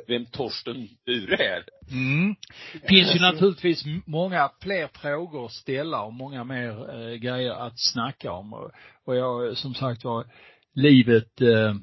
vem 0.08 0.26
Torsten 0.26 0.88
Bure 1.06 1.36
är. 1.36 1.66
Mm. 1.92 2.36
Finns 2.88 3.16
ju 3.16 3.20
naturligtvis 3.20 3.84
många 4.06 4.52
fler 4.62 4.88
frågor 4.88 5.46
att 5.46 5.52
ställa 5.52 6.04
och 6.04 6.14
många 6.14 6.44
mer 6.44 6.96
eh, 6.96 7.16
grejer 7.16 7.52
att 7.52 7.80
snacka 7.80 8.32
om. 8.32 8.54
Och, 8.54 8.72
och 9.04 9.16
jag, 9.16 9.58
som 9.58 9.74
sagt 9.74 10.04
var, 10.04 10.26
livet 10.74 11.42
eh, 11.42 11.76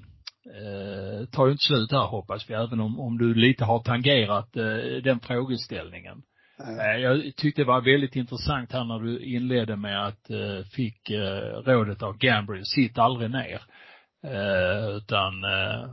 eh, 0.47 1.27
tar 1.27 1.47
ju 1.47 1.53
inte 1.53 1.65
slut 1.65 1.93
här 1.93 2.07
hoppas 2.07 2.51
vi, 2.51 2.55
även 2.55 2.81
om, 2.81 3.01
om 3.01 3.19
du 3.19 3.35
lite 3.35 3.65
har 3.65 3.83
tangerat 3.83 4.57
eh, 4.57 5.03
den 5.05 5.21
frågeställningen. 5.21 6.23
Mm. 6.69 7.03
Jag 7.03 7.37
tyckte 7.37 7.61
det 7.63 7.67
var 7.67 7.81
väldigt 7.81 8.17
intressant 8.17 8.73
här 8.73 8.85
när 8.85 8.99
du 8.99 9.25
inledde 9.25 9.77
med 9.77 10.07
att 10.07 10.31
eh, 10.31 10.65
fick 10.73 11.11
eh, 11.11 11.63
rådet 11.65 12.03
av 12.03 12.19
Gambrill, 12.19 12.65
sitt 12.65 12.99
aldrig 12.99 13.31
ner. 13.31 13.63
Eh, 14.25 14.97
utan 14.97 15.45
eh, 15.45 15.89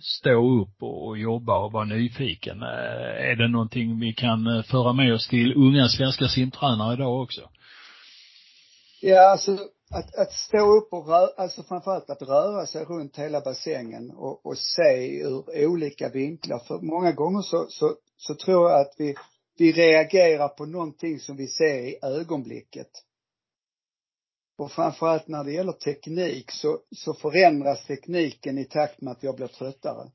stå 0.00 0.60
upp 0.62 0.82
och, 0.82 1.18
jobba 1.18 1.58
och 1.58 1.72
vara 1.72 1.84
nyfiken. 1.84 2.62
Eh, 2.62 3.30
är 3.30 3.36
det 3.36 3.48
någonting 3.48 4.00
vi 4.00 4.12
kan 4.12 4.46
eh, 4.46 4.62
föra 4.62 4.92
med 4.92 5.14
oss 5.14 5.28
till 5.28 5.54
unga 5.54 5.88
svenska 5.88 6.28
simtränare 6.28 6.94
idag 6.94 7.22
också? 7.22 7.40
Ja, 9.00 9.30
alltså 9.30 9.58
att, 9.92 10.14
att 10.14 10.32
stå 10.32 10.76
upp 10.76 10.92
och 10.92 11.06
röra, 11.06 11.30
alltså 11.36 11.62
framförallt 11.62 12.10
att 12.10 12.22
röra 12.22 12.66
sig 12.66 12.84
runt 12.84 13.18
hela 13.18 13.40
bassängen 13.40 14.10
och, 14.10 14.46
och 14.46 14.58
se 14.58 15.20
ur 15.20 15.66
olika 15.66 16.08
vinklar. 16.08 16.58
För 16.58 16.78
många 16.80 17.12
gånger 17.12 17.42
så, 17.42 17.66
så, 17.68 17.96
så 18.16 18.34
tror 18.34 18.70
jag 18.70 18.80
att 18.80 18.94
vi, 18.98 19.14
vi 19.58 19.72
reagerar 19.72 20.48
på 20.48 20.66
någonting 20.66 21.18
som 21.18 21.36
vi 21.36 21.46
ser 21.46 21.78
i 21.78 21.98
ögonblicket. 22.02 22.90
Och 24.58 24.72
framförallt 24.72 25.28
när 25.28 25.44
det 25.44 25.52
gäller 25.52 25.72
teknik 25.72 26.50
så, 26.50 26.78
så 26.96 27.14
förändras 27.14 27.86
tekniken 27.86 28.58
i 28.58 28.64
takt 28.64 29.00
med 29.00 29.12
att 29.12 29.22
jag 29.22 29.36
blir 29.36 29.46
tröttare. 29.46 30.10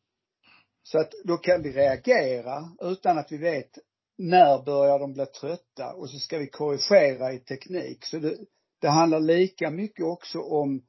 Så 0.84 1.00
att 1.00 1.12
då 1.24 1.38
kan 1.38 1.62
vi 1.62 1.72
reagera 1.72 2.70
utan 2.82 3.18
att 3.18 3.32
vi 3.32 3.38
vet 3.38 3.78
när 4.18 4.66
börjar 4.66 5.00
de 5.00 5.14
bli 5.14 5.26
trötta 5.26 5.94
och 5.94 6.10
så 6.10 6.20
ska 6.20 6.38
vi 6.38 6.48
korrigera 6.48 7.34
i 7.34 7.40
teknik. 7.40 8.06
Så 8.06 8.18
det, 8.18 8.38
det 8.80 8.88
handlar 8.88 9.20
lika 9.20 9.70
mycket 9.70 10.06
också 10.06 10.40
om 10.40 10.86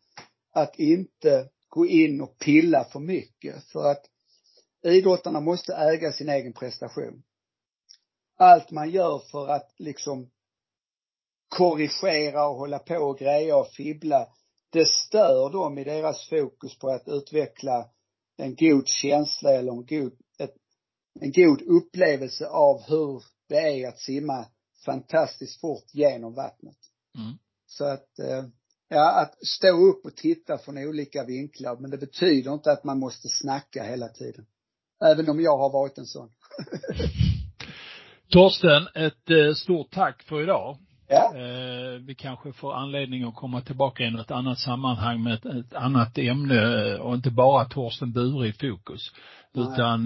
att 0.53 0.78
inte 0.78 1.49
gå 1.68 1.86
in 1.86 2.20
och 2.20 2.39
pilla 2.39 2.84
för 2.84 3.01
mycket 3.01 3.64
för 3.64 3.91
att 3.91 4.11
idrottarna 4.82 5.41
måste 5.41 5.74
äga 5.74 6.12
sin 6.12 6.28
egen 6.28 6.53
prestation. 6.53 7.22
Allt 8.36 8.70
man 8.70 8.91
gör 8.91 9.18
för 9.18 9.49
att 9.49 9.74
liksom 9.78 10.30
korrigera 11.49 12.49
och 12.49 12.57
hålla 12.57 12.78
på 12.78 12.97
och 12.97 13.18
greja 13.18 13.57
och 13.57 13.68
fibbla, 13.68 14.28
det 14.70 14.89
stör 14.89 15.51
dem 15.51 15.78
i 15.78 15.84
deras 15.84 16.28
fokus 16.28 16.78
på 16.78 16.89
att 16.89 17.09
utveckla 17.09 17.91
en 18.36 18.55
god 18.55 18.89
känsla 18.89 19.53
eller 19.53 19.72
en 19.72 19.86
god, 19.86 20.12
ett, 20.39 20.55
en 21.20 21.32
god 21.32 21.62
upplevelse 21.62 22.47
av 22.47 22.82
hur 22.82 23.22
det 23.49 23.57
är 23.57 23.89
att 23.89 23.99
simma 23.99 24.47
fantastiskt 24.84 25.61
fort 25.61 25.95
genom 25.95 26.34
vattnet. 26.34 26.76
Mm. 27.18 27.39
Så 27.68 27.84
att, 27.84 28.18
eh, 28.18 28.44
ja, 28.88 29.22
att 29.22 29.46
stå 29.46 29.90
upp 29.90 30.04
och 30.04 30.16
titta 30.16 30.58
från 30.58 30.78
olika 30.78 31.24
vinklar, 31.24 31.76
men 31.80 31.90
det 31.90 31.98
betyder 31.98 32.52
inte 32.52 32.72
att 32.72 32.84
man 32.84 32.98
måste 32.98 33.28
snacka 33.28 33.82
hela 33.82 34.08
tiden. 34.08 34.46
Även 35.04 35.30
om 35.30 35.40
jag 35.40 35.58
har 35.58 35.72
varit 35.72 35.98
en 35.98 36.06
sån. 36.06 36.28
Torsten, 38.32 38.88
ett 38.94 39.30
eh, 39.30 39.54
stort 39.54 39.90
tack 39.90 40.22
för 40.22 40.42
idag. 40.42 40.78
Ja. 41.08 41.32
Eh, 41.36 42.00
vi 42.06 42.14
kanske 42.14 42.52
får 42.52 42.74
anledning 42.74 43.22
att 43.24 43.36
komma 43.36 43.60
tillbaka 43.60 44.02
i 44.02 44.10
något 44.10 44.30
annat 44.30 44.58
sammanhang 44.58 45.22
med 45.22 45.34
ett, 45.34 45.46
ett 45.46 45.74
annat 45.74 46.18
ämne 46.18 46.94
och 46.98 47.14
inte 47.14 47.30
bara 47.30 47.64
Torsten 47.64 48.12
Bure 48.12 48.48
i 48.48 48.52
fokus. 48.52 49.12
Nej. 49.54 49.64
Utan, 49.64 50.04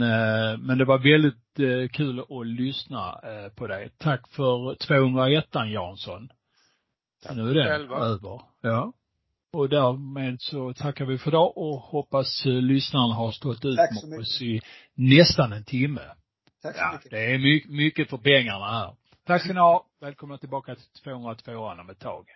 men 0.67 0.79
det 0.79 0.85
var 0.85 0.99
väldigt 0.99 1.93
kul 1.93 2.21
att 2.21 2.47
lyssna 2.47 3.21
på 3.57 3.67
dig. 3.67 3.91
Tack 3.99 4.29
för 4.29 4.75
201 4.75 5.47
Jansson. 5.73 6.29
Tack 7.23 7.37
nu 7.37 7.61
är 7.61 7.65
själva. 7.69 7.97
över. 7.97 8.41
Ja. 8.61 8.93
Och 9.53 9.69
därmed 9.69 10.41
så 10.41 10.73
tackar 10.73 11.05
vi 11.05 11.19
för 11.19 11.31
idag 11.31 11.59
och 11.59 11.77
hoppas 11.79 12.43
lyssnarna 12.45 13.15
har 13.15 13.33
stått 13.33 13.65
ut 13.65 13.79
med 14.09 14.21
oss 14.21 14.43
i 14.43 14.61
nästan 14.95 15.53
en 15.53 15.65
timme. 15.65 16.01
Tack 16.63 16.77
så 16.77 16.83
ja, 16.83 16.93
mycket. 16.93 17.11
Det 17.11 17.35
är 17.35 17.39
mycket, 17.39 17.71
mycket 17.71 18.11
för 18.11 18.17
pengarna 18.17 18.67
här. 18.67 18.95
Tack 19.27 19.43
ska 19.43 19.53
ni 19.53 19.61
ha. 19.61 19.87
Välkomna 20.01 20.39
tillbaka 20.39 20.75
till 20.75 21.03
202 21.05 21.53
om 21.53 21.91
ett 21.91 21.99
tag. 21.99 22.27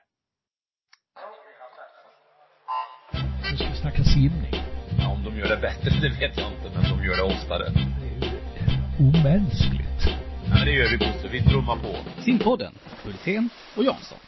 Nu 3.50 3.56
ska 3.56 3.68
vi 3.68 3.76
snacka 3.76 4.04
simning. 4.04 4.54
Ja, 4.98 5.08
om 5.12 5.24
de 5.24 5.38
gör 5.38 5.48
det 5.48 5.56
bättre, 5.56 5.90
det 6.00 6.08
vet 6.08 6.38
jag 6.38 6.52
inte, 6.52 6.70
men 6.74 6.98
de 6.98 7.04
gör 7.06 7.16
det 7.16 7.22
oftare. 7.22 7.64
Det 7.64 8.26
är 8.26 8.30
ju 8.30 9.08
omänskligt. 9.08 10.02
Ja, 10.46 10.54
men 10.54 10.64
det 10.64 10.72
gör 10.72 10.90
vi 10.90 10.98
Bosse. 10.98 11.28
Vi 11.32 11.42
trummar 11.42 11.76
på. 11.76 12.22
Simpodden, 12.22 12.74
Hultén 13.04 13.48
och 13.76 13.84
Jansson. 13.84 14.18